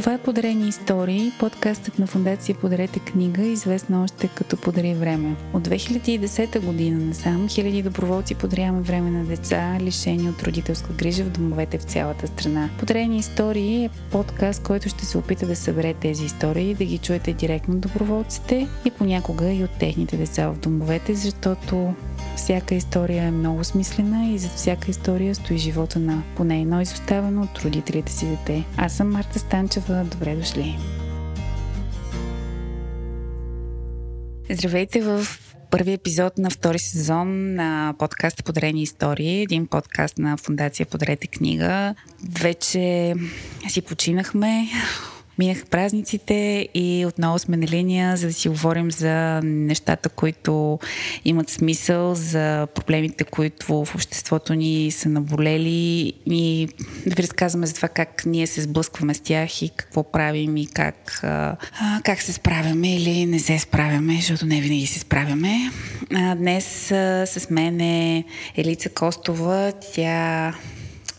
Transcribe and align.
Това 0.00 0.14
е 0.14 0.18
Подарени 0.18 0.68
истории, 0.68 1.32
подкастът 1.40 1.98
на 1.98 2.06
фундация 2.06 2.54
Подарете 2.54 3.00
книга, 3.00 3.42
известна 3.42 4.02
още 4.02 4.28
като 4.28 4.56
Подари 4.56 4.94
време. 4.94 5.36
От 5.52 5.68
2010 5.68 6.64
година 6.64 7.04
насам 7.04 7.48
хиляди 7.48 7.82
доброволци 7.82 8.34
подаряваме 8.34 8.80
време 8.80 9.10
на 9.10 9.24
деца, 9.24 9.78
лишени 9.80 10.28
от 10.28 10.42
родителска 10.42 10.92
грижа 10.92 11.24
в 11.24 11.30
домовете 11.30 11.78
в 11.78 11.82
цялата 11.82 12.26
страна. 12.26 12.70
Подарени 12.78 13.18
истории 13.18 13.84
е 13.84 13.90
подкаст, 14.10 14.62
който 14.62 14.88
ще 14.88 15.06
се 15.06 15.18
опита 15.18 15.46
да 15.46 15.56
събере 15.56 15.94
тези 15.94 16.24
истории, 16.24 16.74
да 16.74 16.84
ги 16.84 16.98
чуете 16.98 17.32
директно 17.32 17.74
от 17.74 17.80
доброволците 17.80 18.68
и 18.84 18.90
понякога 18.90 19.52
и 19.52 19.64
от 19.64 19.70
техните 19.78 20.16
деца 20.16 20.48
в 20.48 20.58
домовете, 20.58 21.14
защото 21.14 21.94
всяка 22.36 22.74
история 22.74 23.24
е 23.24 23.30
много 23.30 23.64
смислена 23.64 24.26
и 24.26 24.38
зад 24.38 24.52
всяка 24.52 24.90
история 24.90 25.34
стои 25.34 25.58
живота 25.58 25.98
на 25.98 26.22
поне 26.36 26.60
едно 26.60 26.80
изоставено 26.80 27.42
от 27.42 27.58
родителите 27.58 28.12
си 28.12 28.26
дете. 28.26 28.64
Аз 28.76 28.92
съм 28.92 29.10
Марта 29.10 29.38
Станчева. 29.90 30.04
Добре 30.04 30.36
дошли! 30.36 30.78
Здравейте 34.50 35.00
в 35.02 35.26
първи 35.70 35.92
епизод 35.92 36.38
на 36.38 36.50
втори 36.50 36.78
сезон 36.78 37.54
на 37.54 37.94
подкаста 37.98 38.42
Подарени 38.42 38.82
истории, 38.82 39.42
един 39.42 39.66
подкаст 39.66 40.18
на 40.18 40.36
Фундация 40.36 40.86
Подарете 40.86 41.26
книга. 41.26 41.94
Вече 42.40 43.14
си 43.68 43.82
починахме 43.82 44.68
Минаха 45.40 45.66
празниците 45.66 46.68
и 46.74 47.04
отново 47.08 47.38
сме 47.38 47.56
на 47.56 47.66
линия, 47.66 48.16
за 48.16 48.26
да 48.26 48.32
си 48.32 48.48
говорим 48.48 48.90
за 48.90 49.40
нещата, 49.44 50.08
които 50.08 50.78
имат 51.24 51.50
смисъл, 51.50 52.14
за 52.14 52.66
проблемите, 52.74 53.24
които 53.24 53.84
в 53.84 53.94
обществото 53.94 54.54
ни 54.54 54.90
са 54.90 55.08
наболели 55.08 56.12
и 56.26 56.68
да 57.06 57.14
ви 57.14 57.22
разказваме 57.22 57.66
за 57.66 57.74
това 57.74 57.88
как 57.88 58.22
ние 58.26 58.46
се 58.46 58.60
сблъскваме 58.60 59.14
с 59.14 59.20
тях 59.20 59.62
и 59.62 59.70
какво 59.76 60.12
правим 60.12 60.56
и 60.56 60.66
как, 60.66 61.20
а, 61.22 61.56
как 62.04 62.22
се 62.22 62.32
справяме 62.32 62.96
или 62.96 63.26
не 63.26 63.38
се 63.38 63.58
справяме, 63.58 64.16
защото 64.16 64.46
не 64.46 64.60
винаги 64.60 64.86
се 64.86 64.98
справяме. 64.98 65.70
А, 66.14 66.34
днес 66.34 66.90
а, 66.90 67.26
с 67.26 67.50
мен 67.50 67.80
е 67.80 68.24
Елица 68.56 68.88
Костова. 68.88 69.72
Тя 69.94 70.54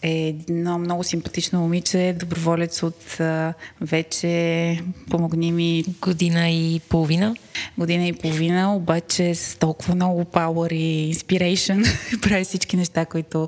е 0.02 0.27
едно 0.27 0.77
много 0.77 1.03
симпатично 1.03 1.59
момиче, 1.59 2.16
доброволец 2.19 2.83
от 2.83 3.19
а, 3.19 3.53
вече, 3.81 4.80
помогни 5.09 5.52
ми... 5.52 5.83
Година 6.02 6.49
и 6.49 6.81
половина. 6.89 7.35
Година 7.77 8.07
и 8.07 8.13
половина, 8.13 8.75
обаче 8.75 9.35
с 9.35 9.59
толкова 9.59 9.95
много 9.95 10.23
power 10.23 10.73
и 10.73 11.16
inspiration 11.16 11.85
прави 12.22 12.44
всички 12.44 12.77
неща, 12.77 13.05
които 13.05 13.47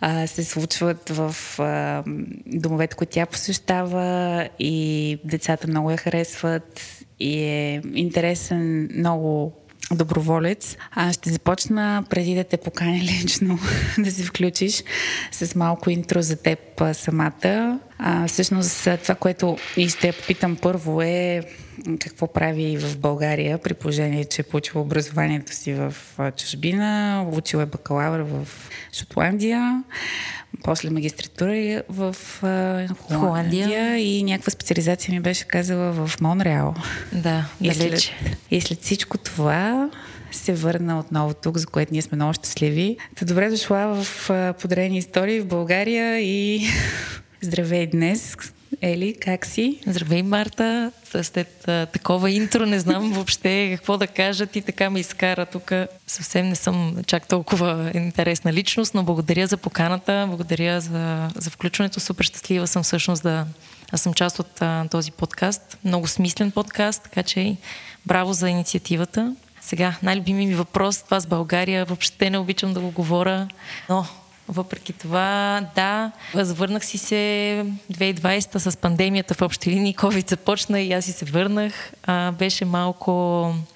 а, 0.00 0.26
се 0.26 0.44
случват 0.44 1.08
в 1.08 1.36
а, 1.58 2.02
домовете, 2.46 2.96
които 2.96 3.12
тя 3.12 3.26
посещава 3.26 4.48
и 4.58 5.18
децата 5.24 5.68
много 5.68 5.90
я 5.90 5.96
харесват 5.96 6.80
и 7.20 7.38
е 7.38 7.82
интересен 7.94 8.88
много 8.96 9.59
доброволец. 9.92 10.76
А 10.92 11.12
ще 11.12 11.30
започна 11.30 12.04
преди 12.10 12.34
да 12.34 12.44
те 12.44 12.56
поканя 12.56 12.98
лично 13.22 13.58
да 13.98 14.10
се 14.10 14.22
включиш 14.22 14.84
с 15.32 15.54
малко 15.54 15.90
интро 15.90 16.22
за 16.22 16.36
теб 16.36 16.58
самата. 16.92 17.80
А, 17.98 18.28
всъщност 18.28 18.88
това, 19.02 19.14
което 19.14 19.58
и 19.76 19.88
ще 19.88 20.06
я 20.06 20.12
попитам 20.12 20.56
първо 20.56 21.02
е 21.02 21.42
какво 22.00 22.32
прави 22.32 22.76
в 22.76 22.98
България, 22.98 23.58
при 23.58 23.74
положение, 23.74 24.24
че 24.24 24.42
е 24.42 24.44
получила 24.44 24.82
образованието 24.82 25.54
си 25.54 25.72
в 25.72 25.94
чужбина, 26.36 27.26
учила 27.32 27.62
е 27.62 27.66
бакалавър 27.66 28.20
в 28.20 28.48
Шотландия, 28.92 29.84
после 30.64 30.90
магистратура 30.90 31.82
в 31.88 32.16
Холандия, 32.40 32.96
Холандия 33.18 33.98
и 33.98 34.22
някаква 34.22 34.50
специализация 34.50 35.14
ми 35.14 35.20
беше 35.20 35.44
казала 35.44 35.92
в 35.92 36.20
Монреал. 36.20 36.74
Да, 37.12 37.48
и 37.60 37.74
след, 37.74 38.00
и 38.50 38.60
след 38.60 38.82
всичко 38.82 39.18
това 39.18 39.90
се 40.32 40.54
върна 40.54 40.98
отново 40.98 41.34
тук, 41.34 41.58
за 41.58 41.66
което 41.66 41.92
ние 41.92 42.02
сме 42.02 42.16
много 42.16 42.32
щастливи. 42.32 42.96
Та 43.16 43.24
добре 43.24 43.50
дошла 43.50 44.04
в 44.04 44.30
Подарени 44.62 44.98
истории 44.98 45.40
в 45.40 45.46
България 45.46 46.20
и 46.20 46.66
здравей 47.40 47.86
днес. 47.86 48.36
Ели, 48.82 49.16
как 49.20 49.46
си? 49.46 49.78
Здравей, 49.86 50.22
Марта. 50.22 50.92
След 51.22 51.68
а, 51.68 51.86
такова 51.86 52.30
интро 52.30 52.66
не 52.66 52.80
знам 52.80 53.12
въобще 53.12 53.72
какво 53.76 53.96
да 53.96 54.06
кажа. 54.06 54.46
Ти 54.46 54.62
така 54.62 54.90
ме 54.90 55.00
изкара 55.00 55.46
тук. 55.46 55.72
Съвсем 56.06 56.48
не 56.48 56.54
съм 56.54 56.96
чак 57.06 57.28
толкова 57.28 57.90
интересна 57.94 58.52
личност, 58.52 58.94
но 58.94 59.02
благодаря 59.02 59.46
за 59.46 59.56
поканата, 59.56 60.24
благодаря 60.28 60.80
за, 60.80 61.28
за 61.36 61.50
включването. 61.50 62.00
Супер 62.00 62.24
щастлива 62.24 62.66
съм 62.66 62.82
всъщност 62.82 63.22
да... 63.22 63.46
Аз 63.92 64.00
съм 64.00 64.14
част 64.14 64.38
от 64.38 64.62
а, 64.62 64.88
този 64.90 65.12
подкаст. 65.12 65.78
Много 65.84 66.08
смислен 66.08 66.50
подкаст, 66.50 67.02
така 67.02 67.22
че 67.22 67.56
браво 68.06 68.32
за 68.32 68.48
инициативата. 68.48 69.36
Сега, 69.60 69.96
най-любими 70.02 70.46
ми 70.46 70.54
въпрос, 70.54 71.02
това 71.02 71.20
с 71.20 71.26
България, 71.26 71.84
въобще 71.84 72.30
не 72.30 72.38
обичам 72.38 72.74
да 72.74 72.80
го 72.80 72.90
говоря, 72.90 73.48
но 73.88 74.06
въпреки 74.50 74.92
това, 74.92 75.60
да, 75.74 76.12
възвърнах 76.34 76.84
си 76.84 76.98
се 76.98 77.64
2020 77.92 78.58
с 78.58 78.76
пандемията 78.76 79.34
в 79.34 79.42
общи 79.42 79.70
линии, 79.70 79.96
COVID 79.96 80.30
започна 80.30 80.80
и 80.80 80.92
аз 80.92 81.04
си 81.04 81.12
се 81.12 81.24
върнах. 81.24 81.92
А, 82.02 82.32
беше 82.32 82.64
малко 82.64 83.10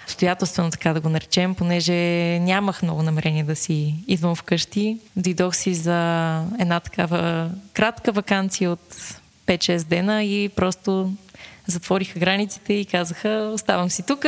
обстоятелствено, 0.05 0.71
така 0.71 0.93
да 0.93 1.01
го 1.01 1.09
наречем, 1.09 1.55
понеже 1.55 1.95
нямах 2.41 2.83
много 2.83 3.03
намерение 3.03 3.45
да 3.45 3.57
си 3.57 3.95
идвам 4.09 4.35
вкъщи. 4.35 4.99
Дойдох 5.17 5.57
си 5.57 5.75
за 5.75 5.95
една 6.61 6.81
такава 6.81 7.51
кратка 7.73 8.13
вакансия 8.13 8.71
от 8.71 8.95
5-6 9.47 9.85
дена 9.85 10.25
и 10.25 10.49
просто 10.49 11.13
затвориха 11.67 12.19
границите 12.19 12.73
и 12.73 12.85
казаха, 12.85 13.51
оставам 13.55 13.91
си 13.91 14.03
тук. 14.03 14.27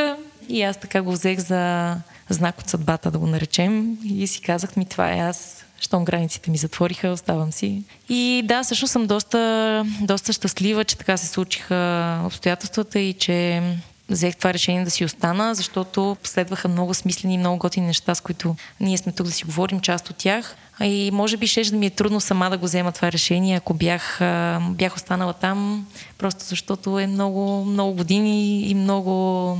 И 0.48 0.62
аз 0.62 0.76
така 0.76 1.02
го 1.02 1.12
взех 1.12 1.38
за 1.38 1.94
знак 2.28 2.58
от 2.58 2.68
съдбата, 2.68 3.10
да 3.10 3.18
го 3.18 3.26
наречем. 3.26 3.98
И 4.04 4.26
си 4.26 4.40
казах 4.40 4.76
ми, 4.76 4.84
това 4.84 5.12
е 5.12 5.18
аз 5.18 5.65
щом 5.80 6.04
границите 6.04 6.50
ми 6.50 6.58
затвориха, 6.58 7.08
оставам 7.08 7.52
си. 7.52 7.82
И 8.08 8.42
да, 8.44 8.64
също 8.64 8.86
съм 8.86 9.06
доста, 9.06 9.84
доста 10.00 10.32
щастлива, 10.32 10.84
че 10.84 10.96
така 10.96 11.16
се 11.16 11.26
случиха 11.26 12.20
обстоятелствата 12.26 12.98
и 12.98 13.12
че 13.12 13.62
взех 14.08 14.36
това 14.36 14.52
решение 14.52 14.84
да 14.84 14.90
си 14.90 15.04
остана, 15.04 15.54
защото 15.54 16.16
последваха 16.22 16.68
много 16.68 16.94
смислени 16.94 17.34
и 17.34 17.38
много 17.38 17.58
готини 17.58 17.86
неща, 17.86 18.14
с 18.14 18.20
които 18.20 18.56
ние 18.80 18.98
сме 18.98 19.12
тук 19.12 19.26
да 19.26 19.32
си 19.32 19.44
говорим, 19.44 19.80
част 19.80 20.10
от 20.10 20.16
тях. 20.16 20.56
И 20.80 21.10
може 21.12 21.36
би 21.36 21.46
ще 21.46 21.64
да 21.64 21.76
ми 21.76 21.86
е 21.86 21.90
трудно 21.90 22.20
сама 22.20 22.50
да 22.50 22.58
го 22.58 22.64
взема 22.64 22.92
това 22.92 23.12
решение, 23.12 23.56
ако 23.56 23.74
бях, 23.74 24.20
бях 24.60 24.96
останала 24.96 25.32
там, 25.32 25.86
просто 26.18 26.44
защото 26.44 26.98
е 26.98 27.06
много, 27.06 27.64
много 27.64 27.96
години 27.96 28.60
и 28.62 28.74
много 28.74 29.58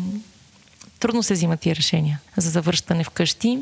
трудно 1.00 1.22
се 1.22 1.34
взимат 1.34 1.60
тия 1.60 1.76
решения 1.76 2.20
за 2.36 2.50
завръщане 2.50 3.04
вкъщи. 3.04 3.58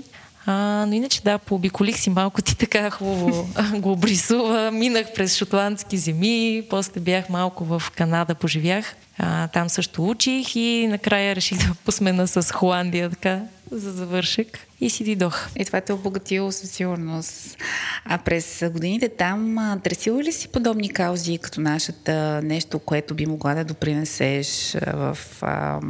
А, 0.47 0.85
но 0.89 0.95
иначе 0.95 1.23
да, 1.23 1.39
пообиколих 1.39 1.99
си 1.99 2.11
малко, 2.11 2.43
ти 2.43 2.57
така 2.57 2.91
хубаво 2.91 3.49
го 3.75 3.93
обрисува. 3.93 4.71
Минах 4.71 5.13
през 5.15 5.37
шотландски 5.37 5.99
земи, 5.99 6.67
после 6.71 7.01
бях 7.01 7.29
малко 7.29 7.65
в 7.65 7.83
Канада, 7.97 8.35
поживях. 8.35 8.95
А, 9.19 9.49
там 9.49 9.69
също 9.69 10.09
учих 10.09 10.57
и 10.57 10.87
накрая 10.91 11.37
реших 11.37 11.59
да 11.59 11.75
посмена 11.85 12.29
с 12.29 12.53
Холандия, 12.53 13.11
така, 13.11 13.41
за 13.71 13.93
завършек. 13.93 14.59
И 14.81 14.91
си 14.91 15.05
дойдох. 15.05 15.49
И 15.57 15.65
това 15.65 15.81
те 15.81 15.93
е 15.93 15.95
обогатило 15.95 16.53
със 16.53 16.71
сигурност. 16.71 17.57
А 18.05 18.19
през 18.19 18.65
годините 18.73 19.09
там 19.09 19.59
търсила 19.85 20.23
ли 20.23 20.33
си 20.33 20.49
подобни 20.49 20.89
каузи 20.89 21.39
като 21.39 21.61
нашата, 21.61 22.41
нещо, 22.45 22.79
което 22.79 23.15
би 23.15 23.27
могла 23.27 23.55
да 23.55 23.65
допринесеш 23.65 24.77
в 24.95 25.19
а, 25.41 25.81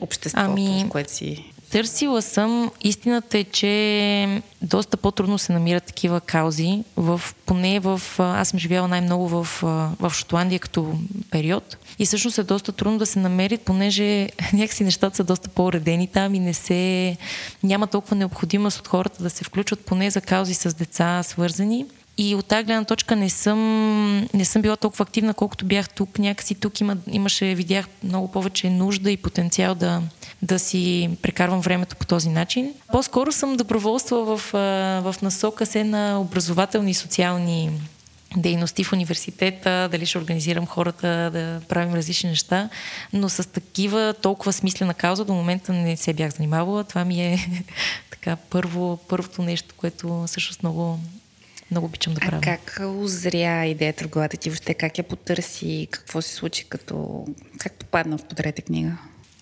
обществото, 0.00 0.50
ами, 0.50 0.84
в 0.86 0.88
което 0.88 1.12
си? 1.12 1.52
Търсила 1.70 2.22
съм. 2.22 2.70
Истината 2.80 3.38
е, 3.38 3.44
че 3.44 4.42
доста 4.62 4.96
по-трудно 4.96 5.38
се 5.38 5.52
намират 5.52 5.84
такива 5.84 6.20
каузи. 6.20 6.84
В, 6.96 7.20
поне 7.46 7.80
в... 7.80 8.02
Аз 8.18 8.48
съм 8.48 8.58
живяла 8.58 8.88
най-много 8.88 9.28
в, 9.28 9.48
в 10.00 10.12
Шотландия 10.14 10.60
като 10.60 10.94
период. 11.30 11.76
И 11.98 12.06
всъщност 12.06 12.38
е 12.38 12.42
доста 12.42 12.72
трудно 12.72 12.98
да 12.98 13.06
се 13.06 13.18
намерят, 13.18 13.60
понеже 13.60 14.28
някакси 14.52 14.84
нещата 14.84 15.16
са 15.16 15.24
доста 15.24 15.48
по-уредени 15.48 16.06
там 16.06 16.34
и 16.34 16.40
не 16.40 16.54
се... 16.54 17.16
Няма 17.62 17.86
толкова 17.86 18.16
необходимост 18.16 18.78
от 18.78 18.88
хората 18.88 19.22
да 19.22 19.30
се 19.30 19.44
включват 19.44 19.80
поне 19.80 20.10
за 20.10 20.20
каузи 20.20 20.54
с 20.54 20.74
деца 20.74 21.22
свързани. 21.22 21.86
И 22.20 22.34
от 22.34 22.46
тази 22.46 22.64
гледна 22.64 22.84
точка 22.84 23.16
не 23.16 23.30
съм, 23.30 24.18
не 24.34 24.44
съм 24.44 24.62
била 24.62 24.76
толкова 24.76 25.02
активна, 25.02 25.34
колкото 25.34 25.64
бях 25.64 25.90
тук. 25.90 26.18
Някакси 26.18 26.54
тук 26.54 26.80
има, 26.80 26.96
имаше, 27.10 27.54
видях 27.54 27.86
много 28.04 28.30
повече 28.30 28.70
нужда 28.70 29.10
и 29.10 29.16
потенциал 29.16 29.74
да, 29.74 30.02
да 30.42 30.58
си 30.58 31.10
прекарвам 31.22 31.60
времето 31.60 31.96
по 31.96 32.06
този 32.06 32.28
начин. 32.28 32.74
По-скоро 32.92 33.32
съм 33.32 33.56
доброволства 33.56 34.36
в, 34.36 34.52
в 35.02 35.14
насока 35.22 35.66
се 35.66 35.84
на 35.84 36.20
образователни 36.20 36.90
и 36.90 36.94
социални 36.94 37.70
дейности 38.36 38.84
в 38.84 38.92
университета, 38.92 39.88
дали 39.90 40.06
ще 40.06 40.18
организирам 40.18 40.66
хората 40.66 41.30
да 41.32 41.60
правим 41.68 41.94
различни 41.94 42.30
неща, 42.30 42.68
но 43.12 43.28
с 43.28 43.48
такива 43.48 44.14
толкова 44.22 44.52
смислена 44.52 44.94
кауза 44.94 45.24
до 45.24 45.32
момента 45.34 45.72
не 45.72 45.96
се 45.96 46.12
бях 46.12 46.34
занимавала. 46.34 46.84
Това 46.84 47.04
ми 47.04 47.22
е 47.22 47.64
така 48.10 48.36
първо, 48.36 48.98
първото 49.08 49.42
нещо, 49.42 49.74
което 49.78 50.24
всъщност 50.26 50.62
много 50.62 50.98
много 51.70 51.86
обичам 51.86 52.14
да 52.14 52.20
правя. 52.20 52.36
А 52.36 52.40
как 52.40 52.80
озря 52.86 53.66
идеята 53.66 54.04
в 54.04 54.08
главата 54.08 54.36
ти 54.36 54.50
въобще? 54.50 54.74
Как 54.74 54.98
я 54.98 55.04
потърси? 55.04 55.88
Какво 55.90 56.22
се 56.22 56.34
случи 56.34 56.64
като... 56.68 57.26
Как 57.58 57.72
попадна 57.72 58.18
в 58.18 58.24
подрете 58.24 58.62
книга? 58.62 58.92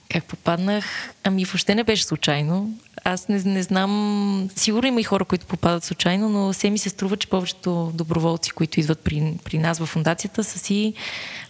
Как 0.08 0.24
попаднах? 0.24 0.84
Ами 1.24 1.44
въобще 1.44 1.74
не 1.74 1.84
беше 1.84 2.04
случайно. 2.04 2.78
Аз 3.04 3.28
не, 3.28 3.42
не 3.44 3.62
знам, 3.62 4.50
сигурно 4.56 4.88
има 4.88 5.00
и 5.00 5.04
хора, 5.04 5.24
които 5.24 5.46
попадат 5.46 5.84
случайно, 5.84 6.28
но 6.28 6.52
все 6.52 6.70
ми 6.70 6.78
се 6.78 6.88
струва, 6.88 7.16
че 7.16 7.28
повечето 7.28 7.92
доброволци, 7.94 8.50
които 8.50 8.80
идват 8.80 8.98
при, 8.98 9.34
при 9.44 9.58
нас 9.58 9.78
в 9.78 9.86
фундацията, 9.86 10.44
са 10.44 10.58
си 10.58 10.94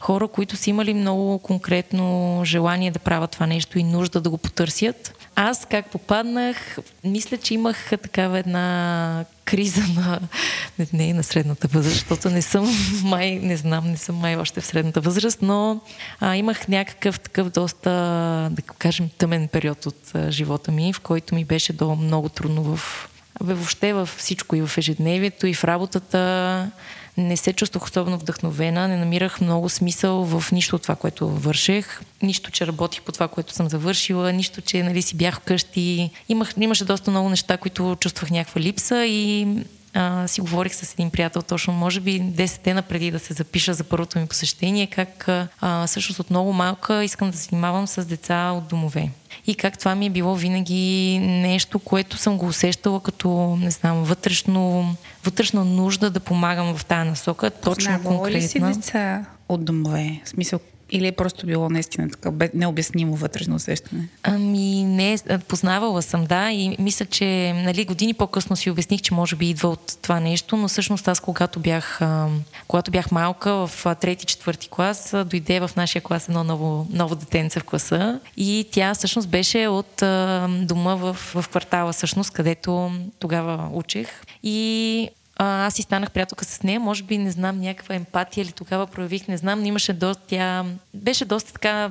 хора, 0.00 0.28
които 0.28 0.56
са 0.56 0.70
имали 0.70 0.94
много 0.94 1.38
конкретно 1.38 2.40
желание 2.44 2.90
да 2.90 2.98
правят 2.98 3.30
това 3.30 3.46
нещо 3.46 3.78
и 3.78 3.82
нужда 3.82 4.20
да 4.20 4.30
го 4.30 4.38
потърсят. 4.38 5.25
Аз 5.38 5.66
как 5.70 5.90
попаднах, 5.90 6.78
мисля, 7.04 7.36
че 7.36 7.54
имах 7.54 7.90
такава 7.90 8.38
една 8.38 9.24
криза 9.44 9.82
на, 9.96 10.20
не, 10.78 10.86
не 10.92 11.14
на 11.14 11.22
средната 11.22 11.68
възраст, 11.68 11.94
защото 11.94 12.30
не 12.30 12.42
съм 12.42 12.68
май, 13.04 13.38
не 13.42 13.56
знам, 13.56 13.90
не 13.90 13.96
съм 13.96 14.16
май 14.16 14.36
още 14.36 14.60
в 14.60 14.66
средната 14.66 15.00
възраст, 15.00 15.42
но 15.42 15.80
а, 16.20 16.36
имах 16.36 16.68
някакъв 16.68 17.20
такъв 17.20 17.50
доста, 17.50 17.90
да 18.52 18.62
кажем, 18.62 19.08
тъмен 19.18 19.48
период 19.48 19.86
от 19.86 20.14
а, 20.14 20.30
живота 20.30 20.72
ми, 20.72 20.92
в 20.92 21.00
който 21.00 21.34
ми 21.34 21.44
беше 21.44 21.72
до 21.72 21.94
много 21.94 22.28
трудно 22.28 22.62
в 22.62 23.08
въобще 23.40 23.92
във 23.92 24.08
всичко 24.08 24.56
и 24.56 24.66
в 24.66 24.78
ежедневието, 24.78 25.46
и 25.46 25.54
в 25.54 25.64
работата 25.64 26.70
не 27.16 27.36
се 27.36 27.52
чувствах 27.52 27.84
особено 27.84 28.18
вдъхновена, 28.18 28.88
не 28.88 28.96
намирах 28.96 29.40
много 29.40 29.68
смисъл 29.68 30.24
в 30.24 30.52
нищо 30.52 30.76
от 30.76 30.82
това, 30.82 30.96
което 30.96 31.28
вършех. 31.28 32.00
Нищо, 32.22 32.50
че 32.50 32.66
работих 32.66 33.02
по 33.02 33.12
това, 33.12 33.28
което 33.28 33.52
съм 33.52 33.68
завършила, 33.68 34.32
нищо, 34.32 34.60
че 34.60 34.82
нали, 34.82 35.02
си 35.02 35.16
бях 35.16 35.36
вкъщи. 35.36 36.10
Имах, 36.28 36.54
имаше 36.60 36.84
доста 36.84 37.10
много 37.10 37.28
неща, 37.28 37.56
които 37.56 37.96
чувствах 38.00 38.30
някаква 38.30 38.60
липса 38.60 39.04
и 39.06 39.46
а, 39.96 40.28
си 40.28 40.40
говорих 40.40 40.74
с 40.74 40.92
един 40.92 41.10
приятел 41.10 41.42
точно, 41.42 41.72
може 41.74 42.00
би 42.00 42.22
10 42.22 42.64
дена 42.64 42.82
преди 42.82 43.10
да 43.10 43.18
се 43.18 43.34
запиша 43.34 43.74
за 43.74 43.84
първото 43.84 44.18
ми 44.18 44.26
посещение, 44.26 44.86
как 44.86 45.28
а, 45.28 45.86
всъщност 45.86 46.20
от 46.20 46.30
много 46.30 46.52
малка 46.52 47.04
искам 47.04 47.30
да 47.30 47.36
се 47.36 47.48
занимавам 47.48 47.86
с 47.86 48.04
деца 48.04 48.50
от 48.50 48.66
домове. 48.68 49.10
И 49.46 49.54
как 49.54 49.78
това 49.78 49.94
ми 49.94 50.06
е 50.06 50.10
било 50.10 50.34
винаги 50.34 51.18
нещо, 51.22 51.78
което 51.78 52.16
съм 52.16 52.38
го 52.38 52.46
усещала 52.46 53.00
като, 53.00 53.58
не 53.60 53.70
знам, 53.70 54.04
вътрешно, 54.04 54.94
вътрешна 55.24 55.64
нужда 55.64 56.10
да 56.10 56.20
помагам 56.20 56.76
в 56.76 56.84
тази 56.84 57.08
насока. 57.08 57.50
Точно 57.50 57.74
Познавала 57.74 58.16
конкретна. 58.16 58.38
ли 58.38 58.48
си 58.48 58.60
деца 58.60 59.24
от 59.48 59.64
домове? 59.64 60.20
В 60.24 60.28
смисъл, 60.28 60.60
или 60.90 61.06
е 61.06 61.12
просто 61.12 61.46
било 61.46 61.68
наистина 61.68 62.10
така 62.10 62.48
необяснимо 62.54 63.16
вътрешно 63.16 63.54
усещане? 63.54 64.08
Ами 64.22 64.84
не, 64.84 65.18
познавала 65.48 66.02
съм, 66.02 66.24
да, 66.24 66.50
и 66.50 66.76
мисля, 66.78 67.06
че 67.06 67.52
нали, 67.64 67.84
години 67.84 68.14
по-късно 68.14 68.56
си 68.56 68.70
обясних, 68.70 69.02
че 69.02 69.14
може 69.14 69.36
би 69.36 69.50
идва 69.50 69.68
от 69.68 69.98
това 70.02 70.20
нещо, 70.20 70.56
но 70.56 70.68
всъщност 70.68 71.08
аз 71.08 71.20
когато 71.20 71.60
бях, 71.60 72.00
когато 72.68 72.90
бях 72.90 73.10
малка 73.10 73.66
в 73.66 73.96
трети-четвърти 74.00 74.68
клас, 74.68 75.14
дойде 75.26 75.60
в 75.60 75.70
нашия 75.76 76.02
клас 76.02 76.28
едно 76.28 76.44
ново, 76.44 76.86
ново 76.90 77.14
детенце 77.14 77.60
в 77.60 77.64
класа 77.64 78.20
и 78.36 78.68
тя 78.70 78.94
всъщност 78.94 79.28
беше 79.28 79.66
от 79.66 80.02
дома 80.66 80.94
в, 80.94 81.14
в 81.14 81.48
квартала, 81.48 81.92
всъщност, 81.92 82.30
където 82.30 82.90
тогава 83.18 83.68
учех. 83.72 84.08
И 84.42 85.08
а, 85.36 85.66
аз 85.66 85.74
си 85.74 85.82
станах 85.82 86.10
приятелка 86.10 86.44
с 86.44 86.62
нея, 86.62 86.80
може 86.80 87.02
би 87.02 87.18
не 87.18 87.30
знам 87.30 87.60
някаква 87.60 87.94
емпатия 87.94 88.42
или 88.42 88.52
тогава 88.52 88.86
проявих, 88.86 89.28
не 89.28 89.36
знам, 89.36 89.60
но 89.60 89.66
имаше 89.66 89.92
доста, 89.92 90.22
тя 90.26 90.64
беше 90.94 91.24
доста 91.24 91.52
така, 91.52 91.90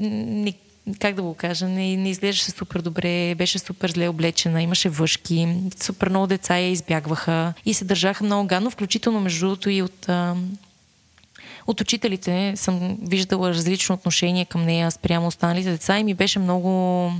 не, 0.00 0.52
как 1.00 1.14
да 1.14 1.22
го 1.22 1.34
кажа, 1.34 1.68
не, 1.68 1.96
не 1.96 2.10
изглеждаше 2.10 2.50
супер 2.50 2.80
добре, 2.80 3.34
беше 3.34 3.58
супер 3.58 3.90
зле 3.90 4.08
облечена, 4.08 4.62
имаше 4.62 4.88
въшки, 4.88 5.48
супер 5.82 6.08
много 6.08 6.26
деца 6.26 6.58
я 6.58 6.70
избягваха 6.70 7.54
и 7.66 7.74
се 7.74 7.84
държаха 7.84 8.24
много 8.24 8.48
гадно, 8.48 8.70
включително 8.70 9.20
между 9.20 9.40
другото 9.40 9.70
и 9.70 9.82
от 9.82 10.08
а, 10.08 10.34
от 11.66 11.80
учителите 11.80 12.52
съм 12.56 12.98
виждала 13.02 13.50
различно 13.50 13.94
отношение 13.94 14.44
към 14.44 14.64
нея 14.64 14.90
спрямо 14.90 15.26
останалите 15.26 15.70
деца 15.70 15.98
и 15.98 16.04
ми 16.04 16.14
беше 16.14 16.38
много, 16.38 17.12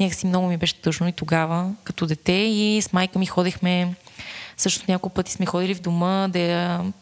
някакси 0.00 0.26
много 0.26 0.46
ми 0.46 0.56
беше 0.56 0.74
тъжно 0.74 1.08
и 1.08 1.12
тогава, 1.12 1.74
като 1.84 2.06
дете 2.06 2.32
и 2.32 2.82
с 2.82 2.92
майка 2.92 3.18
ми 3.18 3.26
ходихме 3.26 3.94
също 4.60 4.84
няколко 4.88 5.14
пъти 5.14 5.32
сме 5.32 5.46
ходили 5.46 5.74
в 5.74 5.80
дома 5.80 6.28
да 6.28 6.38
я 6.38 6.92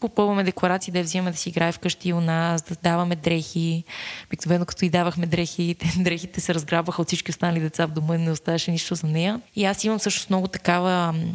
попълваме 0.00 0.44
декларации, 0.44 0.92
да 0.92 0.98
я 0.98 1.04
взимаме 1.04 1.30
да 1.30 1.36
си 1.36 1.48
играе 1.48 1.72
вкъщи 1.72 2.12
у 2.12 2.20
нас, 2.20 2.62
да 2.62 2.74
даваме 2.82 3.16
дрехи. 3.16 3.84
Обикновено 4.26 4.64
като 4.64 4.84
и 4.84 4.90
давахме 4.90 5.26
дрехи, 5.26 5.76
те, 5.78 5.92
дрехите 5.98 6.40
се 6.40 6.54
разграбваха 6.54 7.02
от 7.02 7.08
всички 7.08 7.30
останали 7.30 7.60
деца 7.60 7.86
в 7.86 7.90
дома 7.90 8.14
и 8.14 8.18
не 8.18 8.30
оставаше 8.30 8.70
нищо 8.70 8.94
за 8.94 9.06
нея. 9.06 9.40
И 9.56 9.64
аз 9.64 9.84
имам 9.84 9.98
също 9.98 10.26
много 10.30 10.48
такава, 10.48 11.12
м- 11.12 11.32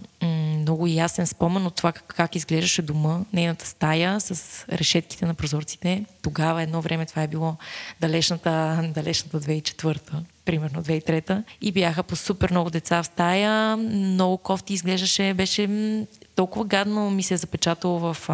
много 0.65 0.87
ясен 0.87 1.27
спомен 1.27 1.65
от 1.65 1.75
това 1.75 1.91
как, 1.91 2.13
как 2.17 2.35
изглеждаше 2.35 2.81
дома, 2.81 3.19
нейната 3.33 3.65
стая 3.65 4.19
с 4.19 4.65
решетките 4.69 5.25
на 5.25 5.33
прозорците. 5.33 6.05
Тогава 6.21 6.63
едно 6.63 6.81
време 6.81 7.05
това 7.05 7.23
е 7.23 7.27
било 7.27 7.55
далечната, 8.01 8.83
далечната 8.93 9.41
2004 9.41 9.99
примерно 10.45 10.83
2003 10.83 11.43
и 11.61 11.71
бяха 11.71 12.03
по 12.03 12.15
супер 12.15 12.51
много 12.51 12.69
деца 12.69 13.03
в 13.03 13.05
стая, 13.05 13.77
много 13.77 14.37
кофти 14.37 14.73
изглеждаше, 14.73 15.33
беше 15.33 15.69
толкова 16.35 16.65
гадно 16.65 17.11
ми 17.11 17.23
се 17.23 17.33
е 17.33 17.37
запечатало 17.37 17.99
в 17.99 18.29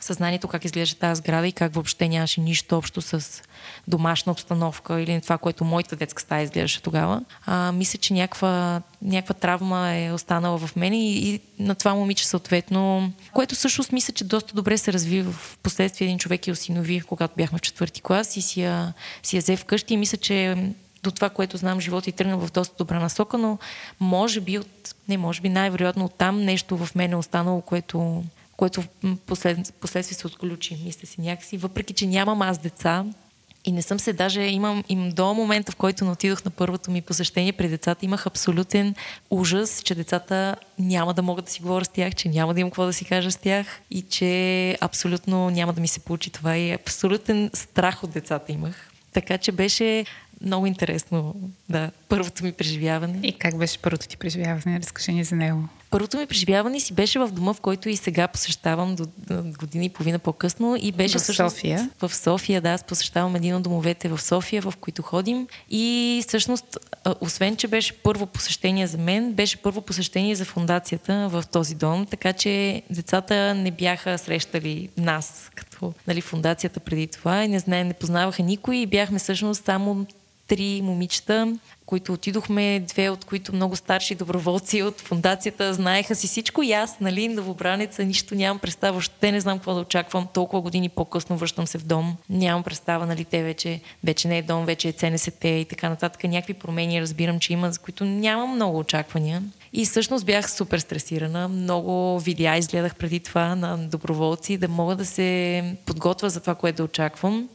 съзнанието 0.00 0.48
как 0.48 0.64
изглежда 0.64 0.98
тази 0.98 1.18
сграда 1.18 1.48
и 1.48 1.52
как 1.52 1.74
въобще 1.74 2.08
нямаше 2.08 2.40
нищо 2.40 2.76
общо 2.78 3.02
с 3.02 3.42
домашна 3.88 4.32
обстановка 4.32 5.00
или 5.00 5.20
това, 5.20 5.38
което 5.38 5.64
моята 5.64 5.96
детска 5.96 6.22
стая 6.22 6.42
изглеждаше 6.42 6.82
тогава. 6.82 7.24
А, 7.46 7.72
мисля, 7.72 7.98
че 7.98 8.14
някаква, 8.14 8.82
някаква 9.02 9.34
травма 9.34 9.90
е 9.94 10.12
останала 10.12 10.58
в 10.58 10.76
мен 10.76 10.94
и, 10.94 11.12
и 11.12 11.40
на 11.58 11.74
това 11.74 11.94
момиче 11.94 12.26
съответно, 12.26 13.12
което 13.32 13.54
всъщност 13.54 13.92
мисля, 13.92 14.12
че 14.12 14.24
доста 14.24 14.54
добре 14.54 14.78
се 14.78 14.92
разви 14.92 15.22
в 15.22 15.58
последствие 15.62 16.04
един 16.04 16.18
човек 16.18 16.46
и 16.46 16.52
осинови, 16.52 17.00
когато 17.00 17.34
бяхме 17.36 17.58
в 17.58 17.62
четвърти 17.62 18.00
клас 18.00 18.36
и 18.36 18.42
си 18.42 18.62
я, 18.62 18.92
си 19.22 19.36
я 19.36 19.42
взе 19.42 19.56
вкъщи 19.56 19.94
и 19.94 19.96
мисля, 19.96 20.18
че 20.18 20.56
до 21.02 21.10
това, 21.10 21.30
което 21.30 21.56
знам, 21.56 21.80
живота 21.80 22.10
и 22.10 22.12
тръгна 22.12 22.36
в 22.38 22.52
доста 22.52 22.74
добра 22.78 23.00
насока, 23.00 23.38
но 23.38 23.58
може 24.00 24.40
би 24.40 24.58
от, 24.58 24.94
не 25.08 25.18
може 25.18 25.40
би 25.40 25.48
най-вероятно 25.48 26.04
от 26.04 26.14
там 26.14 26.42
нещо 26.44 26.76
в 26.76 26.94
мен 26.94 27.12
е 27.12 27.16
останало, 27.16 27.60
което, 27.60 28.24
което 28.60 28.82
послед, 29.26 29.74
последствие 29.80 30.18
се 30.18 30.26
отключи, 30.26 30.78
мисля 30.84 31.06
си 31.06 31.20
някакси. 31.20 31.56
Въпреки, 31.56 31.94
че 31.94 32.06
нямам 32.06 32.42
аз 32.42 32.58
деца 32.58 33.04
и 33.64 33.72
не 33.72 33.82
съм 33.82 34.00
се 34.00 34.12
даже, 34.12 34.42
имам 34.42 34.84
им 34.88 35.10
до 35.10 35.34
момента, 35.34 35.72
в 35.72 35.76
който 35.76 36.04
не 36.04 36.10
отидох 36.10 36.44
на 36.44 36.50
първото 36.50 36.90
ми 36.90 37.02
посещение 37.02 37.52
при 37.52 37.68
децата, 37.68 38.04
имах 38.04 38.26
абсолютен 38.26 38.94
ужас, 39.30 39.82
че 39.84 39.94
децата 39.94 40.56
няма 40.78 41.14
да 41.14 41.22
могат 41.22 41.44
да 41.44 41.50
си 41.50 41.62
говоря 41.62 41.84
с 41.84 41.88
тях, 41.88 42.14
че 42.14 42.28
няма 42.28 42.54
да 42.54 42.60
имам 42.60 42.70
какво 42.70 42.86
да 42.86 42.92
си 42.92 43.04
кажа 43.04 43.30
с 43.30 43.36
тях 43.36 43.80
и 43.90 44.02
че 44.02 44.76
абсолютно 44.80 45.50
няма 45.50 45.72
да 45.72 45.80
ми 45.80 45.88
се 45.88 46.00
получи 46.00 46.30
това 46.30 46.56
и 46.56 46.72
абсолютен 46.72 47.50
страх 47.54 48.04
от 48.04 48.10
децата 48.10 48.52
имах. 48.52 48.90
Така 49.12 49.38
че 49.38 49.52
беше 49.52 50.04
много 50.40 50.66
интересно, 50.66 51.34
да, 51.68 51.90
първото 52.08 52.44
ми 52.44 52.52
преживяване. 52.52 53.20
И 53.22 53.32
как 53.32 53.58
беше 53.58 53.78
първото 53.78 54.08
ти 54.08 54.16
преживяване? 54.16 54.80
Разкажи 54.80 55.12
ни 55.12 55.24
за 55.24 55.36
него. 55.36 55.68
Първото 55.90 56.16
ми 56.16 56.26
преживяване 56.26 56.80
си 56.80 56.92
беше 56.92 57.18
в 57.18 57.28
дома, 57.28 57.52
в 57.52 57.60
който 57.60 57.88
и 57.88 57.96
сега 57.96 58.28
посещавам 58.28 58.96
до, 58.96 59.04
година 59.60 59.84
и 59.84 59.88
половина 59.88 60.18
по-късно. 60.18 60.76
И 60.80 60.92
беше 60.92 61.18
в 61.18 61.22
София? 61.22 61.90
В 62.00 62.14
София, 62.14 62.60
да. 62.60 62.70
Аз 62.70 62.84
посещавам 62.84 63.36
един 63.36 63.54
от 63.54 63.62
домовете 63.62 64.08
в 64.08 64.20
София, 64.22 64.62
в 64.62 64.74
които 64.80 65.02
ходим. 65.02 65.46
И 65.70 66.24
всъщност, 66.28 66.78
освен, 67.20 67.56
че 67.56 67.68
беше 67.68 67.92
първо 67.92 68.26
посещение 68.26 68.86
за 68.86 68.98
мен, 68.98 69.32
беше 69.32 69.56
първо 69.56 69.80
посещение 69.80 70.34
за 70.34 70.44
фундацията 70.44 71.28
в 71.30 71.44
този 71.52 71.74
дом. 71.74 72.06
Така 72.06 72.32
че 72.32 72.82
децата 72.90 73.54
не 73.54 73.70
бяха 73.70 74.18
срещали 74.18 74.88
нас 74.96 75.50
като 75.54 75.92
нали, 76.06 76.20
фундацията 76.20 76.80
преди 76.80 77.06
това 77.06 77.44
и 77.44 77.48
не 77.48 77.58
знаем, 77.58 77.86
не 77.86 77.94
познаваха 77.94 78.42
никой 78.42 78.76
и 78.76 78.86
бяхме 78.86 79.18
всъщност 79.18 79.64
само 79.64 80.06
три 80.50 80.80
момичета, 80.82 81.56
които 81.86 82.12
отидохме, 82.12 82.80
две 82.88 83.10
от 83.10 83.24
които 83.24 83.54
много 83.54 83.76
старши 83.76 84.14
доброволци 84.14 84.82
от 84.82 85.00
фундацията, 85.00 85.74
знаеха 85.74 86.14
си 86.14 86.26
всичко 86.26 86.62
и 86.62 86.72
аз, 86.72 87.00
нали, 87.00 87.28
новобраница, 87.28 88.04
нищо 88.04 88.34
нямам 88.34 88.58
представа, 88.58 88.92
въобще 88.92 89.32
не 89.32 89.40
знам 89.40 89.58
какво 89.58 89.74
да 89.74 89.80
очаквам. 89.80 90.26
Толкова 90.34 90.62
години 90.62 90.88
по-късно 90.88 91.36
връщам 91.36 91.66
се 91.66 91.78
в 91.78 91.84
дом. 91.84 92.16
Нямам 92.30 92.62
представа, 92.62 93.06
нали, 93.06 93.24
те 93.24 93.42
вече, 93.42 93.80
вече 94.04 94.28
не 94.28 94.38
е 94.38 94.42
дом, 94.42 94.66
вече 94.66 94.88
е 94.88 94.92
ЦНСТ 94.92 95.44
и 95.44 95.66
така 95.70 95.88
нататък. 95.88 96.24
Някакви 96.24 96.54
промени 96.54 97.00
разбирам, 97.00 97.40
че 97.40 97.52
има, 97.52 97.72
за 97.72 97.78
които 97.78 98.04
нямам 98.04 98.54
много 98.54 98.78
очаквания. 98.78 99.42
И 99.72 99.84
всъщност 99.84 100.26
бях 100.26 100.50
супер 100.50 100.78
стресирана. 100.78 101.48
Много 101.48 102.20
видеа 102.20 102.56
изгледах 102.56 102.96
преди 102.96 103.20
това 103.20 103.54
на 103.54 103.78
доброволци, 103.78 104.56
да 104.56 104.68
мога 104.68 104.96
да 104.96 105.06
се 105.06 105.64
подготвя 105.86 106.30
за 106.30 106.40
това, 106.40 106.54
което 106.54 106.76
да 106.76 106.84
очаквам. 106.84 107.48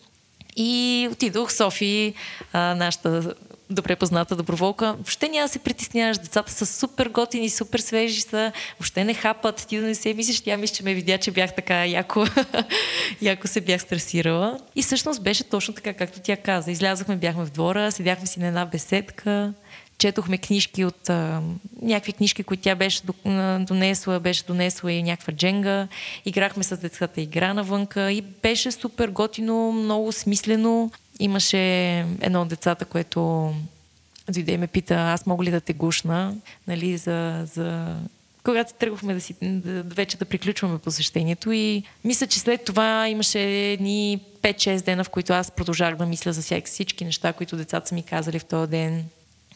И 0.55 1.07
отидох 1.11 1.49
в 1.49 1.53
София, 1.53 2.13
а, 2.53 2.75
нашата 2.75 3.33
добре 3.69 3.95
позната 3.95 4.35
доброволка. 4.35 4.93
Въобще 4.93 5.29
няма 5.29 5.47
се 5.47 5.59
притесняваш. 5.59 6.17
Децата 6.17 6.51
са 6.51 6.65
супер 6.65 7.09
готини, 7.09 7.49
супер 7.49 7.79
свежи 7.79 8.21
са. 8.21 8.51
Въобще 8.79 9.03
не 9.03 9.13
хапат. 9.13 9.65
Ти 9.67 9.79
да 9.79 9.87
не 9.87 9.95
се 9.95 10.13
мислиш. 10.13 10.41
Тя 10.41 10.57
мисля, 10.57 10.75
че 10.75 10.83
ме 10.83 10.93
видя, 10.93 11.17
че 11.17 11.31
бях 11.31 11.55
така 11.55 11.85
яко, 11.85 12.25
яко 13.21 13.47
се 13.47 13.61
бях 13.61 13.81
стресирала. 13.81 14.59
И 14.75 14.83
всъщност 14.83 15.23
беше 15.23 15.43
точно 15.43 15.73
така, 15.73 15.93
както 15.93 16.19
тя 16.19 16.37
каза. 16.37 16.71
Излязахме, 16.71 17.15
бяхме 17.15 17.45
в 17.45 17.51
двора, 17.51 17.91
седяхме 17.91 18.27
си 18.27 18.39
на 18.39 18.47
една 18.47 18.65
беседка 18.65 19.53
четохме 19.97 20.37
книжки 20.37 20.85
от 20.85 21.09
а, 21.09 21.41
някакви 21.81 22.13
книжки, 22.13 22.43
които 22.43 22.63
тя 22.63 22.75
беше 22.75 23.01
донесла, 23.59 24.19
беше 24.19 24.43
донесла 24.43 24.91
и 24.91 25.03
някаква 25.03 25.33
дженга. 25.33 25.87
Играхме 26.25 26.63
с 26.63 26.77
децата 26.77 27.21
игра 27.21 27.53
навънка 27.53 28.11
и 28.11 28.21
беше 28.21 28.71
супер 28.71 29.09
готино, 29.09 29.71
много 29.71 30.11
смислено. 30.11 30.91
Имаше 31.19 31.59
едно 32.21 32.41
от 32.41 32.47
децата, 32.47 32.85
което 32.85 33.53
дойде 34.29 34.51
и 34.51 34.57
ме 34.57 34.67
пита, 34.67 34.95
аз 34.95 35.25
мога 35.25 35.43
ли 35.43 35.51
да 35.51 35.61
те 35.61 35.73
гушна, 35.73 36.35
нали, 36.67 36.97
за, 36.97 37.41
за 37.53 37.95
когато 38.43 38.73
тръгвахме 38.73 39.13
да 39.13 39.21
си, 39.21 39.35
да, 39.41 39.83
вече 39.83 40.17
да 40.17 40.25
приключваме 40.25 40.77
посещението 40.77 41.51
и 41.51 41.83
мисля, 42.03 42.27
че 42.27 42.39
след 42.39 42.65
това 42.65 43.09
имаше 43.09 43.39
едни 43.71 44.19
5-6 44.41 44.85
дена, 44.85 45.03
в 45.03 45.09
които 45.09 45.33
аз 45.33 45.51
продължах 45.51 45.95
да 45.95 46.05
мисля 46.05 46.33
за 46.33 46.61
всички 46.65 47.05
неща, 47.05 47.33
които 47.33 47.57
децата 47.57 47.87
са 47.87 47.95
ми 47.95 48.03
казали 48.03 48.39
в 48.39 48.45
този 48.45 48.71
ден 48.71 49.05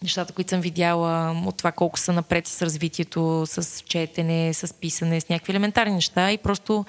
нещата, 0.03 0.33
които 0.33 0.49
съм 0.49 0.61
видяла 0.61 1.41
от 1.45 1.57
това 1.57 1.71
колко 1.71 1.99
са 1.99 2.13
напред 2.13 2.47
с 2.47 2.61
развитието, 2.61 3.43
с 3.45 3.83
четене, 3.85 4.53
с 4.53 4.73
писане, 4.73 5.21
с 5.21 5.29
някакви 5.29 5.51
елементарни 5.51 5.93
неща. 5.93 6.31
И 6.31 6.37
просто 6.37 6.85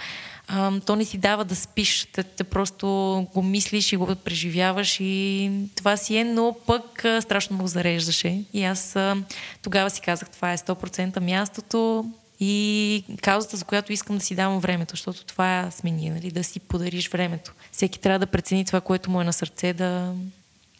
а, 0.48 0.80
то 0.80 0.96
не 0.96 1.04
ти 1.04 1.18
дава 1.18 1.44
да 1.44 1.56
спиш, 1.56 2.08
те, 2.12 2.22
те 2.22 2.44
просто 2.44 2.86
го 3.34 3.42
мислиш 3.42 3.92
и 3.92 3.96
го 3.96 4.14
преживяваш 4.14 4.96
и 5.00 5.50
това 5.74 5.96
си 5.96 6.16
е, 6.16 6.24
но 6.24 6.56
пък 6.66 7.04
а, 7.04 7.22
страшно 7.22 7.54
много 7.54 7.68
зареждаше. 7.68 8.44
И 8.52 8.64
аз 8.64 8.96
а, 8.96 9.16
тогава 9.62 9.90
си 9.90 10.00
казах, 10.00 10.30
това 10.30 10.52
е 10.52 10.58
100% 10.58 11.20
мястото 11.20 12.10
и 12.40 13.04
каузата, 13.22 13.56
за 13.56 13.64
която 13.64 13.92
искам 13.92 14.18
да 14.18 14.24
си 14.24 14.34
давам 14.34 14.60
времето, 14.60 14.90
защото 14.90 15.24
това 15.24 15.70
сме 15.70 15.90
ние, 15.90 16.10
нали, 16.10 16.30
да 16.30 16.44
си 16.44 16.60
подариш 16.60 17.08
времето. 17.08 17.54
Всеки 17.72 18.00
трябва 18.00 18.18
да 18.18 18.26
прецени 18.26 18.64
това, 18.64 18.80
което 18.80 19.10
му 19.10 19.20
е 19.20 19.24
на 19.24 19.32
сърце, 19.32 19.72
да, 19.72 20.14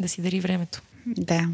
да 0.01 0.09
си 0.09 0.23
дари 0.23 0.41
времето. 0.41 0.83
Да, 1.07 1.49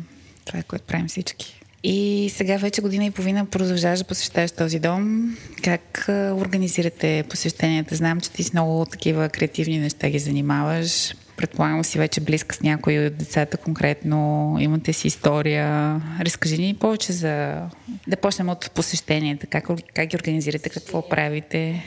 това 0.46 0.58
е 0.58 0.62
което 0.62 0.84
правим 0.84 1.08
всички. 1.08 1.60
И 1.84 2.30
сега 2.34 2.56
вече 2.56 2.80
година 2.80 3.06
и 3.06 3.10
половина 3.10 3.46
продължаваш 3.46 3.98
да 3.98 4.04
посещаваш 4.04 4.50
този 4.50 4.78
дом. 4.78 5.36
Как 5.62 6.04
организирате 6.08 7.24
посещенията? 7.30 7.96
Знам, 7.96 8.20
че 8.20 8.30
ти 8.30 8.42
с 8.42 8.52
много 8.52 8.84
такива 8.84 9.28
креативни 9.28 9.78
неща 9.78 10.10
ги 10.10 10.18
занимаваш. 10.18 11.14
Предполагам 11.36 11.84
си 11.84 11.98
вече 11.98 12.20
близка 12.20 12.56
с 12.56 12.60
някои 12.60 13.06
от 13.06 13.16
децата 13.16 13.56
конкретно. 13.56 14.56
Имате 14.60 14.92
си 14.92 15.06
история. 15.06 16.00
Разкажи 16.20 16.58
ни 16.58 16.74
повече 16.74 17.12
за... 17.12 17.62
Да 18.06 18.16
почнем 18.16 18.48
от 18.48 18.70
посещенията. 18.70 19.46
Как, 19.46 19.68
как 19.94 20.08
ги 20.08 20.16
организирате? 20.16 20.68
Какво 20.68 21.08
правите? 21.08 21.84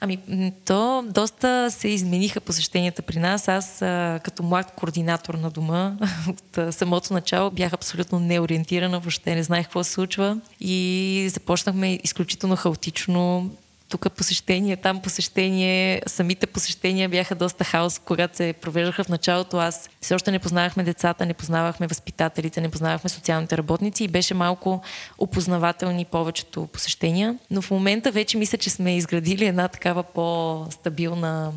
Ами, 0.00 0.18
то 0.64 1.04
доста 1.08 1.70
се 1.70 1.88
измениха 1.88 2.40
посещенията 2.40 3.02
при 3.02 3.18
нас. 3.18 3.48
Аз 3.48 3.78
като 4.22 4.42
млад 4.42 4.72
координатор 4.76 5.34
на 5.34 5.50
дома 5.50 5.96
от 6.28 6.74
самото 6.74 7.12
начало 7.12 7.50
бях 7.50 7.72
абсолютно 7.72 8.20
неориентирана, 8.20 9.00
въобще 9.00 9.34
не 9.34 9.42
знаех 9.42 9.66
какво 9.66 9.84
се 9.84 9.92
случва 9.92 10.40
и 10.60 11.28
започнахме 11.32 12.00
изключително 12.04 12.56
хаотично 12.56 13.50
тук 13.88 14.12
посещение, 14.12 14.76
там 14.76 15.00
посещение, 15.00 16.02
самите 16.06 16.46
посещения 16.46 17.08
бяха 17.08 17.34
доста 17.34 17.64
хаос, 17.64 17.98
когато 17.98 18.36
се 18.36 18.54
провеждаха 18.60 19.04
в 19.04 19.08
началото. 19.08 19.56
Аз 19.56 19.90
все 20.00 20.14
още 20.14 20.30
не 20.30 20.38
познавахме 20.38 20.84
децата, 20.84 21.26
не 21.26 21.34
познавахме 21.34 21.86
възпитателите, 21.86 22.60
не 22.60 22.68
познавахме 22.68 23.10
социалните 23.10 23.56
работници 23.58 24.04
и 24.04 24.08
беше 24.08 24.34
малко 24.34 24.82
опознавателни 25.18 26.04
повечето 26.04 26.66
посещения. 26.66 27.38
Но 27.50 27.62
в 27.62 27.70
момента 27.70 28.10
вече 28.10 28.38
мисля, 28.38 28.58
че 28.58 28.70
сме 28.70 28.96
изградили 28.96 29.44
една 29.46 29.68
такава 29.68 30.02
по-стабилна 30.02 31.52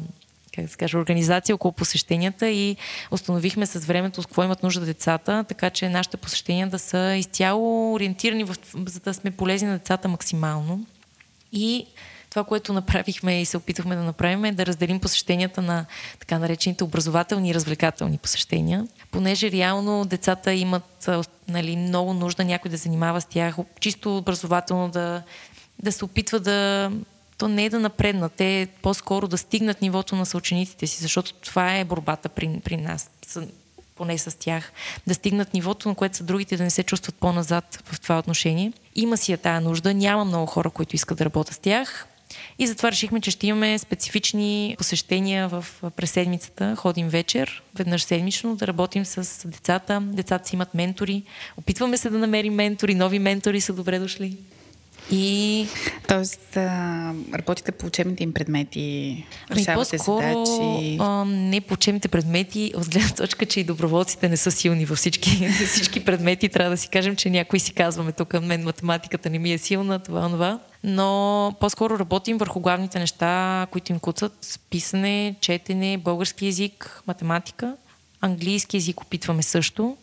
как 0.55 0.65
да 0.65 0.71
се 0.71 0.77
каже, 0.77 0.97
организация 0.97 1.55
около 1.55 1.71
посещенията 1.71 2.49
и 2.49 2.77
установихме 3.11 3.65
с 3.65 3.85
времето 3.85 4.21
с 4.21 4.25
какво 4.25 4.43
имат 4.43 4.63
нужда 4.63 4.85
децата, 4.85 5.45
така 5.47 5.69
че 5.69 5.89
нашите 5.89 6.17
посещения 6.17 6.67
да 6.67 6.79
са 6.79 7.15
изцяло 7.15 7.93
ориентирани, 7.93 8.43
в, 8.43 8.55
за 8.85 8.99
да 8.99 9.13
сме 9.13 9.31
полезни 9.31 9.67
на 9.67 9.77
децата 9.77 10.07
максимално. 10.07 10.85
И 11.51 11.85
това, 12.31 12.43
което 12.43 12.73
направихме 12.73 13.41
и 13.41 13.45
се 13.45 13.57
опитахме 13.57 13.95
да 13.95 14.03
направим 14.03 14.45
е 14.45 14.51
да 14.51 14.65
разделим 14.65 14.99
посещенията 14.99 15.61
на 15.61 15.85
така 16.19 16.39
наречените 16.39 16.83
образователни 16.83 17.49
и 17.49 17.53
развлекателни 17.53 18.17
посещения, 18.17 18.87
понеже 19.11 19.51
реално 19.51 20.05
децата 20.05 20.53
имат 20.53 21.09
нали, 21.47 21.75
много 21.75 22.13
нужда 22.13 22.45
някой 22.45 22.71
да 22.71 22.77
занимава 22.77 23.21
с 23.21 23.25
тях, 23.25 23.55
чисто 23.79 24.17
образователно 24.17 24.89
да, 24.89 25.23
да 25.79 25.91
се 25.91 26.05
опитва 26.05 26.39
да 26.39 26.91
то 27.37 27.47
не 27.47 27.65
е 27.65 27.69
да 27.69 27.79
напреднат, 27.79 28.33
те 28.33 28.67
по-скоро 28.81 29.27
да 29.27 29.37
стигнат 29.37 29.81
нивото 29.81 30.15
на 30.15 30.25
съучениците 30.25 30.87
си, 30.87 31.01
защото 31.01 31.33
това 31.33 31.75
е 31.75 31.85
борбата 31.85 32.29
при, 32.29 32.59
при 32.63 32.77
нас, 32.77 33.09
поне 33.95 34.17
с 34.17 34.39
тях, 34.39 34.71
да 35.07 35.13
стигнат 35.13 35.53
нивото, 35.53 35.89
на 35.89 35.95
което 35.95 36.17
са 36.17 36.23
другите, 36.23 36.57
да 36.57 36.63
не 36.63 36.69
се 36.69 36.83
чувстват 36.83 37.15
по-назад 37.15 37.83
в 37.85 37.99
това 37.99 38.19
отношение. 38.19 38.73
Има 38.95 39.17
си 39.17 39.31
я 39.31 39.37
тая 39.37 39.61
нужда, 39.61 39.93
няма 39.93 40.25
много 40.25 40.45
хора, 40.45 40.69
които 40.69 40.95
искат 40.95 41.17
да 41.17 41.25
работят 41.25 41.55
с 41.55 41.59
тях. 41.59 42.07
И 42.59 42.67
затова 42.67 42.91
решихме, 42.91 43.21
че 43.21 43.31
ще 43.31 43.47
имаме 43.47 43.77
специфични 43.77 44.75
посещения 44.77 45.47
в, 45.47 45.65
през 45.95 46.11
седмицата. 46.11 46.75
Ходим 46.75 47.09
вечер, 47.09 47.63
веднъж 47.75 48.03
седмично, 48.03 48.55
да 48.55 48.67
работим 48.67 49.05
с 49.05 49.47
децата. 49.47 50.01
Децата 50.03 50.47
си 50.49 50.55
имат 50.55 50.73
ментори. 50.73 51.23
Опитваме 51.57 51.97
се 51.97 52.09
да 52.09 52.17
намерим 52.17 52.53
ментори, 52.53 52.95
нови 52.95 53.19
ментори 53.19 53.61
са 53.61 53.73
добре 53.73 53.99
дошли. 53.99 54.37
И... 55.11 55.67
Тоест, 56.07 56.57
а, 56.57 57.13
работите 57.33 57.71
по 57.71 57.85
учебните 57.87 58.23
им 58.23 58.33
предмети, 58.33 59.25
ами, 59.49 59.61
решавате 59.61 59.97
задачи? 59.97 60.97
А, 60.99 61.25
не 61.25 61.61
по 61.61 61.73
учебните 61.73 62.07
предмети, 62.07 62.73
от 62.75 62.89
гледна 62.89 63.09
точка, 63.09 63.45
че 63.45 63.59
и 63.59 63.63
доброволците 63.63 64.29
не 64.29 64.37
са 64.37 64.51
силни 64.51 64.85
във 64.85 64.97
всички, 64.97 65.49
всички 65.67 66.05
предмети. 66.05 66.49
Трябва 66.49 66.71
да 66.71 66.77
си 66.77 66.87
кажем, 66.87 67.15
че 67.15 67.29
някои 67.29 67.59
си 67.59 67.73
казваме 67.73 68.11
тук, 68.11 68.41
мен 68.41 68.63
математиката 68.63 69.29
не 69.29 69.39
ми 69.39 69.53
е 69.53 69.57
силна, 69.57 69.99
това, 69.99 70.29
това. 70.29 70.59
Но 70.83 71.53
по-скоро 71.59 71.99
работим 71.99 72.37
върху 72.37 72.59
главните 72.59 72.99
неща, 72.99 73.67
които 73.71 73.91
им 73.91 73.99
куцат. 73.99 74.59
Писане, 74.69 75.35
четене, 75.41 75.97
български 75.97 76.45
язик, 76.45 77.01
математика. 77.07 77.75
Английски 78.21 78.77
язик 78.77 79.01
опитваме 79.01 79.43
също 79.43 79.97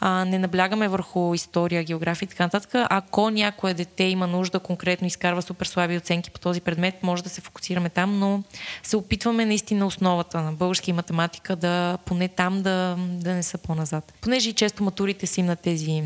а, 0.00 0.24
не 0.24 0.38
наблягаме 0.38 0.88
върху 0.88 1.34
история, 1.34 1.84
география 1.84 2.26
и 2.26 2.28
така 2.28 2.44
нататък. 2.44 2.70
Ако 2.74 3.30
някое 3.30 3.74
дете 3.74 4.04
има 4.04 4.26
нужда, 4.26 4.60
конкретно 4.60 5.06
изкарва 5.06 5.42
супер 5.42 5.66
слаби 5.66 5.96
оценки 5.96 6.30
по 6.30 6.40
този 6.40 6.60
предмет, 6.60 7.02
може 7.02 7.22
да 7.22 7.28
се 7.28 7.40
фокусираме 7.40 7.88
там, 7.88 8.18
но 8.18 8.42
се 8.82 8.96
опитваме 8.96 9.44
наистина 9.46 9.86
основата 9.86 10.40
на 10.40 10.52
български 10.52 10.90
и 10.90 10.92
математика 10.92 11.56
да 11.56 11.98
поне 12.04 12.28
там 12.28 12.62
да, 12.62 12.96
да 12.98 13.34
не 13.34 13.42
са 13.42 13.58
по-назад. 13.58 14.12
Понеже 14.20 14.50
и 14.50 14.52
често 14.52 14.82
матурите 14.82 15.26
си 15.26 15.42
на 15.42 15.56
тези 15.56 16.02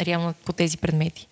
реално 0.00 0.34
по 0.44 0.52
тези 0.52 0.76
предмети. 0.76 1.28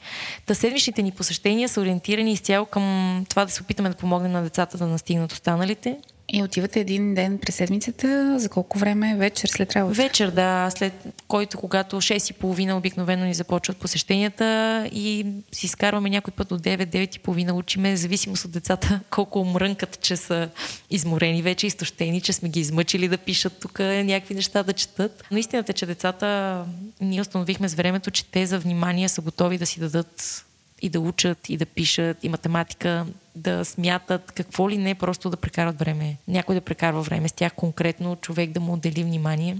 Та 0.47 0.55
седмичните 0.55 1.03
ни 1.03 1.11
посещения 1.11 1.69
са 1.69 1.81
ориентирани 1.81 2.33
изцяло 2.33 2.67
към 2.67 3.27
това 3.29 3.45
да 3.45 3.51
се 3.51 3.63
опитаме 3.63 3.89
да 3.89 3.95
помогнем 3.95 4.33
на 4.33 4.43
децата 4.43 4.79
да 4.79 4.87
настигнат 4.87 5.33
останалите 5.33 5.99
и 6.29 6.43
отивате 6.43 6.81
един 6.81 7.15
ден 7.15 7.39
през 7.39 7.55
седмицата. 7.55 8.39
За 8.39 8.49
колко 8.49 8.79
време? 8.79 9.17
Вечер 9.17 9.49
след 9.49 9.77
работа? 9.77 9.95
Вечер, 9.95 10.31
да. 10.31 10.71
След 10.71 10.93
който, 11.29 11.59
когато 11.59 11.97
6 11.97 12.31
и 12.31 12.35
половина 12.35 12.77
обикновено 12.77 13.25
ни 13.25 13.35
започват 13.35 13.77
посещенията 13.77 14.89
и 14.93 15.27
си 15.53 15.67
изкарваме 15.67 16.11
някой 16.11 16.35
път 16.35 16.49
до 16.49 16.59
9-9 16.59 17.17
и 17.17 17.19
половина 17.19 17.55
учиме, 17.55 17.97
зависимост 17.97 18.45
от 18.45 18.51
децата 18.51 19.01
колко 19.11 19.45
мрънкат, 19.45 20.01
че 20.01 20.17
са 20.17 20.49
изморени 20.91 21.43
вече, 21.43 21.67
изтощени, 21.67 22.21
че 22.21 22.33
сме 22.33 22.49
ги 22.49 22.61
измъчили 22.61 23.09
да 23.09 23.19
пишат 23.19 23.61
тук 23.61 23.79
някакви 23.79 24.35
неща 24.35 24.63
да 24.63 24.73
четат. 24.73 25.25
Но 25.31 25.39
истината 25.39 25.73
е, 25.73 25.75
че 25.75 25.87
децата 25.87 26.65
ние 27.01 27.21
установихме 27.21 27.69
с 27.69 27.75
времето, 27.75 28.11
че 28.11 28.25
те 28.25 28.47
за 28.47 28.59
внимание 28.59 29.09
са 29.09 29.21
готови 29.21 29.59
да 29.59 29.67
си 29.67 29.81
дадат 29.81 30.45
и 30.83 30.89
да 30.89 31.01
учат, 31.01 31.49
и 31.49 31.57
да 31.57 31.67
пишат, 31.67 32.25
и 32.25 32.29
математика, 32.29 33.07
да 33.35 33.65
смятат 33.65 34.33
какво 34.33 34.71
ли 34.71 34.79
не, 34.79 34.95
просто 34.95 35.31
да 35.31 35.37
прекарат 35.37 35.79
време. 35.79 36.17
Някой 36.29 36.55
да 36.55 36.61
прекарва 36.61 37.03
време 37.03 37.29
с 37.29 37.33
тях 37.33 37.53
конкретно, 37.55 38.17
човек 38.17 38.51
да 38.51 38.61
му 38.61 38.73
отдели 38.73 39.05
внимание. 39.05 39.57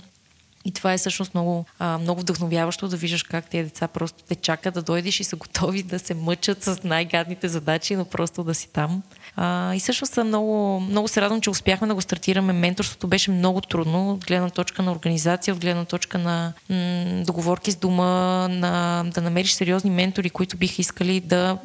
И 0.67 0.73
това 0.73 0.93
е 0.93 0.99
всъщност 0.99 1.35
много, 1.35 1.65
а, 1.79 1.99
много 1.99 2.21
вдъхновяващо 2.21 2.89
да 2.89 2.97
виждаш 2.97 3.23
как 3.23 3.51
тези 3.51 3.65
деца 3.65 3.89
просто 3.89 4.23
те 4.29 4.35
чакат 4.35 4.75
да 4.75 4.83
дойдеш 4.83 5.21
и 5.21 5.25
са 5.25 5.37
готови 5.37 5.83
да 5.83 5.99
се 5.99 6.15
мъчат 6.15 6.63
с 6.63 6.81
най-гадните 6.85 7.49
задачи, 7.49 7.97
но 7.97 8.05
просто 8.05 8.45
да 8.45 8.55
си 8.55 8.69
там. 8.73 9.03
А, 9.37 9.75
и 9.75 9.81
всъщност 9.81 10.17
много, 10.25 10.81
много 10.81 11.09
се 11.09 11.21
радвам, 11.21 11.41
че 11.41 11.51
успяхме 11.51 11.87
да 11.87 11.95
го 11.95 12.01
стартираме. 12.01 12.53
Менторството 12.53 13.07
беше 13.07 13.31
много 13.31 13.61
трудно 13.61 14.11
от 14.11 14.27
гледна 14.27 14.51
точка 14.51 14.83
на 14.83 14.93
организация, 14.93 15.55
от 15.55 15.61
гледна 15.61 15.85
точка 15.85 16.19
на 16.19 16.53
м- 16.71 17.25
договорки 17.25 17.73
с 17.73 17.77
дома, 17.77 18.49
на, 18.49 19.05
да 19.15 19.23
намериш 19.23 19.53
сериозни 19.53 19.91
ментори, 19.91 20.31
които 20.31 20.57
биха 20.57 20.83
искали 20.83 21.21
да 21.21 21.59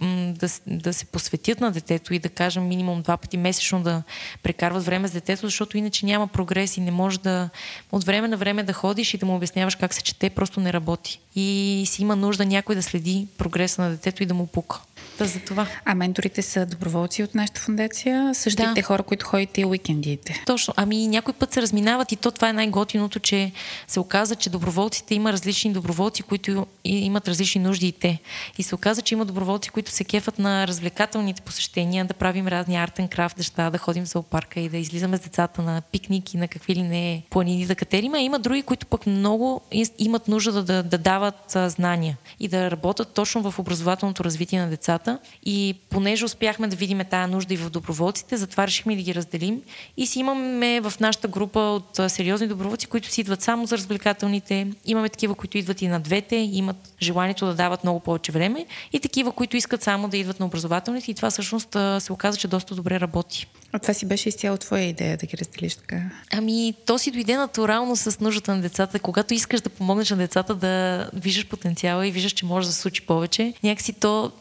да, 0.00 0.48
да 0.66 0.92
се 0.92 1.04
посветят 1.04 1.60
на 1.60 1.70
детето 1.70 2.14
и 2.14 2.18
да 2.18 2.28
кажем 2.28 2.68
минимум 2.68 3.02
два 3.02 3.16
пъти 3.16 3.36
месечно 3.36 3.82
да 3.82 4.02
прекарват 4.42 4.84
време 4.84 5.08
с 5.08 5.12
детето, 5.12 5.46
защото 5.46 5.78
иначе 5.78 6.06
няма 6.06 6.28
прогрес 6.28 6.76
и 6.76 6.80
не 6.80 6.90
може 6.90 7.20
да 7.20 7.50
от 7.92 8.04
време 8.04 8.28
на 8.28 8.36
време 8.36 8.62
да 8.62 8.72
ходиш 8.72 9.14
и 9.14 9.18
да 9.18 9.26
му 9.26 9.36
обясняваш 9.36 9.74
как 9.74 9.94
се 9.94 10.02
чете, 10.02 10.30
просто 10.30 10.60
не 10.60 10.72
работи. 10.72 11.20
И 11.36 11.84
си 11.86 12.02
има 12.02 12.16
нужда 12.16 12.44
някой 12.44 12.74
да 12.74 12.82
следи 12.82 13.26
прогреса 13.38 13.82
на 13.82 13.90
детето 13.90 14.22
и 14.22 14.26
да 14.26 14.34
му 14.34 14.46
пука. 14.46 14.80
Та 15.18 15.24
за 15.24 15.40
това. 15.40 15.66
А 15.84 15.94
менторите 15.94 16.42
са 16.42 16.66
доброволци 16.66 17.22
от 17.22 17.34
нашата 17.34 17.60
фундация, 17.60 18.34
същите 18.34 18.72
да. 18.74 18.82
хора, 18.82 19.02
които 19.02 19.26
ходите 19.26 19.60
и 19.60 19.64
уикендите. 19.64 20.42
Точно. 20.46 20.74
Ами 20.76 21.08
някой 21.08 21.34
път 21.34 21.52
се 21.52 21.62
разминават 21.62 22.12
и 22.12 22.16
то 22.16 22.30
това 22.30 22.48
е 22.48 22.52
най-готиното, 22.52 23.18
че 23.20 23.52
се 23.86 24.00
оказа, 24.00 24.36
че 24.36 24.50
доброволците 24.50 25.14
има 25.14 25.32
различни 25.32 25.72
доброволци, 25.72 26.22
които 26.22 26.66
имат 26.84 27.28
различни 27.28 27.60
нужди 27.60 27.88
и 27.88 27.92
те. 27.92 28.18
И 28.58 28.62
се 28.62 28.74
оказа, 28.74 29.02
че 29.02 29.14
има 29.14 29.24
доброволци, 29.24 29.70
които 29.70 29.90
се 29.90 30.04
кефат 30.04 30.38
на 30.38 30.66
развлекателните 30.66 31.42
посещения, 31.42 32.04
да 32.04 32.14
правим 32.14 32.48
разни 32.48 32.76
артен 32.76 33.08
крафт 33.08 33.38
неща, 33.38 33.70
да 33.70 33.78
ходим 33.78 34.04
в 34.04 34.08
зоопарка 34.08 34.60
и 34.60 34.68
да 34.68 34.76
излизаме 34.76 35.16
с 35.16 35.20
децата 35.20 35.62
на 35.62 35.82
пикники, 35.92 36.36
на 36.36 36.48
какви 36.48 36.74
ли 36.74 36.82
не 36.82 37.22
планини 37.30 37.66
да 37.66 37.74
катерим. 37.74 38.14
А 38.14 38.18
има 38.18 38.38
други, 38.38 38.62
които 38.62 38.86
пък 38.86 39.06
много 39.06 39.60
имат 39.98 40.28
нужда 40.28 40.52
да, 40.52 40.62
да, 40.62 40.82
да 40.82 40.98
дават 40.98 41.56
а, 41.56 41.68
знания 41.68 42.16
и 42.40 42.48
да 42.48 42.70
работят 42.70 43.08
точно 43.14 43.50
в 43.50 43.58
образователното 43.58 44.24
развитие 44.24 44.60
на 44.60 44.68
децата. 44.68 45.05
И 45.42 45.74
понеже 45.90 46.24
успяхме 46.24 46.68
да 46.68 46.76
видим 46.76 47.00
тая 47.10 47.28
нужда 47.28 47.54
и 47.54 47.56
в 47.56 47.70
доброволците, 47.70 48.36
затова 48.36 48.66
решихме 48.66 48.96
да 48.96 49.02
ги 49.02 49.14
разделим. 49.14 49.62
И 49.96 50.06
си 50.06 50.18
имаме 50.18 50.80
в 50.80 50.92
нашата 51.00 51.28
група 51.28 51.60
от 51.60 52.10
сериозни 52.10 52.46
доброволци, 52.46 52.86
които 52.86 53.08
си 53.08 53.20
идват 53.20 53.42
само 53.42 53.66
за 53.66 53.78
развлекателните. 53.78 54.66
Имаме 54.86 55.08
такива, 55.08 55.34
които 55.34 55.58
идват 55.58 55.82
и 55.82 55.88
на 55.88 56.00
двете, 56.00 56.36
имат 56.36 56.76
желанието 57.02 57.46
да 57.46 57.54
дават 57.54 57.84
много 57.84 58.00
повече 58.00 58.32
време. 58.32 58.66
И 58.92 59.00
такива, 59.00 59.32
които 59.32 59.56
искат 59.56 59.82
само 59.82 60.08
да 60.08 60.16
идват 60.16 60.40
на 60.40 60.46
образователните. 60.46 61.10
И 61.10 61.14
това 61.14 61.30
всъщност 61.30 61.76
се 61.98 62.12
оказа, 62.12 62.38
че 62.38 62.48
доста 62.48 62.74
добре 62.74 63.00
работи. 63.00 63.46
А 63.72 63.78
това 63.78 63.94
си 63.94 64.06
беше 64.06 64.28
изцяло 64.28 64.56
твоя 64.56 64.84
идея 64.84 65.16
да 65.16 65.26
ги 65.26 65.36
разделиш 65.38 65.74
така? 65.74 66.02
Ами, 66.32 66.74
то 66.86 66.98
си 66.98 67.10
дойде 67.10 67.36
натурално 67.36 67.96
с 67.96 68.20
нуждата 68.20 68.54
на 68.54 68.62
децата. 68.62 68.98
Когато 68.98 69.34
искаш 69.34 69.60
да 69.60 69.70
помогнеш 69.70 70.10
на 70.10 70.16
децата 70.16 70.54
да 70.54 71.06
виждаш 71.14 71.46
потенциала 71.46 72.06
и 72.06 72.10
виждаш, 72.10 72.32
че 72.32 72.46
може 72.46 72.66
да 72.66 72.72
се 72.72 72.80
случи 72.80 73.06
повече, 73.06 73.54
някакси 73.62 73.92
то 73.92 74.32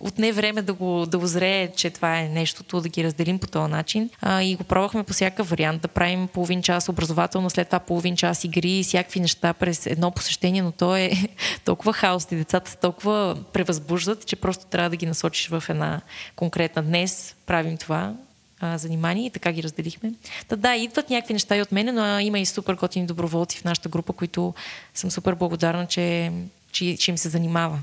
отне 0.00 0.32
време 0.32 0.62
да 0.62 0.72
го, 0.72 1.06
да 1.06 1.18
озрее, 1.18 1.72
че 1.76 1.90
това 1.90 2.18
е 2.18 2.28
нещото, 2.28 2.80
да 2.80 2.88
ги 2.88 3.04
разделим 3.04 3.38
по 3.38 3.46
този 3.46 3.70
начин. 3.70 4.10
А, 4.20 4.42
и 4.42 4.54
го 4.54 4.64
пробвахме 4.64 5.02
по 5.02 5.12
всякакъв 5.12 5.50
вариант, 5.50 5.82
да 5.82 5.88
правим 5.88 6.28
половин 6.28 6.62
час 6.62 6.88
образователно, 6.88 7.50
след 7.50 7.68
това 7.68 7.78
половин 7.78 8.16
час 8.16 8.44
игри 8.44 8.70
и 8.70 8.84
всякакви 8.84 9.20
неща 9.20 9.52
през 9.52 9.86
едно 9.86 10.10
посещение, 10.10 10.62
но 10.62 10.72
то 10.72 10.96
е 10.96 11.10
толкова 11.64 11.92
хаос 11.92 12.26
и 12.32 12.36
децата 12.36 12.70
се 12.70 12.76
толкова 12.76 13.36
превъзбуждат, 13.52 14.26
че 14.26 14.36
просто 14.36 14.66
трябва 14.66 14.90
да 14.90 14.96
ги 14.96 15.06
насочиш 15.06 15.48
в 15.48 15.64
една 15.68 16.00
конкретна 16.36 16.82
днес. 16.82 17.36
Правим 17.46 17.76
това 17.76 18.14
а, 18.60 18.78
занимания 18.78 19.26
и 19.26 19.30
така 19.30 19.52
ги 19.52 19.62
разделихме. 19.62 20.12
Та 20.48 20.56
да, 20.56 20.74
идват 20.74 21.10
някакви 21.10 21.32
неща 21.32 21.56
и 21.56 21.62
от 21.62 21.72
мене, 21.72 21.92
но 21.92 22.18
има 22.18 22.38
и 22.38 22.46
супер 22.46 22.74
готини 22.74 23.06
доброволци 23.06 23.58
в 23.58 23.64
нашата 23.64 23.88
група, 23.88 24.12
които 24.12 24.54
съм 24.94 25.10
супер 25.10 25.34
благодарна, 25.34 25.86
че, 25.86 26.32
че, 26.72 26.96
че 26.96 27.10
им 27.10 27.18
се 27.18 27.28
занимава 27.28 27.78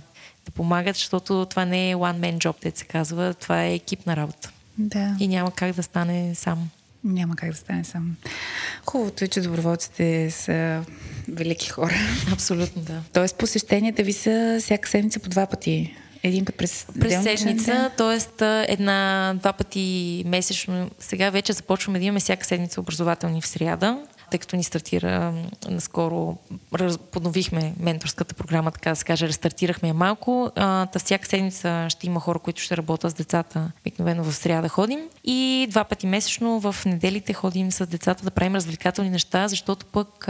да 0.46 0.52
помагат, 0.52 0.96
защото 0.96 1.46
това 1.46 1.66
не 1.66 1.92
е 1.92 1.96
one 1.96 2.20
man 2.20 2.38
job, 2.38 2.56
те 2.62 2.72
се 2.76 2.86
казва, 2.86 3.34
това 3.34 3.64
е 3.64 3.74
екипна 3.74 4.16
работа. 4.16 4.52
Да. 4.78 5.16
И 5.20 5.28
няма 5.28 5.52
как 5.52 5.76
да 5.76 5.84
стане 5.84 6.36
сам. 6.36 6.70
Няма 7.04 7.36
как 7.36 7.50
да 7.50 7.58
стане 7.58 7.84
сам. 7.84 8.16
Хубавото 8.86 9.26
е, 9.26 9.28
че 9.28 9.42
доброволците 9.42 10.32
са 10.32 10.84
велики 11.28 11.70
хора. 11.70 11.94
Абсолютно, 12.34 12.82
да. 12.82 13.02
Тоест 13.14 13.38
посещенията 13.38 14.04
ви 14.04 14.14
са 14.14 14.58
всяка 14.62 14.90
седмица 14.90 15.20
по 15.20 15.30
два 15.30 15.46
пъти 15.46 15.96
един 16.24 16.46
път 16.46 16.56
през, 16.56 16.88
през 17.00 17.24
седмица, 17.24 17.92
т.е. 17.98 18.46
една, 18.74 19.34
два 19.40 19.54
пъти 19.54 20.24
месечно. 20.26 20.90
Сега 21.00 21.30
вече 21.30 21.54
започваме 21.54 22.00
да 22.00 22.06
имаме 22.06 22.20
всяка 22.20 22.46
седмица 22.46 22.80
образователни 22.82 23.42
в 23.42 23.48
сряда 23.48 24.00
тъй 24.32 24.40
като 24.40 24.56
ни 24.56 24.64
стартира 24.64 25.34
наскоро, 25.70 26.38
подновихме 27.12 27.74
менторската 27.80 28.36
програма, 28.36 28.72
така 28.72 28.90
да 28.90 28.96
се 28.96 29.06
каже, 29.06 29.28
рестартирахме 29.28 29.88
я 29.88 29.94
малко. 29.94 30.52
Та 30.56 31.00
всяка 31.00 31.28
седмица 31.28 31.86
ще 31.90 32.08
има 32.08 32.20
хора, 32.20 32.40
които 32.40 32.62
ще 32.62 32.78
работят 32.78 33.12
с 33.12 33.14
децата. 33.14 33.72
Обикновено 33.82 34.24
в 34.24 34.36
сряда 34.36 34.70
ходим. 34.70 35.00
И 35.24 35.68
два 35.70 35.84
пъти 35.84 36.08
месечно 36.08 36.60
в 36.60 36.76
неделите 36.86 37.34
ходим 37.34 37.72
с 37.72 37.86
децата 37.86 38.24
да 38.24 38.32
правим 38.32 38.56
развлекателни 38.56 39.10
неща, 39.10 39.48
защото 39.48 39.86
пък 39.86 40.28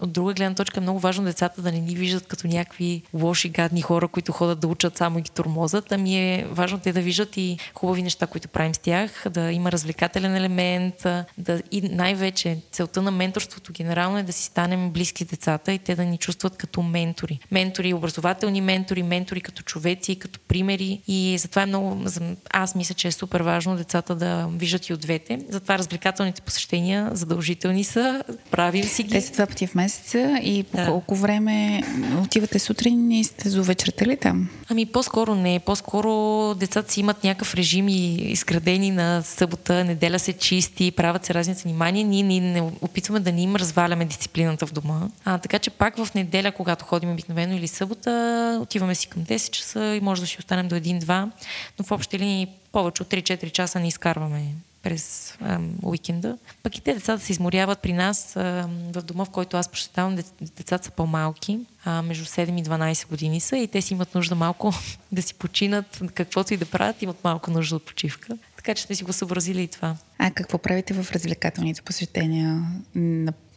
от 0.00 0.12
друга 0.12 0.34
гледна 0.34 0.54
точка 0.54 0.80
е 0.80 0.82
много 0.82 0.98
важно 0.98 1.24
децата 1.24 1.62
да 1.62 1.72
не 1.72 1.80
ни 1.80 1.94
виждат 1.94 2.26
като 2.26 2.46
някакви 2.46 3.02
лоши, 3.14 3.48
гадни 3.48 3.82
хора, 3.82 4.08
които 4.08 4.32
ходят 4.32 4.60
да 4.60 4.68
учат 4.68 4.96
само 4.96 5.18
и 5.18 5.22
ги 5.22 5.30
тормозат, 5.30 5.92
ами 5.92 6.18
е 6.18 6.46
важно 6.50 6.78
те 6.78 6.92
да 6.92 7.00
виждат 7.00 7.36
и 7.36 7.58
хубави 7.74 8.02
неща, 8.02 8.26
които 8.26 8.48
правим 8.48 8.74
с 8.74 8.78
тях, 8.78 9.24
да 9.30 9.52
има 9.52 9.72
развлекателен 9.72 10.36
елемент, 10.36 11.06
да 11.38 11.62
и 11.70 11.80
най-вече 11.80 12.58
целта 12.72 13.02
на 13.02 13.10
менторството 13.10 13.72
генерално 13.72 14.18
е 14.18 14.22
да 14.22 14.32
си 14.32 14.44
станем 14.44 14.90
близки 14.90 15.24
децата 15.24 15.72
и 15.72 15.78
те 15.78 15.94
да 15.94 16.04
ни 16.04 16.18
чувстват 16.18 16.56
като 16.56 16.82
ментори. 16.82 17.38
Ментори, 17.50 17.94
образователни 17.94 18.60
ментори, 18.60 19.02
ментори 19.02 19.40
като 19.40 19.62
човеци, 19.62 20.16
като 20.16 20.40
примери 20.48 21.02
и 21.08 21.36
затова 21.38 21.62
е 21.62 21.66
много, 21.66 22.04
аз 22.50 22.74
мисля, 22.74 22.94
че 22.94 23.08
е 23.08 23.12
супер 23.12 23.40
важно 23.40 23.76
децата 23.76 24.14
да 24.14 24.48
виждат 24.52 24.88
и 24.88 24.92
от 24.92 25.00
двете. 25.00 25.40
Затова 25.48 25.78
развлекателните 25.78 26.42
посещения 26.42 27.10
задължителни 27.12 27.84
са, 27.84 28.22
правим 28.50 28.84
си 28.84 29.02
ги. 29.02 29.10
Те 29.10 29.20
са 29.20 29.32
два 29.32 29.46
пъти 29.46 29.66
в 29.66 29.74
месеца 29.88 30.40
и 30.42 30.62
по 30.62 30.76
да. 30.76 30.86
колко 30.86 31.14
време 31.14 31.82
отивате 32.24 32.58
сутрин 32.58 33.10
и 33.10 33.24
сте 33.24 33.50
до 33.50 33.62
вечерта 33.62 34.06
ли 34.06 34.16
там? 34.16 34.48
Ами 34.68 34.86
по-скоро 34.86 35.34
не. 35.34 35.60
По-скоро 35.60 36.54
децата 36.54 36.92
си 36.92 37.00
имат 37.00 37.24
някакъв 37.24 37.54
режим 37.54 37.88
и 37.88 38.14
изградени 38.14 38.90
на 38.90 39.22
събота, 39.22 39.84
неделя 39.84 40.18
се 40.18 40.32
чисти, 40.32 40.90
правят 40.90 41.24
се 41.24 41.34
разни 41.34 41.54
занимания. 41.54 42.06
Ние, 42.06 42.22
ние 42.22 42.40
не 42.40 42.60
опитваме 42.80 43.20
да 43.20 43.32
ни 43.32 43.42
им 43.42 43.56
разваляме 43.56 44.04
дисциплината 44.04 44.66
в 44.66 44.72
дома. 44.72 45.08
А, 45.24 45.38
така 45.38 45.58
че 45.58 45.70
пак 45.70 46.04
в 46.04 46.14
неделя, 46.14 46.52
когато 46.52 46.84
ходим 46.84 47.12
обикновено 47.12 47.56
или 47.56 47.68
събота, 47.68 48.58
отиваме 48.62 48.94
си 48.94 49.06
към 49.06 49.24
10 49.24 49.50
часа 49.50 49.94
и 49.96 50.00
може 50.00 50.20
да 50.20 50.26
си 50.26 50.36
останем 50.38 50.68
до 50.68 50.74
1-2, 50.74 51.30
но 51.78 51.84
в 51.84 51.90
общи 51.92 52.18
линии 52.18 52.48
повече 52.72 53.02
от 53.02 53.08
3-4 53.08 53.50
часа 53.50 53.80
не 53.80 53.88
изкарваме 53.88 54.42
през 54.82 55.34
ам, 55.40 55.70
уикенда. 55.82 56.38
Пък 56.62 56.78
и 56.78 56.80
те 56.80 56.94
децата 56.94 57.24
се 57.24 57.32
изморяват 57.32 57.78
при 57.78 57.92
нас 57.92 58.36
ам, 58.36 58.70
в 58.92 59.02
дома, 59.02 59.24
в 59.24 59.30
който 59.30 59.56
аз 59.56 59.68
посещавам. 59.68 60.18
Децата 60.40 60.84
са 60.84 60.90
по-малки, 60.90 61.58
а, 61.84 62.02
между 62.02 62.24
7 62.24 62.60
и 62.60 62.64
12 62.64 63.08
години 63.08 63.40
са 63.40 63.56
и 63.56 63.68
те 63.68 63.82
си 63.82 63.94
имат 63.94 64.14
нужда 64.14 64.34
малко 64.34 64.74
да 65.12 65.22
си 65.22 65.34
починат, 65.34 66.02
каквото 66.14 66.54
и 66.54 66.56
да 66.56 66.66
правят, 66.66 67.02
имат 67.02 67.24
малко 67.24 67.50
нужда 67.50 67.76
от 67.76 67.86
почивка. 67.86 68.38
Така 68.56 68.74
че 68.74 68.82
сме 68.82 68.94
си 68.94 69.04
го 69.04 69.12
съобразили 69.12 69.62
и 69.62 69.68
това. 69.68 69.96
А 70.18 70.30
какво 70.30 70.58
правите 70.58 70.94
в 70.94 71.12
развлекателните 71.12 71.82
посещения, 71.82 72.62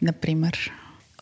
например? 0.02 0.72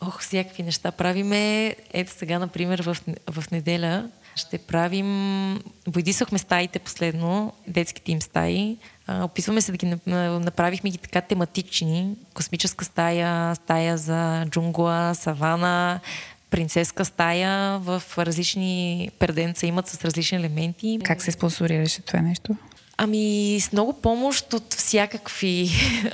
Ох, 0.01 0.21
всякакви 0.21 0.63
неща 0.63 0.91
правиме. 0.91 1.75
Ето 1.93 2.11
сега, 2.11 2.39
например, 2.39 2.81
в, 2.81 2.97
в 3.31 3.51
неделя 3.51 4.09
ще 4.35 4.57
правим... 4.57 5.59
Бойдисахме 5.87 6.37
стаите 6.37 6.79
последно, 6.79 7.53
детските 7.67 8.11
им 8.11 8.21
стаи. 8.21 8.77
А, 9.11 9.23
опитваме 9.23 9.61
се 9.61 9.71
да 9.71 9.77
ги 9.77 9.95
направихме 10.07 10.89
ги 10.89 10.97
така 10.97 11.21
тематични. 11.21 12.15
Космическа 12.33 12.85
стая, 12.85 13.55
стая 13.55 13.97
за 13.97 14.45
джунгла, 14.49 15.15
савана, 15.15 15.99
принцеска 16.49 17.05
стая 17.05 17.79
в 17.79 18.03
различни 18.17 19.09
перденца 19.19 19.67
имат 19.67 19.87
с 19.87 20.05
различни 20.05 20.37
елементи. 20.37 20.99
Как 21.03 21.21
се 21.21 21.31
спонсорираше 21.31 22.01
това 22.01 22.21
нещо? 22.21 22.55
Ами 22.97 23.57
с 23.61 23.71
много 23.71 23.93
помощ 23.93 24.53
от 24.53 24.73
всякакви, 24.73 25.69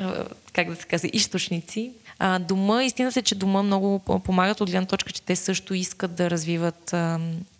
как 0.54 0.70
да 0.70 0.76
се 0.76 0.86
казва, 0.86 1.10
източници. 1.14 1.92
А, 2.20 2.40
дома, 2.40 2.84
истината 2.84 3.20
е, 3.20 3.24
че 3.24 3.36
дома 3.36 3.64
много 3.64 4.00
помагат 4.00 4.62
от 4.62 4.70
гледна 4.70 4.88
точка, 4.88 5.12
че 5.12 5.22
те 5.22 5.36
също 5.36 5.74
искат 5.74 6.16
да 6.16 6.30
развиват 6.30 6.96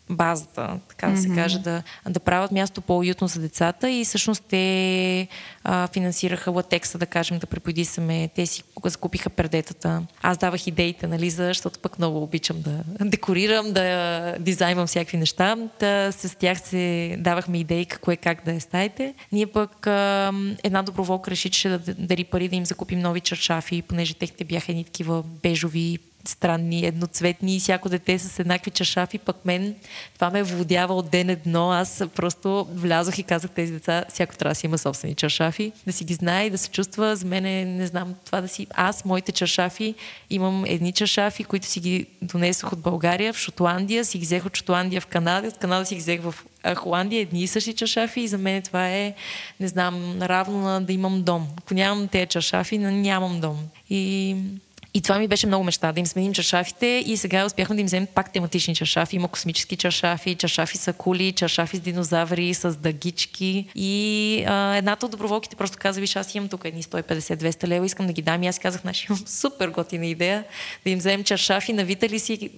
базата, 0.10 0.80
така 0.90 1.08
да 1.08 1.18
се 1.18 1.30
каже, 1.30 1.60
да, 1.60 1.84
да 2.10 2.20
правят 2.20 2.52
място 2.52 2.82
по-уютно 2.82 3.28
за 3.28 3.40
децата 3.40 3.90
и 3.90 4.06
всъщност 4.06 4.44
те 4.50 5.28
а, 5.64 5.88
финансираха 5.88 6.52
латекса, 6.52 6.98
да 6.98 7.06
кажем, 7.06 7.40
да 7.40 7.48
преподисаме. 7.48 8.30
Те 8.36 8.46
си 8.46 8.64
закупиха 8.86 9.30
пердетата. 9.30 10.04
Аз 10.22 10.38
давах 10.38 10.68
идеите, 10.68 11.08
нали, 11.08 11.30
защото 11.30 11.80
пък 11.80 12.00
много 12.00 12.24
обичам 12.24 12.62
да 12.62 12.84
декорирам, 13.06 13.74
да 13.74 14.36
дизайнвам 14.40 14.88
всякакви 14.88 15.18
неща. 15.18 15.56
Да, 15.80 16.12
с 16.12 16.38
тях 16.38 16.60
се 16.60 17.16
давахме 17.20 17.58
идеи 17.58 17.86
какво 17.86 18.12
е 18.12 18.16
как 18.16 18.46
да 18.46 18.54
е 18.54 18.60
стаите. 18.60 19.14
Ние 19.32 19.48
пък 19.48 19.88
а, 19.88 20.34
една 20.64 20.84
доброволка 20.84 21.32
реши, 21.32 21.50
че 21.50 21.60
ще 21.60 21.70
да 21.70 21.94
дари 21.94 22.24
пари 22.24 22.48
да 22.48 22.56
им 22.56 22.66
закупим 22.66 23.00
нови 23.00 23.22
чаршафи, 23.22 23.82
понеже 23.82 24.14
техните 24.14 24.44
бяха 24.44 24.72
едни 24.72 24.84
такива 24.84 25.24
бежови 25.24 26.00
странни, 26.30 26.86
едноцветни 26.86 27.56
и 27.56 27.60
всяко 27.60 27.90
дете 27.90 28.20
с 28.20 28.40
еднакви 28.40 28.72
чашафи, 28.72 29.18
пък 29.18 29.46
мен 29.46 29.76
това 30.14 30.30
ме 30.30 30.44
водява 30.44 30.94
от 30.94 31.10
ден 31.10 31.30
едно. 31.30 31.72
Аз 31.72 32.04
просто 32.16 32.68
влязох 32.72 33.18
и 33.18 33.24
казах 33.24 33.52
тези 33.52 33.74
деца, 33.74 34.04
всяко 34.10 34.38
трябва 34.38 34.52
да 34.52 34.56
си 34.56 34.66
има 34.66 34.78
собствени 34.78 35.16
чашафи, 35.16 35.72
да 35.88 35.94
си 35.94 36.04
ги 36.04 36.14
знае 36.14 36.46
и 36.46 36.50
да 36.50 36.58
се 36.58 36.70
чувства. 36.70 37.16
За 37.16 37.26
мен 37.26 37.46
е, 37.46 37.66
не 37.66 37.88
знам, 37.88 38.16
това 38.26 38.42
да 38.42 38.48
си... 38.48 38.68
Аз, 38.74 39.06
моите 39.06 39.32
чашафи, 39.32 39.96
имам 40.30 40.66
едни 40.66 40.92
чашафи, 40.92 41.44
които 41.44 41.66
си 41.66 41.80
ги 41.80 42.06
донесох 42.22 42.74
от 42.74 42.80
България 42.80 43.34
в 43.34 43.38
Шотландия, 43.38 44.06
си 44.06 44.18
ги 44.18 44.26
взех 44.26 44.46
от 44.46 44.58
Шотландия 44.58 45.02
в 45.02 45.08
Канада, 45.08 45.48
от 45.48 45.58
Канада 45.58 45.86
си 45.86 45.96
ги 45.96 46.02
взех 46.02 46.22
в 46.22 46.36
Холандия, 46.76 47.22
едни 47.22 47.44
и 47.44 47.48
същи 47.48 47.74
чашафи 47.74 48.22
и 48.22 48.28
за 48.28 48.38
мен 48.38 48.62
това 48.62 48.90
е, 48.90 49.14
не 49.60 49.68
знам, 49.68 50.22
равно 50.22 50.58
на 50.58 50.82
да 50.82 50.94
имам 50.94 51.24
дом. 51.24 51.48
Ако 51.58 51.74
нямам 51.74 52.08
тези 52.08 52.26
чашафи, 52.26 52.78
нямам 52.78 53.40
дом. 53.40 53.58
И 53.90 54.36
И 54.94 55.02
това 55.02 55.20
ми 55.20 55.28
беше 55.28 55.48
много 55.48 55.64
мечта, 55.64 55.92
да 55.92 56.00
им 56.00 56.06
сменим 56.06 56.34
чашафите 56.34 57.04
и 57.06 57.18
сега 57.18 57.46
успяхме 57.46 57.76
да 57.76 57.82
им 57.82 57.86
вземем 57.88 58.08
пак 58.16 58.34
тематични 58.34 58.76
чашафи. 58.76 59.16
Има 59.16 59.28
космически 59.28 59.76
чашафи, 59.76 60.36
чашафи 60.36 60.78
са 60.78 60.94
кули, 60.94 61.32
чашафи 61.32 61.78
с 61.78 61.80
динозаври, 61.80 62.54
с 62.54 62.76
дъгички. 62.76 63.68
И 63.76 64.44
а, 64.48 64.76
едната 64.76 65.06
от 65.06 65.12
доброволките 65.12 65.56
просто 65.56 65.78
каза, 65.80 66.02
виж, 66.02 66.16
аз 66.16 66.36
имам 66.36 66.50
тук 66.50 66.66
едни 66.66 66.84
150-200 66.84 67.68
лева, 67.68 67.86
искам 67.86 68.08
да 68.08 68.14
ги 68.14 68.22
дам. 68.22 68.44
И 68.44 68.48
аз 68.48 68.60
казах, 68.60 68.84
наши 68.84 69.08
имам 69.10 69.24
супер 69.28 69.70
готина 69.70 70.06
идея 70.06 70.44
да 70.84 70.90
им 70.90 71.00
вземем 71.00 71.24
чашафи, 71.24 71.74
навитали 71.74 72.20
си, 72.20 72.50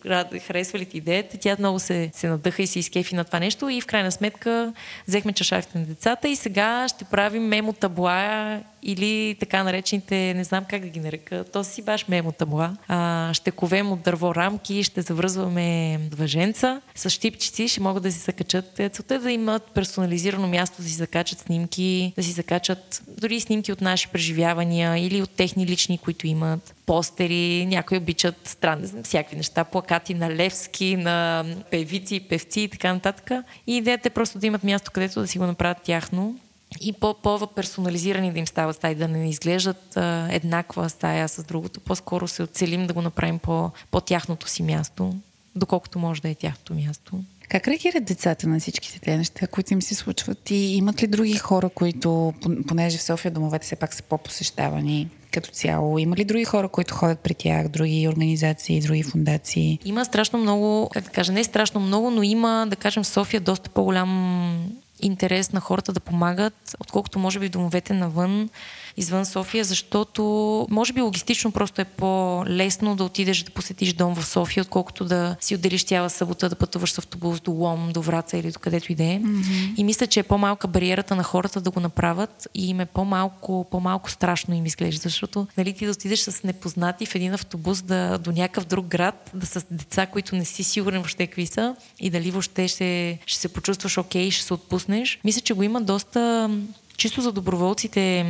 харесва 0.47 0.79
ли 0.79 0.85
ти 0.85 0.97
идеята. 0.97 1.37
Тя 1.37 1.55
много 1.59 1.79
се, 1.79 2.11
се 2.13 2.27
надъха 2.27 2.61
и 2.63 2.67
се 2.67 2.79
изкефи 2.79 3.15
на 3.15 3.23
това 3.23 3.39
нещо 3.39 3.69
и 3.69 3.81
в 3.81 3.85
крайна 3.85 4.11
сметка 4.11 4.73
взехме 5.07 5.33
чашафите 5.33 5.77
на 5.77 5.85
децата 5.85 6.29
и 6.29 6.35
сега 6.35 6.87
ще 6.87 7.05
правим 7.05 7.43
мемо 7.43 7.73
табла 7.73 8.59
или 8.83 9.35
така 9.39 9.63
наречените, 9.63 10.33
не 10.33 10.43
знам 10.43 10.65
как 10.69 10.81
да 10.81 10.87
ги 10.87 10.99
нарека, 10.99 11.45
то 11.53 11.63
си 11.63 11.81
баш 11.81 12.07
мемо 12.07 12.31
табла. 12.31 12.77
А, 12.87 13.33
ще 13.33 13.51
ковем 13.51 13.91
от 13.91 14.01
дърво 14.01 14.35
рамки, 14.35 14.83
ще 14.83 15.01
завръзваме 15.01 15.99
въженца 16.17 16.81
с 16.95 17.09
щипчици, 17.09 17.67
ще 17.67 17.81
могат 17.81 18.03
да 18.03 18.11
си 18.11 18.19
закачат. 18.19 18.79
Е, 18.79 18.89
целта 18.89 19.15
е 19.15 19.17
да 19.17 19.31
имат 19.31 19.63
персонализирано 19.73 20.47
място 20.47 20.81
да 20.81 20.87
си 20.87 20.93
закачат 20.93 21.39
снимки, 21.39 22.13
да 22.15 22.23
си 22.23 22.31
закачат 22.31 23.03
дори 23.07 23.39
снимки 23.39 23.71
от 23.71 23.81
наши 23.81 24.07
преживявания 24.07 24.97
или 24.97 25.21
от 25.21 25.29
техни 25.29 25.65
лични, 25.65 25.97
които 25.97 26.27
имат 26.27 26.75
постери, 26.85 27.65
някои 27.65 27.97
обичат 27.97 28.35
странни, 28.43 28.87
всякакви 29.03 29.37
неща, 29.37 29.63
плакати 29.63 30.13
на 30.13 30.35
Левски, 30.35 30.95
на 30.95 31.45
певици, 31.71 32.19
певци 32.19 32.61
и 32.61 32.67
така 32.67 32.93
нататък. 32.93 33.31
И 33.67 33.77
идеята 33.77 34.07
е 34.07 34.11
просто 34.11 34.39
да 34.39 34.47
имат 34.47 34.63
място, 34.63 34.91
където 34.91 35.21
да 35.21 35.27
си 35.27 35.37
го 35.37 35.45
направят 35.45 35.81
тяхно 35.83 36.35
и 36.81 36.93
по-персонализирани 36.93 38.33
да 38.33 38.39
им 38.39 38.47
стават 38.47 38.75
стаи, 38.75 38.95
да 38.95 39.07
не 39.07 39.29
изглеждат 39.29 39.97
а, 39.97 40.27
еднаква 40.31 40.89
стая 40.89 41.29
с 41.29 41.43
другото. 41.43 41.79
По-скоро 41.79 42.27
се 42.27 42.43
оцелим 42.43 42.87
да 42.87 42.93
го 42.93 43.01
направим 43.01 43.39
по, 43.39 43.71
по-тяхното 43.91 44.47
си 44.47 44.63
място, 44.63 45.15
доколкото 45.55 45.99
може 45.99 46.21
да 46.21 46.29
е 46.29 46.35
тяхното 46.35 46.73
място. 46.73 47.19
Как 47.49 47.67
реагират 47.67 48.03
децата 48.05 48.47
на 48.47 48.59
всичките 48.59 48.99
тези 48.99 49.17
неща, 49.17 49.47
които 49.47 49.73
им 49.73 49.81
се 49.81 49.95
случват? 49.95 50.51
И 50.51 50.55
имат 50.55 51.03
ли 51.03 51.07
други 51.07 51.37
хора, 51.37 51.69
които, 51.69 52.33
понеже 52.67 52.97
в 52.97 53.03
София 53.03 53.31
домовете 53.31 53.65
все 53.65 53.75
пак 53.75 53.93
са 53.93 54.03
по-посещавани 54.03 55.09
като 55.31 55.49
цяло? 55.49 55.97
Има 55.97 56.15
ли 56.15 56.25
други 56.25 56.45
хора, 56.45 56.69
които 56.69 56.93
ходят 56.93 57.19
при 57.19 57.33
тях, 57.33 57.67
други 57.67 58.07
организации, 58.07 58.81
други 58.81 59.03
фундации? 59.03 59.79
Има 59.85 60.05
страшно 60.05 60.39
много, 60.39 60.89
как 60.93 61.03
да 61.03 61.09
кажа, 61.09 61.31
не 61.31 61.39
е 61.39 61.43
страшно 61.43 61.79
много, 61.79 62.11
но 62.11 62.23
има, 62.23 62.67
да 62.69 62.75
кажем, 62.75 63.03
в 63.03 63.07
София 63.07 63.41
доста 63.41 63.69
по-голям 63.69 64.69
интерес 65.01 65.51
на 65.51 65.59
хората 65.59 65.93
да 65.93 65.99
помагат, 65.99 66.75
отколкото 66.79 67.19
може 67.19 67.39
би 67.39 67.49
домовете 67.49 67.93
навън 67.93 68.49
извън 68.99 69.25
София, 69.25 69.63
защото 69.63 70.23
може 70.69 70.93
би 70.93 71.01
логистично 71.01 71.51
просто 71.51 71.81
е 71.81 71.85
по-лесно 71.85 72.95
да 72.95 73.03
отидеш 73.03 73.43
да 73.43 73.51
посетиш 73.51 73.93
дом 73.93 74.15
в 74.15 74.25
София, 74.25 74.61
отколкото 74.61 75.05
да 75.05 75.35
си 75.41 75.55
отделиш 75.55 75.85
цяла 75.85 76.09
събота 76.09 76.49
да 76.49 76.55
пътуваш 76.55 76.91
с 76.91 76.97
автобус 76.97 77.41
до 77.41 77.51
Лом, 77.51 77.91
до 77.93 78.01
Враца 78.01 78.37
или 78.37 78.51
до 78.51 78.59
където 78.59 78.91
и 78.91 78.95
да 78.95 79.03
е. 79.03 79.19
Mm-hmm. 79.19 79.75
И 79.77 79.83
мисля, 79.83 80.07
че 80.07 80.19
е 80.19 80.23
по-малка 80.23 80.67
бариерата 80.67 81.15
на 81.15 81.23
хората 81.23 81.61
да 81.61 81.71
го 81.71 81.79
направят 81.79 82.47
и 82.53 82.69
им 82.69 82.79
е 82.79 82.85
по-малко, 82.85 83.67
по-малко 83.71 84.11
страшно 84.11 84.55
им 84.55 84.65
изглежда, 84.65 85.01
защото 85.03 85.47
нали, 85.57 85.73
ти 85.73 85.85
да 85.85 85.91
отидеш 85.91 86.19
с 86.19 86.43
непознати 86.43 87.05
в 87.05 87.15
един 87.15 87.33
автобус 87.33 87.81
да, 87.81 88.17
до 88.17 88.31
някакъв 88.31 88.65
друг 88.65 88.85
град, 88.85 89.31
да 89.33 89.45
с 89.45 89.65
деца, 89.71 90.05
които 90.05 90.35
не 90.35 90.45
си 90.45 90.63
сигурен 90.63 90.99
въобще 90.99 91.27
какви 91.27 91.45
са 91.45 91.75
и 91.99 92.09
дали 92.09 92.31
въобще 92.31 92.67
ще, 92.67 93.19
ще 93.25 93.39
се 93.39 93.47
почувстваш 93.47 93.97
окей, 93.97 94.27
okay, 94.27 94.31
ще 94.31 94.43
се 94.43 94.53
отпуснеш. 94.53 95.19
Мисля, 95.23 95.41
че 95.41 95.53
го 95.53 95.63
има 95.63 95.81
доста 95.81 96.49
чисто 96.99 97.21
за 97.21 97.31
доброволците 97.31 98.25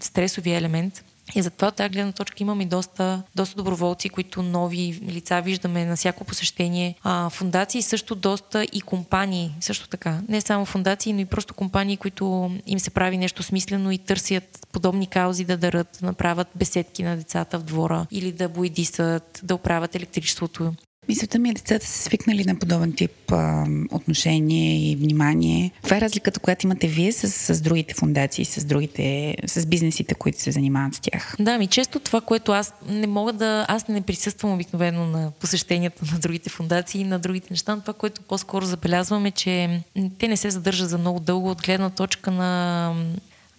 стресовия 0.00 0.58
елемент. 0.58 1.04
И 1.34 1.42
затова 1.42 1.68
от 1.68 1.74
тази 1.74 1.88
гледна 1.88 2.12
точка 2.12 2.42
имаме 2.42 2.62
и 2.62 2.66
доста, 2.66 3.22
доста 3.34 3.56
доброволци, 3.56 4.08
които 4.08 4.42
нови 4.42 5.00
лица 5.08 5.42
виждаме 5.44 5.84
на 5.84 5.96
всяко 5.96 6.24
посещение. 6.24 6.94
А, 7.02 7.30
фундации 7.30 7.82
също 7.82 8.14
доста 8.14 8.64
и 8.64 8.80
компании, 8.80 9.54
също 9.60 9.88
така. 9.88 10.20
Не 10.28 10.40
само 10.40 10.64
фундации, 10.64 11.12
но 11.12 11.20
и 11.20 11.24
просто 11.24 11.54
компании, 11.54 11.96
които 11.96 12.50
им 12.66 12.78
се 12.78 12.90
прави 12.90 13.18
нещо 13.18 13.42
смислено 13.42 13.90
и 13.90 13.98
търсят 13.98 14.66
подобни 14.72 15.06
каузи 15.06 15.44
да 15.44 15.56
дарат, 15.56 15.98
да 16.00 16.06
направят 16.06 16.48
беседки 16.54 17.02
на 17.02 17.16
децата 17.16 17.58
в 17.58 17.62
двора 17.62 18.06
или 18.10 18.32
да 18.32 18.48
боидисат, 18.48 19.40
да 19.42 19.54
оправят 19.54 19.94
електричеството. 19.94 20.74
Мисълта 21.08 21.38
ми 21.38 21.50
е 21.50 21.52
децата 21.52 21.86
са 21.86 22.02
свикнали 22.02 22.44
на 22.44 22.58
подобен 22.58 22.92
тип 22.92 23.32
а, 23.32 23.66
отношение 23.90 24.90
и 24.90 24.96
внимание. 24.96 25.70
Това 25.82 25.96
е 25.96 26.00
разликата, 26.00 26.40
която 26.40 26.66
имате 26.66 26.86
вие 26.86 27.12
с, 27.12 27.54
с 27.54 27.60
другите 27.60 27.94
фундации, 27.94 28.44
с 28.44 28.64
другите, 28.64 29.36
с 29.46 29.66
бизнесите, 29.66 30.14
които 30.14 30.40
се 30.40 30.52
занимават 30.52 30.94
с 30.94 31.00
тях. 31.00 31.36
Да, 31.38 31.58
ми 31.58 31.66
често 31.66 32.00
това, 32.00 32.20
което 32.20 32.52
аз 32.52 32.74
не 32.88 33.06
мога 33.06 33.32
да... 33.32 33.66
Аз 33.68 33.88
не 33.88 34.00
присъствам 34.00 34.52
обикновено 34.52 35.06
на 35.06 35.30
посещенията 35.30 36.04
на 36.12 36.18
другите 36.18 36.50
фундации 36.50 37.00
и 37.00 37.04
на 37.04 37.18
другите 37.18 37.48
неща, 37.50 37.74
но 37.74 37.80
това, 37.80 37.92
което 37.92 38.22
по-скоро 38.22 38.66
забелязваме, 38.66 39.30
че 39.30 39.80
те 40.18 40.28
не 40.28 40.36
се 40.36 40.50
задържат 40.50 40.88
за 40.88 40.98
много 40.98 41.20
дълго 41.20 41.50
от 41.50 41.62
гледна 41.62 41.90
точка 41.90 42.30
на 42.30 42.94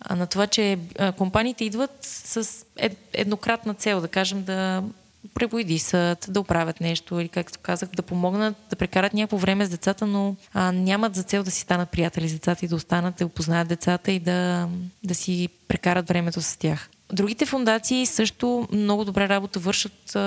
на 0.09 0.27
това, 0.27 0.47
че 0.47 0.77
компаниите 1.17 1.65
идват 1.65 1.97
с 2.01 2.65
еднократна 3.13 3.73
цел, 3.73 4.01
да 4.01 4.07
кажем, 4.07 4.43
да 4.43 4.83
пребоидисат, 5.33 6.25
да 6.29 6.39
оправят 6.39 6.81
нещо 6.81 7.19
или, 7.19 7.29
както 7.29 7.59
казах, 7.59 7.89
да 7.89 8.01
помогнат 8.01 8.55
да 8.69 8.75
прекарат 8.75 9.13
някакво 9.13 9.37
време 9.37 9.65
с 9.65 9.69
децата, 9.69 10.07
но 10.07 10.35
а, 10.53 10.71
нямат 10.71 11.15
за 11.15 11.23
цел 11.23 11.43
да 11.43 11.51
си 11.51 11.61
станат 11.61 11.89
приятели 11.89 12.29
с 12.29 12.33
децата 12.33 12.65
и 12.65 12.69
да 12.69 12.75
останат, 12.75 13.15
да 13.15 13.25
опознаят 13.25 13.67
децата 13.67 14.11
и 14.11 14.19
да, 14.19 14.67
да 15.03 15.15
си 15.15 15.49
прекарат 15.67 16.07
времето 16.07 16.41
с 16.41 16.57
тях. 16.57 16.89
Другите 17.13 17.45
фундации 17.45 18.05
също 18.05 18.67
много 18.71 19.05
добре 19.05 19.29
работа 19.29 19.59
вършат, 19.59 20.17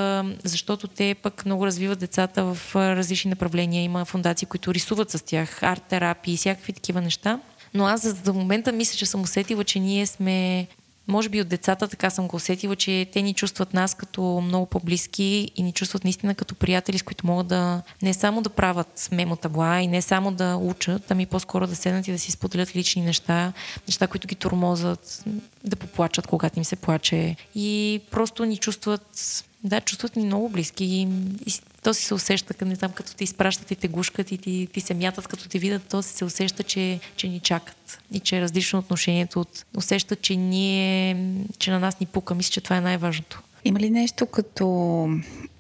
защото 0.45 0.89
те 0.89 1.15
пък 1.23 1.47
много 1.47 1.67
развиват 1.67 1.99
децата 1.99 2.45
в 2.45 2.77
различни 2.77 3.29
направления. 3.29 3.83
Има 3.83 4.05
фундации, 4.05 4.47
които 4.47 4.75
рисуват 4.75 5.11
с 5.11 5.25
тях, 5.25 5.63
арт-терапии 5.63 6.35
и 6.35 6.37
всякакви 6.37 6.73
такива 6.73 7.01
неща. 7.01 7.41
Но 7.75 7.87
аз 7.87 8.01
за 8.25 8.33
момента 8.33 8.73
мисля, 8.73 8.97
че 8.97 9.07
съм 9.07 9.21
усетила, 9.21 9.65
че 9.65 9.79
ние 9.81 10.07
сме 10.07 10.67
може 11.09 11.29
би 11.29 11.41
от 11.41 11.49
децата 11.49 11.89
така 11.89 12.11
съм 12.11 12.29
го 12.29 12.37
усетила, 12.37 12.77
че 12.77 13.07
те 13.13 13.23
ни 13.23 13.35
чувстват 13.35 13.75
нас 13.75 13.95
като 13.95 14.23
много 14.45 14.67
по-близки 14.67 15.51
и 15.57 15.63
ни 15.63 15.73
чувстват 15.73 16.05
наистина 16.05 16.35
като 16.35 16.55
приятели, 16.55 16.99
с 16.99 17.03
които 17.03 17.27
могат 17.27 17.47
да 17.47 17.83
не 18.03 18.15
само 18.15 18.43
да 18.43 18.51
правят 18.51 19.09
мемо 19.13 19.37
табла 19.37 19.81
и 19.81 19.87
не 19.87 20.03
само 20.03 20.33
да 20.33 20.57
учат, 20.57 21.11
ами 21.11 21.27
по-скоро 21.27 21.67
да 21.67 21.77
седнат 21.77 22.09
и 22.09 22.13
да 22.13 22.19
си 22.19 22.33
споделят 22.33 22.77
лични 22.77 23.03
неща, 23.03 23.53
неща, 23.89 24.07
които 24.07 24.29
ги 24.29 24.35
тормозат, 24.35 25.25
да 25.65 25.77
поплачат, 25.77 26.27
когато 26.27 26.59
им 26.59 26.65
се 26.65 26.77
плаче. 26.77 27.37
И 27.55 28.01
просто 28.11 28.45
ни 28.45 28.57
чувстват 28.57 29.45
да, 29.65 29.81
чувстват 29.81 30.17
ни 30.17 30.25
много 30.25 30.49
близки 30.49 30.85
и, 30.85 31.09
и 31.47 31.51
то 31.83 31.95
си 31.95 32.05
се 32.05 32.15
усеща, 32.15 32.65
не 32.65 32.75
знам, 32.75 32.93
като 32.93 33.15
те 33.17 33.25
изпращат 33.25 33.71
и 33.71 33.77
те 33.77 33.89
гушкат 33.89 34.33
и 34.33 34.39
ти, 34.39 34.69
ти 34.73 34.81
се 34.81 34.95
мятат, 34.95 35.29
като 35.29 35.49
те 35.49 35.59
видят, 35.59 35.83
то 35.91 36.03
си 36.03 36.15
се 36.15 36.25
усеща, 36.25 36.63
че, 36.63 37.01
че 37.17 37.29
ни 37.29 37.41
чакат 37.41 37.99
и 38.13 38.21
че 38.21 38.37
е 38.37 38.41
различно 38.41 38.79
отношението 38.79 39.41
от... 39.41 39.65
Усещат, 39.77 40.21
че 40.23 40.37
ние, 40.37 41.35
че 41.59 41.71
на 41.71 41.81
нас 41.81 42.01
ни 42.01 42.07
пука. 42.07 42.35
Мисля, 42.35 42.51
че 42.51 42.61
това 42.61 42.77
е 42.77 42.81
най-важното. 42.81 43.43
Има 43.65 43.81
ли 43.81 43.91
нещо 43.91 44.27
като 44.27 44.67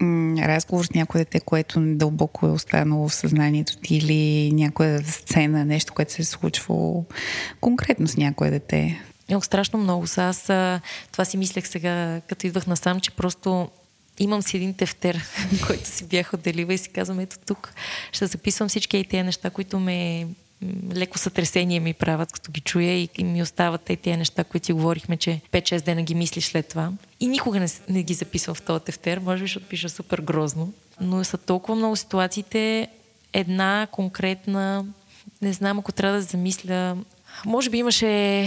м- 0.00 0.46
разговор 0.46 0.85
с 0.85 0.90
някое 0.90 1.20
дете, 1.20 1.40
което 1.40 1.81
дълбоко 1.81 2.46
е 2.46 2.50
останало 2.50 3.09
в 3.09 3.14
съзнанието 3.14 3.76
ти 3.76 3.96
или 3.96 4.52
някоя 4.52 5.02
сцена, 5.02 5.64
нещо, 5.64 5.92
което 5.94 6.12
се 6.12 6.22
е 6.22 6.24
случвало 6.24 7.04
конкретно 7.61 8.09
с 8.09 8.16
някое 8.16 8.50
дете? 8.50 9.02
Много 9.28 9.44
страшно 9.44 9.78
много. 9.78 10.07
Аз 10.16 10.42
това 11.12 11.24
си 11.24 11.37
мислех 11.37 11.68
сега, 11.68 12.20
като 12.28 12.46
идвах 12.46 12.66
насам, 12.66 13.00
че 13.00 13.11
просто 13.11 13.68
имам 14.18 14.42
си 14.42 14.57
един 14.57 14.74
тефтер, 14.74 15.24
който 15.66 15.88
си 15.88 16.04
бях 16.04 16.35
отделила 16.35 16.74
и 16.74 16.78
си 16.78 16.88
казвам, 16.88 17.20
ето 17.20 17.37
тук 17.46 17.74
ще 18.12 18.26
записвам 18.26 18.68
всички 18.68 19.04
тези 19.04 19.22
неща, 19.22 19.50
които 19.50 19.78
ме 19.81 20.26
леко 20.94 21.18
сътресение 21.18 21.81
ми 21.81 21.94
правят, 21.94 22.33
като 22.33 22.52
ги 22.52 22.61
чуя 22.61 22.92
и, 22.92 23.09
и 23.18 23.24
ми 23.24 23.42
остават 23.42 23.81
те 23.81 23.96
тези 23.96 24.16
неща, 24.16 24.44
които 24.44 24.66
си 24.66 24.72
говорихме, 24.72 25.16
че 25.16 25.40
5-6 25.52 25.85
дена 25.85 26.02
ги 26.02 26.14
мислиш 26.14 26.46
след 26.46 26.68
това. 26.68 26.92
И 27.20 27.26
никога 27.26 27.61
не, 27.61 27.66
не 27.88 28.02
ги 28.02 28.14
записвам 28.14 28.54
в 28.54 28.62
този 28.62 28.85
тефтер, 28.85 29.18
може 29.18 29.42
би 29.42 29.48
ще 29.48 29.59
отпиша 29.59 29.88
супер 29.88 30.18
грозно. 30.18 30.72
Но 31.00 31.24
са 31.24 31.38
толкова 31.38 31.76
много 31.76 31.96
ситуациите, 31.96 32.88
една 33.33 33.87
конкретна, 33.92 34.85
не 35.42 35.52
знам, 35.52 35.78
ако 35.78 35.92
трябва 35.92 36.16
да 36.16 36.22
замисля, 36.22 36.96
може 37.46 37.70
би 37.70 37.79
имаше 37.79 38.44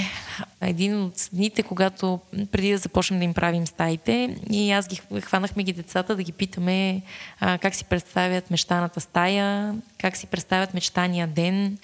един 0.62 1.04
от 1.04 1.30
дните, 1.34 1.64
когато 1.64 2.20
преди 2.52 2.72
да 2.72 2.78
започнем 2.78 3.20
да 3.20 3.26
им 3.26 3.34
правим 3.34 3.68
стаите 3.68 4.36
и 4.50 4.72
аз 4.72 4.88
ги 4.88 5.02
хванахме 5.22 5.64
ги 5.64 5.74
децата 5.74 6.16
да 6.16 6.24
ги 6.24 6.32
питаме 6.32 7.02
а, 7.40 7.58
как 7.58 7.76
си 7.76 7.86
представят 7.86 8.52
мечтаната 8.52 9.02
стая, 9.02 9.76
как 9.98 10.18
си 10.18 10.28
представят 10.28 10.74
мечтания 10.74 11.28
ден. 11.28 11.78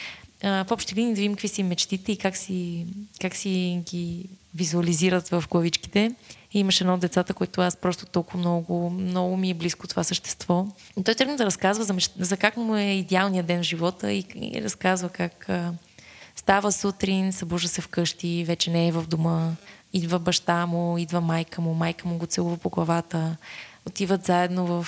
А, 0.43 0.63
в 0.63 0.71
общи 0.71 0.95
линии 0.95 1.13
да 1.13 1.15
видим 1.15 1.33
какви 1.33 1.47
си 1.47 1.63
мечтите 1.63 2.11
и 2.11 2.17
как 2.17 2.37
си, 2.37 2.85
как 3.21 3.35
си 3.35 3.81
ги 3.91 4.25
визуализират 4.55 5.29
в 5.29 5.43
главичките. 5.49 6.11
И 6.53 6.59
имаше 6.59 6.83
едно 6.83 6.93
от 6.93 6.99
децата, 6.99 7.33
което 7.33 7.61
аз 7.61 7.75
просто 7.75 8.05
толкова 8.05 8.39
много, 8.39 8.89
много 8.89 9.37
ми 9.37 9.49
е 9.49 9.53
близко 9.53 9.87
това 9.87 10.03
същество. 10.03 10.67
И 10.99 11.03
той 11.03 11.15
тръгна 11.15 11.35
да 11.35 11.45
разказва 11.45 11.83
за, 11.83 11.93
меч... 11.93 12.11
за 12.19 12.37
как 12.37 12.57
му 12.57 12.75
е 12.75 12.83
идеалният 12.83 13.45
ден 13.45 13.59
в 13.59 13.65
живота 13.65 14.11
и, 14.11 14.25
и 14.35 14.61
разказва 14.63 15.09
как 15.09 15.49
Става 16.37 16.71
сутрин, 16.71 17.33
събужда 17.33 17.67
се 17.67 17.81
вкъщи, 17.81 18.43
вече 18.47 18.71
не 18.71 18.87
е 18.87 18.91
в 18.91 19.07
дома, 19.07 19.51
идва 19.93 20.19
баща 20.19 20.65
му, 20.65 20.97
идва 20.97 21.21
майка 21.21 21.61
му, 21.61 21.73
майка 21.73 22.07
му 22.07 22.17
го 22.17 22.25
целува 22.25 22.57
по 22.57 22.69
главата, 22.69 23.37
отиват 23.87 24.25
заедно 24.25 24.83
в... 24.83 24.87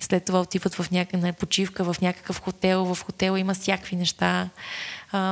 След 0.00 0.24
това 0.24 0.40
отиват 0.40 0.74
в 0.74 0.90
някаква 0.90 1.32
почивка, 1.32 1.92
в 1.92 2.00
някакъв 2.00 2.40
хотел. 2.40 2.94
В 2.94 3.04
хотела 3.04 3.40
има 3.40 3.54
всякакви 3.54 3.96
неща. 3.96 4.48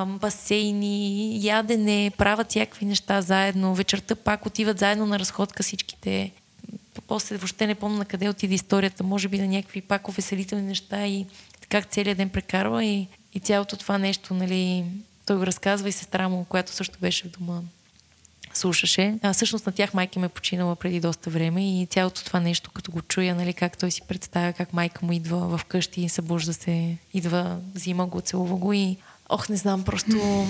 Басейни, 0.07 1.39
ядене, 1.47 2.13
правят 2.19 2.51
всякакви 2.51 2.87
неща 2.87 3.23
заедно. 3.23 3.75
Вечерта 3.75 4.15
пак 4.15 4.47
отиват 4.47 4.79
заедно 4.79 5.07
на 5.07 5.19
разходка 5.19 5.63
всичките. 5.63 6.33
После 7.07 7.37
въобще 7.37 7.67
не 7.67 7.75
помня 7.75 8.05
къде 8.05 8.29
отиде 8.29 8.55
историята. 8.55 9.05
Може 9.05 9.29
би 9.29 9.39
на 9.39 9.47
някакви 9.47 9.81
пак 9.81 10.09
увеселителни 10.09 10.63
неща 10.65 11.07
и 11.07 11.27
как 11.69 11.87
целият 11.87 12.19
ден 12.19 12.29
прекарва 12.29 12.85
и, 12.85 13.09
и 13.35 13.41
цялото 13.41 13.77
това 13.77 13.99
нещо, 13.99 14.35
нали, 14.35 14.85
той 15.31 15.37
го 15.37 15.47
разказва 15.47 15.89
и 15.89 15.93
сестра 15.93 16.29
му, 16.29 16.45
която 16.45 16.73
също 16.73 16.99
беше 17.01 17.29
в 17.29 17.39
дома 17.39 17.61
слушаше. 18.55 19.19
А, 19.23 19.33
всъщност 19.33 19.67
на 19.67 19.73
тях 19.73 19.95
майка 19.95 20.21
ме 20.21 20.27
е 20.27 20.29
починала 20.29 20.77
преди 20.77 21.01
доста 21.01 21.31
време 21.31 21.81
и 21.81 21.87
цялото 21.87 22.25
това 22.25 22.41
нещо, 22.41 22.71
като 22.71 22.93
го 22.93 23.03
чуя, 23.03 23.35
нали, 23.35 23.53
как 23.53 23.79
той 23.79 23.91
си 23.91 24.03
представя, 24.09 24.53
как 24.53 24.73
майка 24.73 25.07
му 25.07 25.13
идва 25.13 25.59
в 25.59 25.65
къщи 25.65 26.03
и 26.03 26.09
събужда 26.09 26.55
се, 26.55 26.97
идва, 27.15 27.59
взима 27.75 28.07
го, 28.07 28.21
целува 28.21 28.57
го 28.57 28.73
и 28.73 28.97
ох, 29.29 29.49
не 29.49 29.57
знам, 29.57 29.85
просто, 29.85 30.47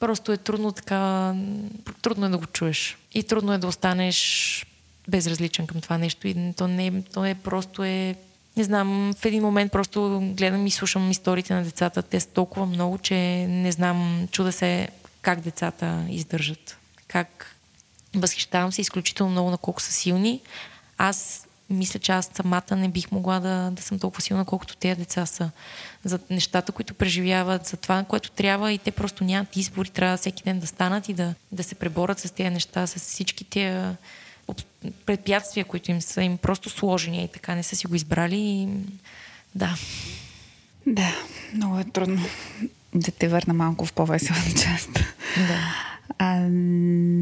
просто 0.00 0.32
е 0.32 0.36
трудно 0.36 0.72
така, 0.72 1.34
трудно 2.02 2.26
е 2.26 2.28
да 2.28 2.38
го 2.38 2.46
чуеш. 2.46 2.98
И 3.14 3.22
трудно 3.22 3.52
е 3.52 3.58
да 3.58 3.66
останеш 3.66 4.66
безразличен 5.08 5.66
към 5.66 5.80
това 5.80 5.98
нещо 5.98 6.28
и 6.28 6.52
то 6.56 6.68
не, 6.68 7.02
то 7.02 7.24
е 7.24 7.34
просто 7.34 7.84
е 7.84 8.14
не 8.56 8.64
знам, 8.64 9.14
в 9.18 9.24
един 9.24 9.42
момент 9.42 9.72
просто 9.72 10.20
гледам 10.36 10.66
и 10.66 10.70
слушам 10.70 11.10
историите 11.10 11.54
на 11.54 11.64
децата. 11.64 12.02
Те 12.02 12.20
са 12.20 12.28
толкова 12.28 12.66
много, 12.66 12.98
че 12.98 13.14
не 13.48 13.72
знам, 13.72 14.28
чуда 14.32 14.52
се 14.52 14.88
как 15.22 15.40
децата 15.40 16.06
издържат 16.10 16.76
как 17.10 17.56
възхищавам 18.14 18.72
се 18.72 18.80
изключително 18.80 19.32
много 19.32 19.50
на 19.50 19.58
колко 19.58 19.82
са 19.82 19.92
силни. 19.92 20.40
Аз 20.98 21.46
мисля, 21.70 22.00
че 22.00 22.12
аз 22.12 22.30
самата 22.34 22.76
не 22.76 22.88
бих 22.88 23.10
могла 23.12 23.40
да, 23.40 23.70
да 23.70 23.82
съм 23.82 23.98
толкова 23.98 24.22
силна, 24.22 24.44
колкото 24.44 24.76
тези 24.76 24.98
деца 24.98 25.26
са. 25.26 25.50
За 26.04 26.18
нещата, 26.30 26.72
които 26.72 26.94
преживяват, 26.94 27.66
за 27.66 27.76
това, 27.76 28.04
което 28.04 28.30
трябва 28.30 28.72
и 28.72 28.78
те 28.78 28.90
просто 28.90 29.24
нямат 29.24 29.56
избор 29.56 29.86
и 29.86 29.90
трябва 29.90 30.16
всеки 30.16 30.42
ден 30.42 30.60
да 30.60 30.66
станат 30.66 31.08
и 31.08 31.14
да, 31.14 31.34
да 31.52 31.62
се 31.62 31.74
преборят 31.74 32.18
с 32.18 32.30
тези 32.30 32.50
неща, 32.50 32.86
с 32.86 32.94
всички 32.94 33.44
тези 33.44 33.96
препятствия, 35.06 35.64
които 35.64 35.90
им 35.90 36.00
са 36.00 36.22
им 36.22 36.38
просто 36.38 36.70
сложени 36.70 37.24
и 37.24 37.28
така 37.28 37.54
не 37.54 37.62
са 37.62 37.76
си 37.76 37.86
го 37.86 37.94
избрали. 37.94 38.36
И... 38.36 38.68
Да. 39.54 39.76
Да, 40.86 41.14
много 41.54 41.78
е 41.78 41.84
трудно 41.84 42.22
да 42.94 43.10
те 43.10 43.28
върна 43.28 43.54
малко 43.54 43.86
в 43.86 43.92
по-веселата 43.92 44.50
част. 44.62 44.90
Да. 45.36 45.90
А, 46.18 46.46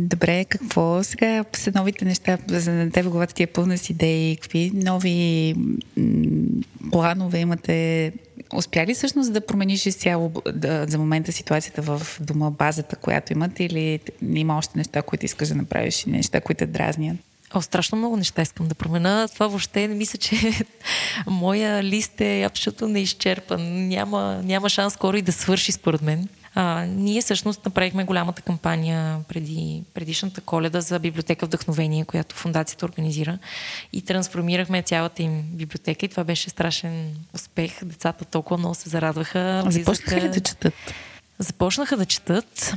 добре, 0.09 0.45
какво 0.45 1.05
сега 1.05 1.45
са 1.53 1.73
новите 1.75 2.05
неща? 2.05 2.39
За 2.49 2.91
теб 2.93 3.07
главата 3.09 3.35
ти 3.35 3.43
е 3.43 3.47
пълна 3.47 3.79
с 3.79 3.91
идеи. 3.91 4.37
Какви 4.37 4.71
нови 4.75 5.55
м- 5.97 6.63
планове 6.91 7.39
имате? 7.39 8.13
Успя 8.55 8.87
ли 8.87 8.95
всъщност 8.95 9.33
да 9.33 9.47
промениш 9.47 9.87
изцяло 9.87 10.33
да, 10.55 10.87
за 10.89 10.99
момента 10.99 11.33
ситуацията 11.33 11.83
в 11.83 12.03
дома, 12.21 12.51
базата, 12.51 12.97
която 12.97 13.33
имате 13.33 13.65
или 13.65 14.01
има 14.35 14.59
още 14.59 14.79
неща, 14.79 15.03
които 15.03 15.25
искаш 15.25 15.49
да 15.49 15.55
направиш 15.55 16.07
и 16.07 16.11
неща, 16.11 16.41
които 16.41 16.67
дразнят? 16.67 17.17
О, 17.55 17.63
страшно 17.63 17.99
много 17.99 18.17
неща 18.17 18.43
искам 18.43 18.69
да 18.69 18.75
променя. 18.75 19.29
Това 19.29 19.47
въобще 19.47 19.89
не 19.89 19.95
мисля, 19.95 20.19
че 20.19 20.37
моя 21.27 21.83
лист 21.85 22.21
е 22.21 22.43
абсолютно 22.43 22.89
неизчерпан. 22.89 23.89
Няма, 23.89 24.41
няма 24.45 24.69
шанс 24.69 24.95
скоро 24.95 25.17
и 25.17 25.23
да 25.23 25.33
свърши 25.33 25.73
според 25.73 26.03
мен. 26.03 26.29
А, 26.61 26.85
ние 26.87 27.21
всъщност 27.21 27.65
направихме 27.65 28.05
голямата 28.05 28.43
кампания 28.43 29.19
преди 29.29 29.83
предишната 29.95 30.41
коледа 30.41 30.81
за 30.81 30.99
библиотека 30.99 31.47
Вдъхновение, 31.47 32.05
която 32.05 32.37
фундацията 32.37 32.87
организира 32.87 33.39
и 33.93 34.03
трансформирахме 34.03 34.83
цялата 34.83 35.23
им 35.23 35.43
библиотека 35.43 36.07
и 36.07 36.09
това 36.09 36.25
беше 36.25 36.51
страшен 36.51 37.17
успех. 37.35 37.85
Децата 37.85 38.25
толкова 38.25 38.59
много 38.59 38.75
се 38.75 38.89
зарадваха. 38.89 39.65
Започнаха 39.69 40.21
ли 40.21 40.29
да 40.29 40.41
четат? 40.41 40.75
Започнаха 41.39 41.97
да 41.97 42.07
четат, 42.07 42.75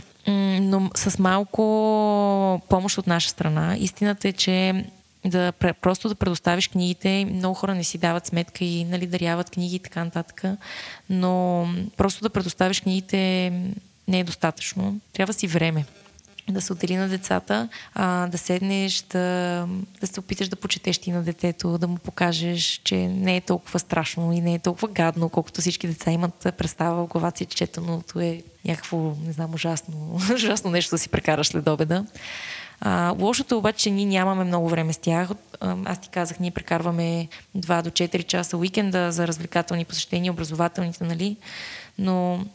но 0.62 0.89
с 0.96 1.20
малко 1.20 2.62
помощ 2.70 2.98
от 2.98 3.08
наша 3.08 3.30
страна. 3.30 3.78
Истината 3.78 4.28
е, 4.28 4.34
че 4.34 4.86
да 5.26 5.52
просто 5.82 6.10
да 6.10 6.16
предоставиш 6.16 6.68
книгите. 6.68 7.26
Много 7.26 7.56
хора 7.56 7.76
не 7.76 7.84
си 7.84 7.98
дават 7.98 8.26
сметка 8.26 8.66
и 8.66 8.84
нали, 8.84 9.08
даряват 9.08 9.50
книги 9.50 9.76
и 9.76 9.80
така 9.80 10.04
нататък. 10.04 10.44
Но 11.10 11.68
просто 11.98 12.24
да 12.24 12.30
предоставиш 12.30 12.82
книгите 12.82 13.18
не 14.08 14.20
е 14.20 14.24
достатъчно. 14.24 15.00
Трябва 15.14 15.34
си 15.34 15.48
време 15.48 15.86
да 16.50 16.62
се 16.62 16.74
отдели 16.74 16.96
на 16.96 17.08
децата, 17.08 17.70
а, 17.94 18.28
да 18.28 18.38
седнеш, 18.38 19.02
да, 19.02 19.68
да 20.02 20.08
се 20.08 20.20
опиташ 20.20 20.48
да 20.50 20.56
почетеш 20.56 20.98
ти 20.98 21.12
на 21.12 21.24
детето, 21.24 21.78
да 21.78 21.88
му 21.88 21.98
покажеш, 21.98 22.82
че 22.84 22.96
не 22.96 23.36
е 23.36 23.42
толкова 23.42 23.80
страшно 23.80 24.34
и 24.34 24.42
не 24.42 24.54
е 24.54 24.60
толкова 24.60 24.88
гадно, 24.88 25.30
колкото 25.30 25.62
всички 25.62 25.88
деца 25.88 26.12
имат 26.12 26.48
представа 26.58 27.04
в 27.04 27.08
главата 27.08 27.38
си, 27.38 27.46
че 27.46 27.58
четеното 27.58 28.20
е 28.20 28.42
някакво, 28.66 28.98
не 29.26 29.32
знам, 29.32 29.54
ужасно, 29.54 30.20
ужасно 30.36 30.72
нещо 30.72 30.96
да 30.96 31.00
си 31.00 31.10
прекараш 31.10 31.48
след 31.48 31.68
обеда. 31.68 32.06
А, 32.82 33.15
лошото 33.20 33.58
обаче, 33.58 33.78
че 33.78 33.91
ние 33.91 34.06
нямаме 34.06 34.44
много 34.44 34.70
време 34.70 34.94
с 34.94 34.98
тях. 34.98 35.30
Аз 35.86 36.02
ти 36.02 36.10
казах, 36.10 36.39
ние 36.39 36.52
прекарваме 36.52 37.28
2 37.58 37.82
до 37.82 37.89
4 37.89 38.24
часа 38.24 38.58
уикенда 38.58 39.12
за 39.12 39.28
развлекателни 39.28 39.86
посещения, 39.86 40.32
образователните, 40.32 41.04
нали? 41.04 41.38
Но 41.98 42.46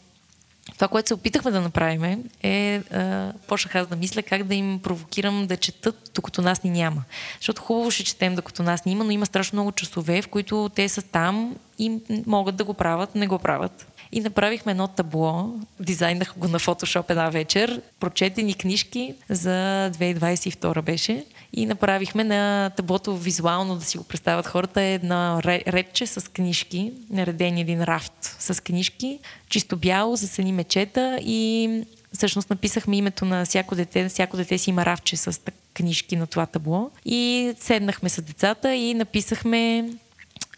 това, 0.75 0.87
което 0.87 1.07
се 1.07 1.13
опитахме 1.13 1.51
да 1.51 1.61
направим 1.61 2.23
е, 2.43 2.75
а, 2.77 3.33
почнах 3.47 3.75
аз 3.75 3.87
да 3.87 3.95
мисля 3.95 4.21
как 4.21 4.43
да 4.43 4.55
им 4.55 4.79
провокирам 4.83 5.47
да 5.47 5.57
четат, 5.57 6.11
докато 6.15 6.41
нас 6.41 6.63
ни 6.63 6.69
няма. 6.69 7.03
Защото 7.39 7.61
хубаво 7.61 7.91
ще 7.91 8.03
четем, 8.03 8.35
докато 8.35 8.63
нас 8.63 8.85
ни 8.85 8.91
има, 8.91 9.03
но 9.03 9.11
има 9.11 9.25
страшно 9.25 9.55
много 9.55 9.71
часове, 9.71 10.21
в 10.21 10.27
които 10.27 10.69
те 10.75 10.89
са 10.89 11.01
там 11.01 11.55
и 11.79 11.99
могат 12.25 12.55
да 12.55 12.63
го 12.63 12.73
правят, 12.73 13.15
не 13.15 13.27
го 13.27 13.39
правят. 13.39 13.87
И 14.11 14.21
направихме 14.21 14.71
едно 14.71 14.87
табло, 14.87 15.53
дизайнах 15.79 16.33
го 16.37 16.47
на 16.47 16.59
фотошоп 16.59 17.09
една 17.09 17.29
вечер, 17.29 17.81
прочетени 17.99 18.53
книжки 18.53 19.15
за 19.29 19.91
2022 19.93 20.81
беше 20.81 21.25
и 21.53 21.65
направихме 21.65 22.23
на 22.23 22.69
таблото 22.69 23.17
визуално 23.17 23.75
да 23.75 23.85
си 23.85 23.97
го 23.97 24.03
представят 24.03 24.47
хората 24.47 24.81
една 24.81 25.41
редче 25.43 26.07
с 26.07 26.31
книжки, 26.31 26.93
наредени 27.09 27.61
един 27.61 27.83
рафт 27.83 28.35
с 28.39 28.63
книжки, 28.63 29.19
чисто 29.49 29.77
бяло, 29.77 30.15
засени 30.15 30.51
мечета 30.51 31.19
и 31.21 31.69
всъщност 32.13 32.49
написахме 32.49 32.97
името 32.97 33.25
на 33.25 33.45
всяко 33.45 33.75
дете, 33.75 34.09
всяко 34.09 34.37
дете 34.37 34.57
си 34.57 34.69
има 34.69 34.85
рафче 34.85 35.17
с 35.17 35.41
книжки 35.73 36.15
на 36.15 36.27
това 36.27 36.45
табло. 36.45 36.89
И 37.05 37.53
седнахме 37.59 38.09
с 38.09 38.21
децата 38.21 38.75
и 38.75 38.93
написахме 38.93 39.89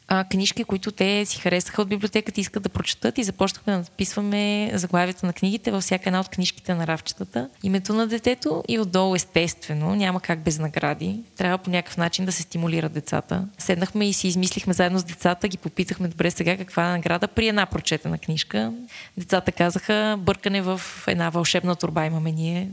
а, 0.10 0.24
книжки, 0.24 0.64
които 0.64 0.92
те 0.92 1.26
си 1.26 1.40
харесаха 1.40 1.82
от 1.82 1.90
библиотеката 1.90 2.40
и 2.40 2.42
искат 2.42 2.64
да 2.64 2.70
прочетат 2.70 3.18
и 3.18 3.24
започнахме 3.24 3.74
да 3.74 3.80
написваме 3.80 4.72
заглавията 4.74 5.26
на 5.26 5.34
книгите 5.34 5.72
във 5.72 5.84
всяка 5.84 6.10
една 6.10 6.20
от 6.20 6.30
книжките 6.30 6.74
на 6.74 6.88
равчетата. 6.88 7.50
Името 7.64 7.94
на 7.94 8.08
детето 8.08 8.64
и 8.68 8.80
отдолу 8.80 9.16
естествено, 9.16 9.96
няма 9.96 10.20
как 10.20 10.40
без 10.40 10.60
награди. 10.60 11.20
Трябва 11.38 11.58
по 11.58 11.70
някакъв 11.70 11.98
начин 11.98 12.26
да 12.26 12.32
се 12.32 12.42
стимулират 12.42 12.94
децата. 12.94 13.48
Седнахме 13.58 14.10
и 14.10 14.14
си 14.14 14.28
измислихме 14.28 14.74
заедно 14.74 15.00
с 15.00 15.04
децата, 15.04 15.48
ги 15.48 15.58
попитахме 15.58 16.08
добре 16.08 16.32
сега 16.32 16.58
каква 16.58 16.90
е 16.90 16.92
награда 16.92 17.28
при 17.28 17.48
една 17.48 17.66
прочетена 17.66 18.18
книжка. 18.18 18.74
Децата 19.18 19.52
казаха 19.52 20.16
бъркане 20.20 20.62
в 20.62 20.82
една 21.08 21.30
вълшебна 21.30 21.76
турба 21.76 22.06
имаме 22.06 22.32
ние 22.32 22.70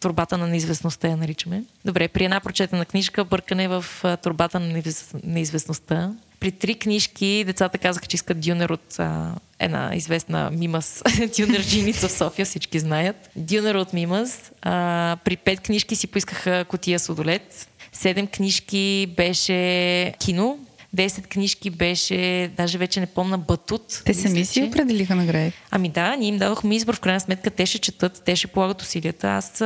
турбата 0.00 0.38
на 0.38 0.46
неизвестността 0.46 1.08
я 1.08 1.16
наричаме. 1.16 1.64
Добре, 1.84 2.08
при 2.08 2.24
една 2.24 2.40
прочетена 2.40 2.84
книжка, 2.84 3.24
бъркане 3.24 3.68
в 3.68 3.84
турбата 4.22 4.60
на 4.60 4.82
неизвестността. 5.24 6.14
При 6.40 6.52
три 6.52 6.74
книжки 6.74 7.44
децата 7.46 7.78
казаха, 7.78 8.06
че 8.06 8.14
искат 8.14 8.40
Дюнер 8.40 8.70
от 8.70 8.98
а, 8.98 9.34
една 9.58 9.90
известна 9.94 10.50
Мимас, 10.50 11.02
Дюнер 11.36 11.62
Джиница 11.66 12.08
в 12.08 12.12
София, 12.12 12.46
всички 12.46 12.78
знаят. 12.78 13.30
Дюнер 13.36 13.74
от 13.74 13.92
Мимас. 13.92 14.52
А, 14.62 15.16
при 15.24 15.36
пет 15.36 15.60
книжки 15.60 15.96
си 15.96 16.06
поискаха 16.06 16.64
котия 16.68 16.98
с 16.98 17.08
удолет. 17.08 17.68
Седем 17.92 18.26
книжки 18.26 19.14
беше 19.16 20.14
кино, 20.18 20.58
10 20.96 21.26
книжки 21.26 21.70
беше, 21.70 22.50
даже 22.56 22.78
вече 22.78 23.00
не 23.00 23.06
помна, 23.06 23.38
Батут. 23.38 24.02
Те 24.04 24.14
сами 24.14 24.44
си 24.44 24.62
определиха 24.62 25.14
награди. 25.14 25.52
Ами 25.70 25.88
да, 25.88 26.16
ние 26.16 26.28
им 26.28 26.38
дадохме 26.38 26.76
избор, 26.76 26.96
в 26.96 27.00
крайна 27.00 27.20
сметка 27.20 27.50
те 27.50 27.66
ще 27.66 27.78
четат, 27.78 28.22
те 28.24 28.36
ще 28.36 28.46
полагат 28.46 28.82
усилията. 28.82 29.28
Аз 29.28 29.62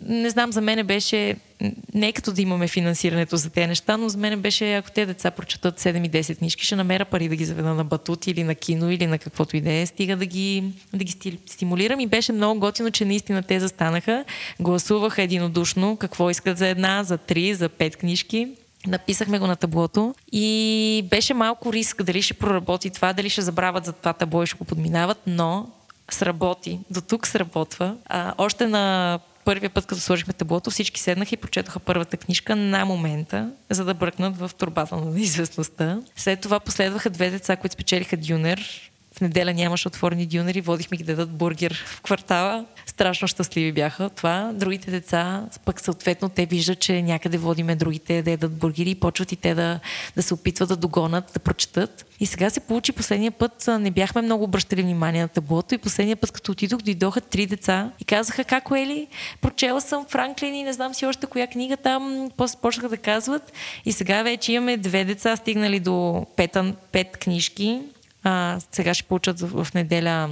не 0.00 0.30
знам, 0.30 0.52
за 0.52 0.60
мен 0.60 0.86
беше, 0.86 1.36
не 1.94 2.08
е 2.08 2.12
като 2.12 2.32
да 2.32 2.42
имаме 2.42 2.68
финансирането 2.68 3.36
за 3.36 3.50
тези 3.50 3.66
неща, 3.66 3.96
но 3.96 4.08
за 4.08 4.18
мен 4.18 4.40
беше, 4.40 4.74
ако 4.74 4.90
те 4.90 5.06
деца 5.06 5.30
прочетат 5.30 5.80
7 5.80 6.06
и 6.06 6.10
10 6.10 6.38
книжки, 6.38 6.66
ще 6.66 6.76
намеря 6.76 7.04
пари 7.04 7.28
да 7.28 7.36
ги 7.36 7.44
заведа 7.44 7.74
на 7.74 7.84
батут 7.84 8.26
или 8.26 8.44
на 8.44 8.54
кино 8.54 8.90
или 8.90 9.06
на 9.06 9.18
каквото 9.18 9.56
и 9.56 9.60
да 9.60 9.72
е, 9.72 9.86
стига 9.86 10.16
да 10.16 10.26
ги, 10.26 10.64
да 10.94 11.04
ги 11.04 11.38
стимулирам 11.46 12.00
и 12.00 12.06
беше 12.06 12.32
много 12.32 12.60
готино, 12.60 12.90
че 12.90 13.04
наистина 13.04 13.42
те 13.42 13.60
застанаха, 13.60 14.24
гласуваха 14.60 15.22
единодушно 15.22 15.96
какво 15.96 16.30
искат 16.30 16.58
за 16.58 16.66
една, 16.66 17.04
за 17.04 17.18
три, 17.18 17.54
за 17.54 17.68
пет 17.68 17.96
книжки. 17.96 18.48
Написахме 18.86 19.38
го 19.38 19.46
на 19.46 19.56
таблото 19.56 20.14
и 20.32 21.04
беше 21.10 21.34
малко 21.34 21.72
риск 21.72 22.02
дали 22.02 22.22
ще 22.22 22.34
проработи 22.34 22.90
това, 22.90 23.12
дали 23.12 23.30
ще 23.30 23.42
забравят 23.42 23.84
за 23.84 23.92
това 23.92 24.12
табло 24.12 24.42
и 24.42 24.46
ще 24.46 24.56
го 24.56 24.64
подминават, 24.64 25.18
но 25.26 25.66
сработи. 26.10 26.78
До 26.90 27.00
тук 27.00 27.26
сработва. 27.26 27.96
А, 28.06 28.34
още 28.38 28.66
на 28.66 29.18
първия 29.44 29.70
път, 29.70 29.86
като 29.86 30.00
сложихме 30.00 30.32
таблото, 30.32 30.70
всички 30.70 31.00
седнаха 31.00 31.34
и 31.34 31.38
прочетоха 31.38 31.80
първата 31.80 32.16
книжка 32.16 32.56
на 32.56 32.84
момента, 32.84 33.50
за 33.70 33.84
да 33.84 33.94
бръкнат 33.94 34.38
в 34.38 34.50
турбата 34.58 34.96
на 34.96 35.10
неизвестността. 35.10 36.00
След 36.16 36.40
това 36.40 36.60
последваха 36.60 37.10
две 37.10 37.30
деца, 37.30 37.56
които 37.56 37.74
спечелиха 37.74 38.16
Дюнер 38.16 38.90
в 39.16 39.20
неделя 39.20 39.54
нямаше 39.54 39.88
отворени 39.88 40.26
дюнери, 40.26 40.60
водихме 40.60 40.96
ги 40.96 41.04
да 41.04 41.16
дадат 41.16 41.34
бургер 41.34 41.84
в 41.86 42.02
квартала. 42.02 42.64
Страшно 42.86 43.28
щастливи 43.28 43.72
бяха 43.72 44.10
това. 44.10 44.50
Другите 44.54 44.90
деца, 44.90 45.44
пък 45.64 45.80
съответно, 45.80 46.28
те 46.28 46.46
виждат, 46.46 46.80
че 46.80 47.02
някъде 47.02 47.38
водиме 47.38 47.76
другите 47.76 48.22
да 48.22 48.30
ядат 48.30 48.52
бургери 48.52 48.90
и 48.90 48.94
почват 48.94 49.32
и 49.32 49.36
те 49.36 49.54
да, 49.54 49.80
да 50.16 50.22
се 50.22 50.34
опитват 50.34 50.68
да 50.68 50.76
догонат, 50.76 51.30
да 51.34 51.40
прочетат. 51.40 52.06
И 52.20 52.26
сега 52.26 52.50
се 52.50 52.60
получи 52.60 52.92
последния 52.92 53.32
път, 53.32 53.68
не 53.80 53.90
бяхме 53.90 54.22
много 54.22 54.44
обръщали 54.44 54.82
внимание 54.82 55.22
на 55.22 55.28
таблото 55.28 55.74
и 55.74 55.78
последния 55.78 56.16
път, 56.16 56.32
като 56.32 56.52
отидох, 56.52 56.82
дойдоха 56.82 57.20
три 57.20 57.46
деца 57.46 57.90
и 58.00 58.04
казаха, 58.04 58.44
как 58.44 58.64
Ели, 58.76 59.06
прочела 59.40 59.80
съм 59.80 60.06
Франклин 60.08 60.54
и 60.54 60.62
не 60.62 60.72
знам 60.72 60.94
си 60.94 61.06
още 61.06 61.26
коя 61.26 61.46
книга 61.46 61.76
там, 61.76 62.30
после 62.36 62.58
почнаха 62.62 62.88
да 62.88 62.96
казват. 62.96 63.52
И 63.84 63.92
сега 63.92 64.22
вече 64.22 64.52
имаме 64.52 64.76
две 64.76 65.04
деца, 65.04 65.36
стигнали 65.36 65.80
до 65.80 66.26
пет, 66.36 66.56
пет 66.92 67.16
книжки 67.16 67.82
а, 68.26 68.60
сега 68.72 68.94
ще 68.94 69.04
получат 69.04 69.40
в 69.40 69.68
неделя 69.74 70.30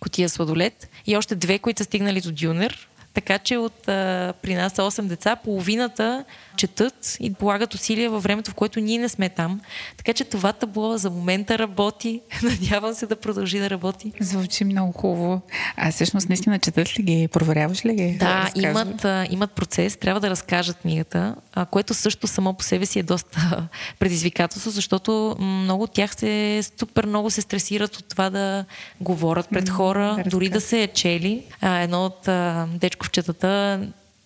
котия 0.00 0.28
сладолет. 0.28 0.88
И 1.06 1.16
още 1.16 1.34
две, 1.34 1.58
които 1.58 1.78
са 1.78 1.84
стигнали 1.84 2.20
до 2.20 2.32
Дюнер. 2.32 2.88
Така 3.14 3.38
че 3.38 3.56
от, 3.56 3.88
а, 3.88 4.34
при 4.42 4.54
нас 4.54 4.72
са 4.72 4.82
8 4.82 5.06
деца, 5.06 5.36
половината 5.36 6.24
четат 6.56 7.16
и 7.20 7.34
полагат 7.34 7.74
усилия 7.74 8.10
във 8.10 8.22
времето, 8.22 8.50
в 8.50 8.54
което 8.54 8.80
ние 8.80 8.98
не 8.98 9.08
сме 9.08 9.28
там. 9.28 9.60
Така 9.96 10.12
че 10.12 10.24
това 10.24 10.52
табло 10.52 10.96
за 10.96 11.10
момента 11.10 11.58
работи. 11.58 12.20
Надявам 12.42 12.94
се 12.94 13.06
да 13.06 13.16
продължи 13.16 13.58
да 13.58 13.70
работи. 13.70 14.12
Звучи 14.20 14.64
много 14.64 14.92
хубаво. 14.92 15.40
А 15.76 15.90
всъщност 15.90 16.28
наистина 16.28 16.58
четат 16.58 16.98
ли 16.98 17.02
ги? 17.02 17.28
Проверяваш 17.28 17.84
ли 17.84 17.94
ги? 17.94 18.16
Да, 18.18 18.50
имат, 18.54 19.04
а, 19.04 19.26
имат 19.30 19.52
процес. 19.52 19.96
Трябва 19.96 20.20
да 20.20 20.30
разкажат 20.30 20.76
книгата, 20.76 21.34
а, 21.54 21.66
което 21.66 21.94
също 21.94 22.26
само 22.26 22.54
по 22.54 22.64
себе 22.64 22.86
си 22.86 22.98
е 22.98 23.02
доста 23.02 23.68
предизвикателство, 23.98 24.70
защото 24.70 25.36
много 25.40 25.82
от 25.82 25.92
тях 25.92 26.14
се 26.14 26.62
супер 26.78 27.06
много 27.06 27.30
се 27.30 27.40
стресират 27.40 27.96
от 27.96 28.08
това 28.08 28.30
да 28.30 28.64
говорят 29.00 29.48
пред 29.50 29.68
хора, 29.68 30.20
да 30.24 30.30
дори 30.30 30.48
да 30.48 30.60
се 30.60 30.82
е 30.82 30.86
чели. 30.86 31.42
А, 31.60 31.78
едно 31.78 32.04
от 32.04 32.28
а, 32.28 32.68
дечковчетата 33.00 33.80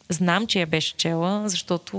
Знам, 0.09 0.47
че 0.47 0.61
я 0.61 0.67
беше 0.67 0.97
чела, 0.97 1.49
защото 1.49 1.97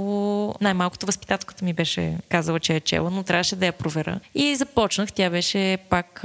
най-малкото 0.62 1.06
възпитателката 1.06 1.66
ми 1.66 1.74
беше 1.74 2.18
казала, 2.30 2.60
че 2.60 2.76
е 2.76 2.80
чела, 2.80 3.12
но 3.12 3.24
трябваше 3.24 3.56
да 3.56 3.66
я 3.66 3.72
проверя. 3.72 4.20
И 4.36 4.56
започнах. 4.56 5.12
Тя 5.12 5.30
беше 5.30 5.78
пак 5.90 6.22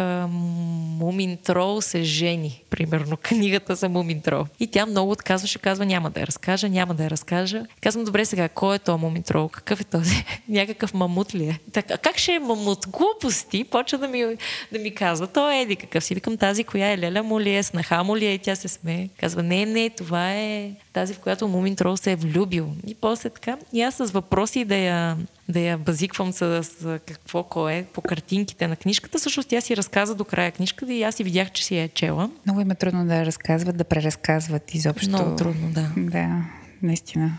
Мумин 0.98 1.36
Трол 1.36 1.80
се 1.80 2.02
жени, 2.02 2.59
примерно, 2.70 3.16
книгата 3.22 3.74
за 3.74 3.88
Мумин 3.88 4.20
Трол. 4.20 4.46
И 4.60 4.66
тя 4.66 4.86
много 4.86 5.10
отказваше, 5.12 5.58
казва, 5.58 5.86
няма 5.86 6.10
да 6.10 6.20
я 6.20 6.26
разкажа, 6.26 6.68
няма 6.68 6.94
да 6.94 7.04
я 7.04 7.10
разкажа. 7.10 7.66
Казвам, 7.82 8.04
добре 8.04 8.24
сега, 8.24 8.48
кой 8.48 8.76
е 8.76 8.78
то 8.78 8.98
Мумин 8.98 9.22
Трол? 9.22 9.48
Какъв 9.48 9.80
е 9.80 9.84
този? 9.84 10.24
Някакъв 10.48 10.94
мамут 10.94 11.34
ли 11.34 11.44
е? 11.44 11.58
Така, 11.72 11.98
как 11.98 12.18
ще 12.18 12.32
е 12.32 12.38
мамут? 12.38 12.86
Глупости! 12.88 13.64
Почва 13.64 13.98
да 13.98 14.08
ми, 14.08 14.24
да 14.72 14.78
ми 14.78 14.94
казва, 14.94 15.26
то 15.26 15.50
е 15.50 15.60
еди 15.60 15.76
какъв 15.76 16.04
си. 16.04 16.14
Викам, 16.14 16.36
тази 16.36 16.64
коя 16.64 16.92
е 16.92 16.98
Леля 16.98 17.22
му 17.22 17.40
ли 17.40 17.56
е, 17.56 17.62
снаха 17.62 18.04
му 18.04 18.16
ли 18.16 18.26
е? 18.26 18.34
И 18.34 18.38
тя 18.38 18.56
се 18.56 18.68
смее. 18.68 19.08
Казва, 19.20 19.42
не, 19.42 19.66
не, 19.66 19.90
това 19.90 20.32
е 20.34 20.70
тази, 20.92 21.14
в 21.14 21.18
която 21.18 21.48
Мумин 21.48 21.76
Трол 21.76 21.96
се 21.96 22.12
е 22.12 22.16
влюбил. 22.16 22.68
И 22.86 22.94
после 22.94 23.30
така, 23.30 23.56
и 23.72 23.82
аз 23.82 23.94
с 23.94 24.10
въпроси 24.10 24.64
да 24.64 24.76
я, 24.76 25.16
да 25.50 25.60
я 25.60 25.78
базиквам 25.78 26.32
с, 26.32 26.64
с 26.64 26.98
какво 27.06 27.42
кое 27.42 27.86
по 27.92 28.00
картинките 28.00 28.68
на 28.68 28.76
книжката. 28.76 29.18
Също 29.18 29.42
тя 29.42 29.60
си 29.60 29.76
разказа 29.76 30.14
до 30.14 30.24
края 30.24 30.52
книжката 30.52 30.92
и 30.92 31.02
аз 31.02 31.14
си 31.14 31.24
видях, 31.24 31.52
че 31.52 31.64
си 31.64 31.76
я 31.76 31.82
е 31.82 31.88
чела. 31.88 32.30
Много 32.46 32.60
им 32.60 32.70
е 32.70 32.74
трудно 32.74 33.06
да 33.06 33.26
разказват, 33.26 33.76
да 33.76 33.84
преразказват 33.84 34.74
изобщо. 34.74 35.08
Много 35.08 35.36
трудно, 35.36 35.70
да. 35.70 35.90
Да, 35.96 36.44
наистина. 36.82 37.38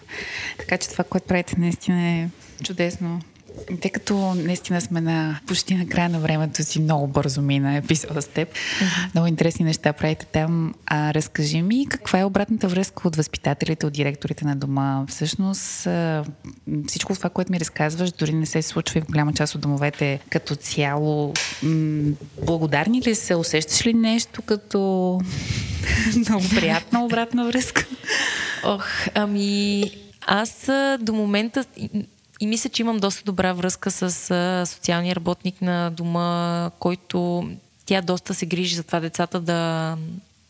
Така 0.58 0.78
че 0.78 0.90
това, 0.90 1.04
което 1.04 1.28
правите, 1.28 1.56
наистина 1.58 2.08
е 2.08 2.30
чудесно. 2.64 3.22
Тъй 3.82 3.92
като 3.92 4.34
наистина 4.36 4.82
сме 4.82 5.02
на 5.02 5.40
почти 5.48 5.76
на 5.76 5.88
края 5.88 6.10
на 6.10 6.20
времето 6.20 6.64
си, 6.64 6.82
много 6.82 7.08
бързо 7.08 7.42
мина 7.42 7.76
епизода 7.76 8.22
с 8.22 8.28
теб. 8.28 8.50
Mm-hmm. 8.50 9.14
Много 9.14 9.28
интересни 9.28 9.66
неща 9.66 9.94
правите 9.94 10.26
там. 10.26 10.74
А, 10.86 11.14
разкажи 11.14 11.62
ми 11.62 11.86
каква 11.90 12.20
е 12.20 12.26
обратната 12.26 12.68
връзка 12.68 13.08
от 13.08 13.16
възпитателите, 13.16 13.86
от 13.86 13.94
директорите 13.94 14.46
на 14.46 14.56
дома. 14.56 15.06
Всъщност 15.08 15.88
всичко 16.88 17.16
това, 17.16 17.30
което 17.30 17.52
ми 17.52 17.60
разказваш, 17.60 18.12
дори 18.12 18.34
не 18.34 18.46
се 18.46 18.62
случва 18.62 19.00
и 19.00 19.02
в 19.02 19.06
голяма 19.06 19.34
част 19.34 19.56
от 19.56 19.62
домовете 19.62 20.20
като 20.30 20.56
цяло. 20.56 21.34
благодарни 22.46 23.02
ли 23.02 23.16
се? 23.16 23.36
Усещаш 23.36 23.86
ли 23.86 23.94
нещо 23.94 24.42
като 24.42 25.20
много 26.16 26.44
приятна 26.50 27.06
обратна 27.06 27.46
връзка? 27.46 27.86
Ох, 28.64 28.86
ами 29.14 29.84
аз 30.28 30.70
до 31.00 31.14
момента 31.14 31.66
и 32.42 32.48
мисля, 32.48 32.70
че 32.70 32.82
имам 32.82 33.00
доста 33.00 33.24
добра 33.24 33.54
връзка 33.54 33.92
с 33.92 34.32
а, 34.32 34.66
социалния 34.66 35.16
работник 35.16 35.62
на 35.62 35.90
дома, 35.90 36.70
който 36.80 37.50
тя 37.86 38.02
доста 38.02 38.34
се 38.34 38.46
грижи 38.46 38.76
за 38.76 38.84
това 38.84 39.00
децата 39.00 39.40
да 39.40 39.98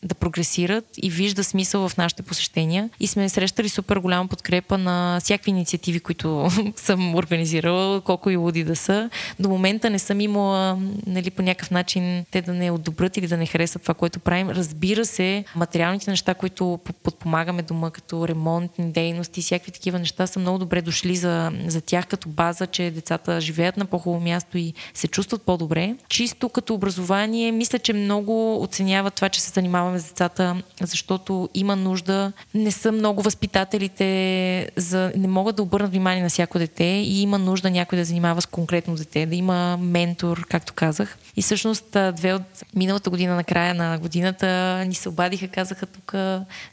да 0.03 0.15
прогресират 0.15 0.85
и 1.01 1.09
вижда 1.09 1.43
смисъл 1.43 1.89
в 1.89 1.97
нашите 1.97 2.23
посещения. 2.23 2.89
И 2.99 3.07
сме 3.07 3.29
срещали 3.29 3.69
супер 3.69 3.97
голяма 3.97 4.27
подкрепа 4.27 4.77
на 4.77 5.19
всякакви 5.23 5.51
инициативи, 5.51 5.99
които 5.99 6.49
съм 6.75 7.15
организирала, 7.15 8.01
колко 8.01 8.29
и 8.29 8.35
луди 8.35 8.63
да 8.63 8.75
са. 8.75 9.09
До 9.39 9.49
момента 9.49 9.89
не 9.89 9.99
съм 9.99 10.21
имала 10.21 10.77
нали, 11.07 11.29
по 11.29 11.41
някакъв 11.41 11.71
начин 11.71 12.25
те 12.31 12.41
да 12.41 12.53
не 12.53 12.71
одобрят 12.71 13.17
или 13.17 13.27
да 13.27 13.37
не 13.37 13.45
харесат 13.45 13.81
това, 13.81 13.93
което 13.93 14.19
правим. 14.19 14.49
Разбира 14.49 15.05
се, 15.05 15.43
материалните 15.55 16.09
неща, 16.09 16.33
които 16.33 16.79
подпомагаме 17.03 17.61
дома, 17.61 17.91
като 17.91 18.27
ремонтни 18.27 18.91
дейности, 18.91 19.41
всякакви 19.41 19.71
такива 19.71 19.99
неща 19.99 20.27
са 20.27 20.39
много 20.39 20.57
добре 20.57 20.81
дошли 20.81 21.15
за, 21.15 21.51
за 21.67 21.81
тях 21.81 22.07
като 22.07 22.29
база, 22.29 22.67
че 22.67 22.91
децата 22.91 23.41
живеят 23.41 23.77
на 23.77 23.85
по-хубаво 23.85 24.23
място 24.23 24.57
и 24.57 24.73
се 24.93 25.07
чувстват 25.07 25.41
по-добре. 25.41 25.95
Чисто 26.09 26.49
като 26.49 26.73
образование, 26.73 27.51
мисля, 27.51 27.79
че 27.79 27.93
много 27.93 28.63
оценява 28.63 29.11
това, 29.11 29.29
че 29.29 29.41
се 29.41 29.51
занимаваме 29.51 29.90
занимаваме 29.91 29.99
с 29.99 30.09
децата, 30.09 30.61
защото 30.81 31.49
има 31.53 31.75
нужда. 31.75 32.31
Не 32.53 32.71
са 32.71 32.91
много 32.91 33.21
възпитателите, 33.21 34.69
за, 34.75 35.11
не 35.17 35.27
могат 35.27 35.55
да 35.55 35.63
обърнат 35.63 35.91
внимание 35.91 36.23
на 36.23 36.29
всяко 36.29 36.59
дете 36.59 36.83
и 36.83 37.21
има 37.21 37.37
нужда 37.37 37.71
някой 37.71 37.97
да 37.97 38.05
занимава 38.05 38.41
с 38.41 38.45
конкретно 38.45 38.95
дете, 38.95 39.25
да 39.25 39.35
има 39.35 39.77
ментор, 39.77 40.45
както 40.49 40.73
казах. 40.73 41.17
И 41.35 41.41
всъщност 41.41 41.97
две 42.13 42.33
от 42.33 42.63
миналата 42.75 43.09
година, 43.09 43.35
на 43.35 43.43
края 43.43 43.73
на 43.73 43.99
годината, 43.99 44.83
ни 44.87 44.95
се 44.95 45.09
обадиха, 45.09 45.47
казаха 45.47 45.85
тук, 45.85 46.13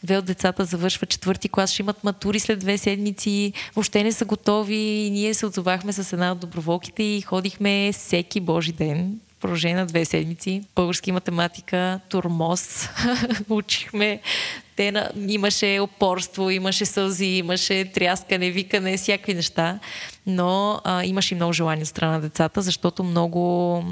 две 0.04 0.18
от 0.18 0.24
децата 0.24 0.64
завършват 0.64 1.08
четвърти 1.08 1.48
клас, 1.48 1.72
ще 1.72 1.82
имат 1.82 2.04
матури 2.04 2.40
след 2.40 2.58
две 2.58 2.78
седмици, 2.78 3.52
въобще 3.74 4.04
не 4.04 4.12
са 4.12 4.24
готови 4.24 4.76
и 4.76 5.10
ние 5.10 5.34
се 5.34 5.46
отзовахме 5.46 5.92
с 5.92 6.12
една 6.12 6.32
от 6.32 6.38
доброволките 6.38 7.02
и 7.02 7.20
ходихме 7.20 7.92
всеки 7.92 8.40
божи 8.40 8.72
ден 8.72 9.18
продължение 9.40 9.76
на 9.76 9.86
две 9.86 10.04
седмици. 10.04 10.62
Български 10.74 11.12
математика, 11.12 12.00
турмоз. 12.08 12.88
Учихме. 13.48 14.20
Те 14.76 14.92
на... 14.92 15.10
Имаше 15.28 15.80
опорство, 15.80 16.50
имаше 16.50 16.84
сълзи, 16.84 17.24
имаше 17.24 17.84
тряскане, 17.84 18.50
викане, 18.50 18.96
всякакви 18.96 19.34
неща. 19.34 19.78
Но 20.26 20.80
а, 20.84 21.04
имаше 21.04 21.34
и 21.34 21.36
много 21.36 21.52
желание 21.52 21.82
от 21.82 21.88
страна 21.88 22.12
на 22.12 22.20
децата, 22.20 22.62
защото 22.62 23.04
много 23.04 23.84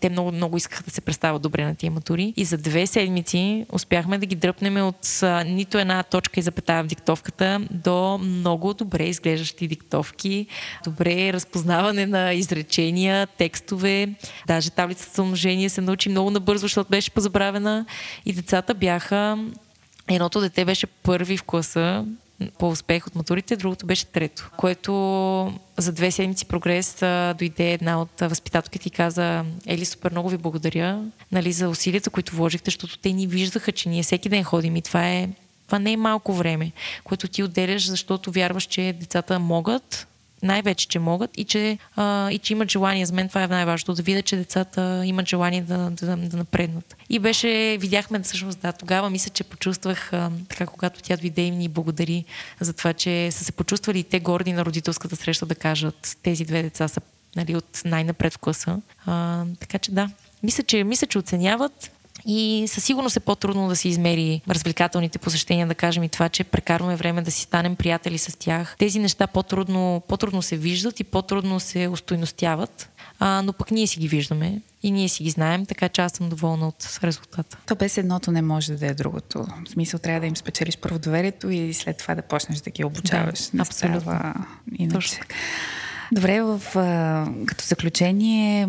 те 0.00 0.10
много, 0.10 0.32
много 0.32 0.56
искаха 0.56 0.82
да 0.82 0.90
се 0.90 1.00
представят 1.00 1.42
добре 1.42 1.64
на 1.64 1.74
тия 1.74 1.90
матури. 1.90 2.34
И 2.36 2.44
за 2.44 2.58
две 2.58 2.86
седмици 2.86 3.66
успяхме 3.72 4.18
да 4.18 4.26
ги 4.26 4.34
дръпнем 4.34 4.86
от 4.86 5.22
нито 5.46 5.78
една 5.78 6.02
точка 6.02 6.40
и 6.40 6.42
запетая 6.42 6.84
в 6.84 6.86
диктовката 6.86 7.60
до 7.70 8.18
много 8.18 8.74
добре 8.74 9.04
изглеждащи 9.04 9.68
диктовки, 9.68 10.46
добре 10.84 11.32
разпознаване 11.32 12.06
на 12.06 12.32
изречения, 12.32 13.26
текстове. 13.26 14.08
Даже 14.46 14.70
таблицата 14.70 15.12
за 15.14 15.22
умножение 15.22 15.68
се 15.68 15.80
научи 15.80 16.08
много 16.08 16.30
набързо, 16.30 16.60
защото 16.60 16.90
беше 16.90 17.10
позабравена. 17.10 17.86
И 18.26 18.32
децата 18.32 18.74
бяха 18.74 19.38
Едното 20.08 20.40
дете 20.40 20.64
беше 20.64 20.86
първи 20.86 21.36
в 21.36 21.42
класа, 21.42 22.04
по 22.58 22.68
успех 22.68 23.06
от 23.06 23.14
матурите, 23.14 23.56
другото 23.56 23.86
беше 23.86 24.06
трето, 24.06 24.50
което 24.56 24.92
за 25.76 25.92
две 25.92 26.10
седмици 26.10 26.44
прогрес 26.44 27.02
а, 27.02 27.34
дойде 27.38 27.72
една 27.72 28.00
от 28.00 28.20
възпитателките 28.20 28.88
и 28.88 28.90
каза 28.90 29.44
Ели, 29.66 29.84
супер 29.84 30.10
много 30.10 30.28
ви 30.28 30.36
благодаря 30.36 31.02
нали, 31.32 31.52
за 31.52 31.68
усилията, 31.68 32.10
които 32.10 32.36
вложихте, 32.36 32.70
защото 32.70 32.98
те 32.98 33.12
ни 33.12 33.26
виждаха, 33.26 33.72
че 33.72 33.88
ние 33.88 34.02
всеки 34.02 34.28
ден 34.28 34.44
ходим 34.44 34.76
и 34.76 34.82
това 34.82 35.08
е 35.08 35.28
това 35.66 35.78
не 35.78 35.92
е 35.92 35.96
малко 35.96 36.32
време, 36.32 36.72
което 37.04 37.28
ти 37.28 37.42
отделяш, 37.42 37.88
защото 37.88 38.32
вярваш, 38.32 38.64
че 38.64 38.94
децата 39.00 39.38
могат, 39.38 40.06
най-вече, 40.44 40.88
че 40.88 40.98
могат 40.98 41.30
и 41.36 41.44
че, 41.44 41.78
а, 41.96 42.30
и 42.30 42.38
че 42.38 42.52
имат 42.52 42.70
желание. 42.70 43.06
За 43.06 43.12
мен 43.12 43.28
това 43.28 43.42
е 43.42 43.46
най-важното, 43.46 43.94
да 43.94 44.02
видя, 44.02 44.22
че 44.22 44.36
децата 44.36 45.02
имат 45.06 45.28
желание 45.28 45.62
да, 45.62 45.90
да, 45.90 46.16
да 46.16 46.36
напреднат. 46.36 46.96
И 47.10 47.18
беше, 47.18 47.76
видяхме 47.80 48.20
всъщност, 48.20 48.58
да, 48.58 48.72
тогава 48.72 49.10
мисля, 49.10 49.30
че 49.30 49.44
почувствах, 49.44 50.12
а, 50.12 50.30
така 50.48 50.66
когато 50.66 51.02
тя 51.02 51.16
дойде 51.16 51.42
и 51.42 51.50
ни 51.50 51.68
благодари 51.68 52.24
за 52.60 52.72
това, 52.72 52.92
че 52.92 53.30
са 53.30 53.44
се 53.44 53.52
почувствали 53.52 53.98
и 53.98 54.04
те 54.04 54.20
горди 54.20 54.52
на 54.52 54.64
родителската 54.64 55.16
среща 55.16 55.46
да 55.46 55.54
кажат, 55.54 56.16
тези 56.22 56.44
две 56.44 56.62
деца 56.62 56.88
са 56.88 57.00
нали, 57.36 57.56
от 57.56 57.82
най-напред 57.84 58.34
в 58.34 58.38
класа. 58.38 58.80
А, 59.06 59.44
така 59.60 59.78
че 59.78 59.90
да, 59.90 60.10
мисля 60.42 60.62
че, 60.62 60.84
мисля, 60.84 61.06
че 61.06 61.18
оценяват 61.18 61.90
И 62.26 62.64
със 62.68 62.84
сигурност 62.84 63.16
е 63.16 63.20
по-трудно 63.20 63.68
да 63.68 63.76
се 63.76 63.88
измери 63.88 64.40
развлекателните 64.48 65.18
посещения, 65.18 65.66
да 65.66 65.74
кажем 65.74 66.02
и 66.02 66.08
това, 66.08 66.28
че 66.28 66.44
прекарваме 66.44 66.96
време 66.96 67.22
да 67.22 67.30
си 67.30 67.42
станем 67.42 67.76
приятели 67.76 68.18
с 68.18 68.38
тях. 68.38 68.76
Тези 68.78 68.98
неща 68.98 69.26
по-трудно, 69.26 70.02
по-трудно 70.08 70.42
се 70.42 70.56
виждат 70.56 71.00
и 71.00 71.04
по-трудно 71.04 71.60
се 71.60 71.88
устойностяват, 71.88 72.88
а, 73.18 73.42
но 73.42 73.52
пък 73.52 73.70
ние 73.70 73.86
си 73.86 74.00
ги 74.00 74.08
виждаме 74.08 74.60
и 74.82 74.90
ние 74.90 75.08
си 75.08 75.22
ги 75.22 75.30
знаем, 75.30 75.66
така 75.66 75.88
че 75.88 76.00
аз 76.00 76.12
съм 76.12 76.28
доволна 76.28 76.68
от 76.68 76.98
резултата. 77.04 77.58
То 77.66 77.74
без 77.74 77.98
едното 77.98 78.30
не 78.30 78.42
може 78.42 78.72
да 78.72 78.86
е 78.86 78.94
другото. 78.94 79.46
В 79.66 79.70
смисъл 79.70 80.00
трябва 80.00 80.20
да 80.20 80.26
им 80.26 80.36
спечелиш 80.36 80.78
първо 80.78 80.98
доверието 80.98 81.50
и 81.50 81.74
след 81.74 81.98
това 81.98 82.14
да 82.14 82.22
почнеш 82.22 82.58
да 82.58 82.70
ги 82.70 82.84
обучаваш. 82.84 83.48
Да, 83.54 83.62
абсолютно. 83.62 84.34
Иначе. 84.78 85.20
Добре, 86.12 86.42
в, 86.42 86.62
като 87.46 87.64
заключение, 87.64 88.68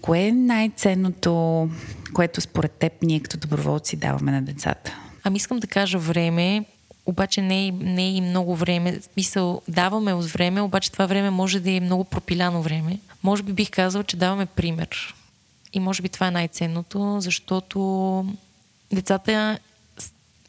кое 0.00 0.20
е 0.20 0.32
най-ценното, 0.32 1.68
което 2.14 2.40
според 2.40 2.72
теб 2.72 2.92
ние 3.02 3.20
като 3.20 3.36
доброволци 3.36 3.96
даваме 3.96 4.32
на 4.32 4.42
децата? 4.42 4.98
Ами 5.24 5.36
искам 5.36 5.58
да 5.58 5.66
кажа 5.66 5.98
време, 5.98 6.64
обаче 7.06 7.42
не 7.42 7.66
е, 7.66 7.72
не 7.72 8.02
е 8.02 8.10
и 8.10 8.20
много 8.20 8.56
време. 8.56 9.00
Мисъл, 9.16 9.62
даваме 9.68 10.12
от 10.12 10.26
време, 10.26 10.60
обаче 10.60 10.92
това 10.92 11.06
време 11.06 11.30
може 11.30 11.60
да 11.60 11.70
е 11.70 11.80
много 11.80 12.04
пропиляно 12.04 12.62
време. 12.62 12.98
Може 13.22 13.42
би 13.42 13.52
бих 13.52 13.70
казал, 13.70 14.02
че 14.02 14.16
даваме 14.16 14.46
пример. 14.46 15.14
И 15.72 15.80
може 15.80 16.02
би 16.02 16.08
това 16.08 16.26
е 16.26 16.30
най-ценното, 16.30 17.16
защото 17.20 18.26
децата 18.92 19.58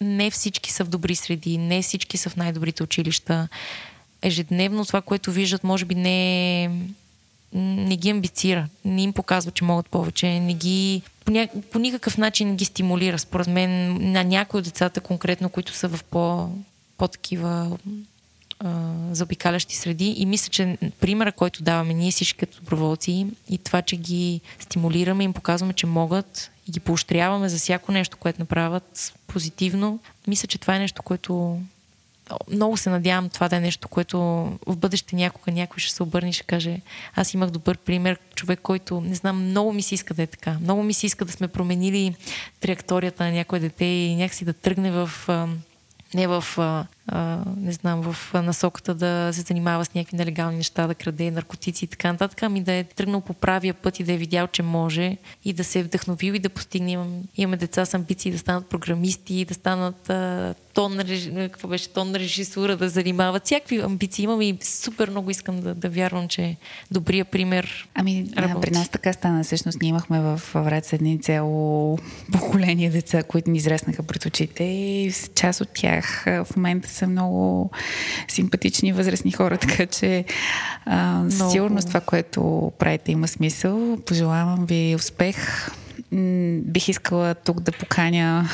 не 0.02 0.32
всички 0.32 0.72
са 0.72 0.86
в 0.86 0.90
добри 0.90 1.16
среди, 1.16 1.58
не 1.58 1.82
всички 1.82 2.18
са 2.18 2.30
в 2.30 2.36
най-добрите 2.36 2.84
училища. 2.84 3.48
Ежедневно 4.22 4.86
това, 4.86 5.02
което 5.02 5.32
виждат, 5.32 5.64
може 5.64 5.86
би 5.86 5.96
не, 5.96 6.68
не 7.54 7.98
ги 7.98 8.10
амбицира, 8.10 8.68
не 8.86 9.04
им 9.04 9.14
показва, 9.14 9.52
че 9.52 9.64
могат 9.64 9.90
повече, 9.90 10.40
не 10.40 10.54
ги 10.54 11.02
по, 11.26 11.32
ня... 11.32 11.48
по 11.72 11.80
никакъв 11.80 12.18
начин 12.18 12.56
ги 12.56 12.66
стимулира. 12.66 13.20
Според 13.20 13.48
мен 13.48 13.98
на 14.12 14.24
някои 14.24 14.58
от 14.58 14.66
децата 14.66 15.02
конкретно, 15.02 15.50
които 15.50 15.74
са 15.74 15.88
в 15.88 16.04
по, 16.04 16.50
по-такива 16.98 17.78
заобикалящи 19.12 19.76
среди 19.76 20.16
и 20.18 20.26
мисля, 20.26 20.50
че 20.50 20.78
примера, 21.00 21.32
който 21.32 21.64
даваме 21.64 21.94
ние 21.94 22.12
всички 22.12 22.40
като 22.40 22.60
доброволци 22.60 23.28
и 23.50 23.58
това, 23.58 23.82
че 23.82 23.96
ги 23.96 24.42
стимулираме, 24.60 25.24
им 25.24 25.34
показваме, 25.34 25.74
че 25.74 25.86
могат 25.86 26.52
и 26.68 26.72
ги 26.72 26.80
поощряваме 26.80 27.50
за 27.50 27.58
всяко 27.58 27.92
нещо, 27.92 28.18
което 28.18 28.42
направят 28.42 29.14
позитивно, 29.28 30.00
мисля, 30.28 30.48
че 30.48 30.58
това 30.58 30.76
е 30.76 30.80
нещо, 30.80 31.04
което 31.04 31.60
много 32.52 32.78
се 32.78 32.90
надявам 32.90 33.30
това 33.30 33.50
да 33.50 33.56
е 33.56 33.60
нещо, 33.60 33.88
което 33.88 34.18
в 34.68 34.78
бъдеще 34.78 35.16
някога 35.16 35.52
някой 35.52 35.80
ще 35.80 35.94
се 35.94 36.04
обърне 36.04 36.30
и 36.30 36.34
ще 36.34 36.44
каже 36.44 36.82
аз 37.16 37.34
имах 37.34 37.50
добър 37.50 37.78
пример, 37.78 38.20
човек, 38.36 38.60
който, 38.64 39.02
не 39.02 39.16
знам, 39.16 39.46
много 39.46 39.74
ми 39.74 39.82
се 39.82 39.96
иска 39.96 40.14
да 40.14 40.24
е 40.24 40.28
така. 40.28 40.58
Много 40.62 40.84
ми 40.84 40.94
се 40.94 41.06
иска 41.06 41.26
да 41.26 41.32
сме 41.32 41.48
променили 41.48 42.16
траекторията 42.60 43.24
на 43.24 43.32
някое 43.32 43.60
дете 43.60 43.86
и 43.86 44.16
някакси 44.16 44.46
да 44.46 44.54
тръгне 44.54 44.92
в 44.92 45.10
не 46.14 46.28
в 46.28 46.44
а, 46.58 46.86
не 47.58 47.72
знам, 47.72 48.02
в 48.02 48.34
насоката 48.34 48.96
да 48.96 49.30
се 49.34 49.42
занимава 49.42 49.86
с 49.86 49.94
някакви 49.94 50.18
нелегални 50.18 50.58
неща, 50.58 50.88
да 50.88 50.96
краде 50.96 51.32
наркотици 51.32 51.86
и 51.86 51.88
така 51.88 52.12
нататък, 52.12 52.44
ами 52.44 52.62
да 52.62 52.74
е 52.74 52.84
тръгнал 52.84 53.22
по 53.22 53.34
правия 53.34 53.74
път 53.74 54.00
и 54.00 54.04
да 54.04 54.14
е 54.14 54.18
видял, 54.18 54.48
че 54.48 54.64
може 54.64 55.18
и 55.46 55.54
да 55.54 55.64
се 55.64 55.80
е 55.80 55.84
вдъхновил 55.84 56.34
и 56.34 56.40
да 56.40 56.50
постигне. 56.50 56.92
Имам, 56.92 57.24
имаме 57.38 57.58
деца 57.58 57.86
с 57.86 57.94
амбиции 57.94 58.32
да 58.32 58.40
станат 58.40 58.66
програмисти, 58.66 59.46
да 59.46 59.54
станат 59.54 60.10
а, 60.10 60.56
тон, 60.74 60.98
какво 61.36 61.68
беше, 61.68 61.90
тон 61.90 62.16
режисура, 62.16 62.78
да 62.78 62.90
занимават. 62.90 63.46
Всякакви 63.46 63.80
амбиции 63.80 64.24
имам 64.24 64.42
и 64.42 64.58
супер 64.62 65.10
много 65.10 65.32
искам 65.32 65.60
да, 65.60 65.76
да 65.76 65.90
вярвам, 65.90 66.28
че 66.28 66.56
добрия 66.92 67.26
пример. 67.26 67.90
Ами, 67.96 68.24
да, 68.24 68.62
при 68.62 68.72
нас 68.72 68.90
така 68.90 69.14
стана. 69.14 69.44
Всъщност 69.44 69.82
ние 69.82 69.90
имахме 69.90 70.20
в 70.20 70.42
Врат 70.54 70.94
едни 70.94 71.22
цяло 71.22 71.98
поколение 72.32 72.90
деца, 72.90 73.24
които 73.24 73.50
ни 73.50 73.58
израснаха 73.58 74.04
пред 74.04 74.26
очите 74.26 74.64
и 74.64 75.14
част 75.36 75.62
от 75.62 75.70
тях 75.70 76.24
в 76.26 76.48
момента 76.56 76.90
са 76.98 77.08
много 77.08 77.72
симпатични 78.28 78.94
възрастни 78.94 79.32
хора, 79.32 79.58
така 79.68 79.86
че 79.86 80.26
а, 80.86 81.24
много. 81.24 81.52
сигурно 81.52 81.82
това, 81.82 82.00
което 82.00 82.72
правите 82.80 83.12
има 83.12 83.28
смисъл. 83.28 83.98
Пожелавам 84.06 84.66
ви 84.66 84.96
успех 84.96 85.70
бих 86.12 86.90
искала 86.90 87.36
тук 87.36 87.60
да 87.60 87.72
поканя 87.72 88.50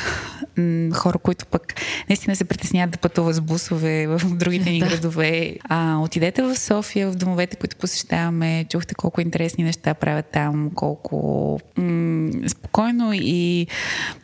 хора, 0.92 1.18
които 1.18 1.46
пък 1.46 1.74
наистина 2.08 2.36
се 2.36 2.44
притесняват 2.44 2.90
да 2.90 2.98
пътуват 2.98 3.34
с 3.34 3.40
бусове 3.40 4.06
в 4.06 4.20
другите 4.34 4.70
ни 4.70 4.80
градове. 4.80 5.56
А, 5.64 5.98
отидете 5.98 6.42
в 6.42 6.56
София, 6.56 7.10
в 7.10 7.14
домовете, 7.14 7.56
които 7.56 7.76
посещаваме. 7.76 8.64
Чухте 8.70 8.94
колко 8.94 9.20
интересни 9.20 9.64
неща 9.64 9.94
правят 9.94 10.26
там, 10.32 10.70
колко 10.74 11.60
м- 11.76 12.30
спокойно 12.48 13.10
и 13.14 13.66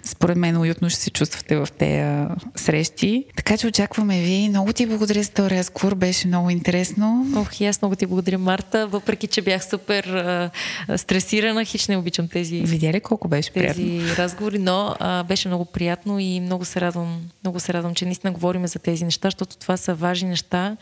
според 0.05 0.37
мен 0.37 0.57
уютно 0.57 0.91
ще 0.91 1.01
се 1.01 1.11
чувствате 1.11 1.57
в 1.57 1.69
тези 1.79 2.27
срещи. 2.57 3.25
Така 3.37 3.57
че 3.57 3.67
очакваме 3.67 4.21
ви. 4.21 4.49
Много 4.49 4.73
ти 4.73 4.87
благодаря 4.87 5.23
за 5.23 5.31
този 5.31 5.51
разговор. 5.51 5.95
Беше 5.95 6.29
много 6.29 6.51
интересно. 6.51 7.27
Ох, 7.37 7.61
и 7.61 7.67
аз 7.67 7.83
много 7.83 7.97
ти 7.97 8.07
благодаря, 8.07 8.39
Марта. 8.39 8.87
Въпреки, 8.87 9.27
че 9.27 9.43
бях 9.43 9.65
супер 9.65 10.05
а, 10.05 10.51
стресирана, 10.97 11.65
хич 11.65 11.89
не 11.89 11.97
обичам 11.97 12.29
тези. 12.29 12.61
Видя 12.61 12.93
ли 12.93 13.01
колко 13.01 13.20
беше 13.29 13.53
тези 13.53 13.75
приятно? 13.75 14.17
разговори, 14.17 14.59
но 14.59 14.97
а, 14.99 15.23
беше 15.23 15.49
много 15.49 15.65
приятно 15.65 16.19
и 16.19 16.41
много 16.41 16.65
се 16.65 16.81
радвам, 16.81 17.31
много 17.45 17.61
се 17.61 17.73
радвам, 17.73 17.95
че 17.95 18.05
наистина 18.05 18.33
говорим 18.33 18.67
за 18.67 18.79
тези 18.79 19.05
неща, 19.05 19.27
защото 19.27 19.57
това 19.57 19.77
са 19.77 19.95
важни 19.95 20.29
неща, 20.29 20.77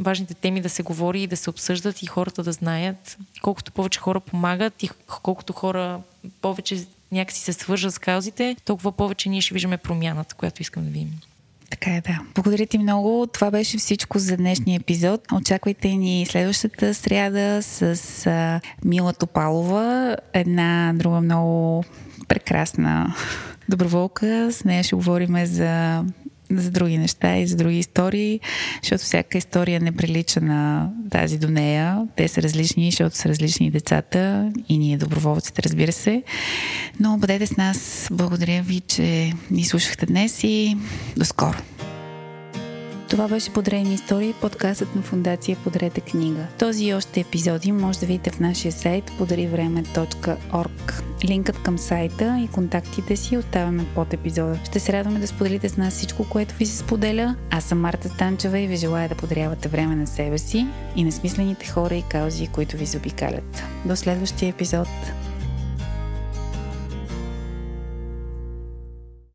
важните 0.00 0.34
теми 0.34 0.60
да 0.60 0.68
се 0.68 0.82
говори 0.82 1.22
и 1.22 1.26
да 1.26 1.36
се 1.36 1.50
обсъждат 1.50 2.02
и 2.02 2.06
хората 2.06 2.42
да 2.42 2.52
знаят. 2.52 3.18
Колкото 3.42 3.72
повече 3.72 4.00
хора 4.00 4.20
помагат 4.20 4.82
и 4.82 4.90
колкото 5.22 5.52
хора 5.52 6.00
повече 6.40 6.84
някакси 7.12 7.40
се 7.40 7.52
свържат 7.52 7.94
с 7.94 7.98
каузите, 7.98 8.56
толкова 8.64 8.92
повече 8.92 9.28
ние 9.28 9.40
ще 9.40 9.54
виждаме 9.54 9.76
промяната, 9.76 10.34
която 10.34 10.62
искам 10.62 10.84
да 10.84 10.90
видим. 10.90 11.20
Така 11.70 11.90
е, 11.90 12.00
да. 12.00 12.20
Благодаря 12.34 12.66
ти 12.66 12.78
много. 12.78 13.26
Това 13.26 13.50
беше 13.50 13.78
всичко 13.78 14.18
за 14.18 14.36
днешния 14.36 14.76
епизод. 14.76 15.32
Очаквайте 15.32 15.88
ни 15.88 16.26
следващата 16.26 16.94
сряда 16.94 17.62
с 17.62 18.26
а, 18.26 18.60
Мила 18.84 19.12
Топалова, 19.12 20.16
една 20.32 20.92
друга 20.94 21.20
много 21.20 21.84
прекрасна 22.28 23.14
доброволка. 23.68 24.52
С 24.52 24.64
нея 24.64 24.84
ще 24.84 24.96
говорим 24.96 25.46
за 25.46 26.04
за 26.60 26.70
други 26.70 26.98
неща 26.98 27.38
и 27.38 27.46
за 27.46 27.56
други 27.56 27.78
истории, 27.78 28.40
защото 28.82 29.04
всяка 29.04 29.38
история 29.38 29.80
не 29.80 29.92
прилича 29.92 30.40
на 30.40 30.90
тази 31.10 31.38
до 31.38 31.50
нея. 31.50 31.98
Те 32.16 32.28
са 32.28 32.42
различни, 32.42 32.90
защото 32.90 33.16
са 33.16 33.28
различни 33.28 33.70
децата 33.70 34.52
и 34.68 34.78
ние 34.78 34.96
доброволците, 34.96 35.62
разбира 35.62 35.92
се. 35.92 36.22
Но 37.00 37.18
бъдете 37.18 37.46
с 37.46 37.56
нас. 37.56 38.08
Благодаря 38.12 38.62
ви, 38.62 38.80
че 38.80 39.32
ни 39.50 39.64
слушахте 39.64 40.06
днес 40.06 40.44
и 40.44 40.76
до 41.16 41.24
скоро! 41.24 41.73
Това 43.14 43.28
беше 43.28 43.52
Подрени 43.52 43.94
истории, 43.94 44.34
подкастът 44.40 44.96
на 44.96 45.02
фундация 45.02 45.56
Подрете 45.64 46.00
книга. 46.00 46.46
Този 46.58 46.84
и 46.84 46.94
още 46.94 47.20
епизоди 47.20 47.72
може 47.72 47.98
да 47.98 48.06
видите 48.06 48.30
в 48.30 48.40
нашия 48.40 48.72
сайт 48.72 49.10
pодаривреме.org. 49.18 51.02
Линкът 51.24 51.62
към 51.62 51.78
сайта 51.78 52.38
и 52.44 52.48
контактите 52.48 53.16
си 53.16 53.36
оставяме 53.36 53.86
под 53.94 54.12
епизода. 54.12 54.58
Ще 54.64 54.80
се 54.80 54.92
радваме 54.92 55.18
да 55.18 55.26
споделите 55.26 55.68
с 55.68 55.76
нас 55.76 55.94
всичко, 55.94 56.28
което 56.28 56.54
ви 56.54 56.66
се 56.66 56.76
споделя. 56.76 57.36
Аз 57.50 57.64
съм 57.64 57.80
Марта 57.80 58.08
Станчева 58.08 58.58
и 58.58 58.66
ви 58.66 58.76
желая 58.76 59.08
да 59.08 59.14
подарявате 59.14 59.68
време 59.68 59.96
на 59.96 60.06
себе 60.06 60.38
си 60.38 60.66
и 60.96 61.04
на 61.04 61.12
смислените 61.12 61.66
хора 61.66 61.94
и 61.94 62.02
каузи, 62.02 62.46
които 62.46 62.76
ви 62.76 62.86
заобикалят. 62.86 63.62
До 63.84 63.96
следващия 63.96 64.48
епизод! 64.48 64.88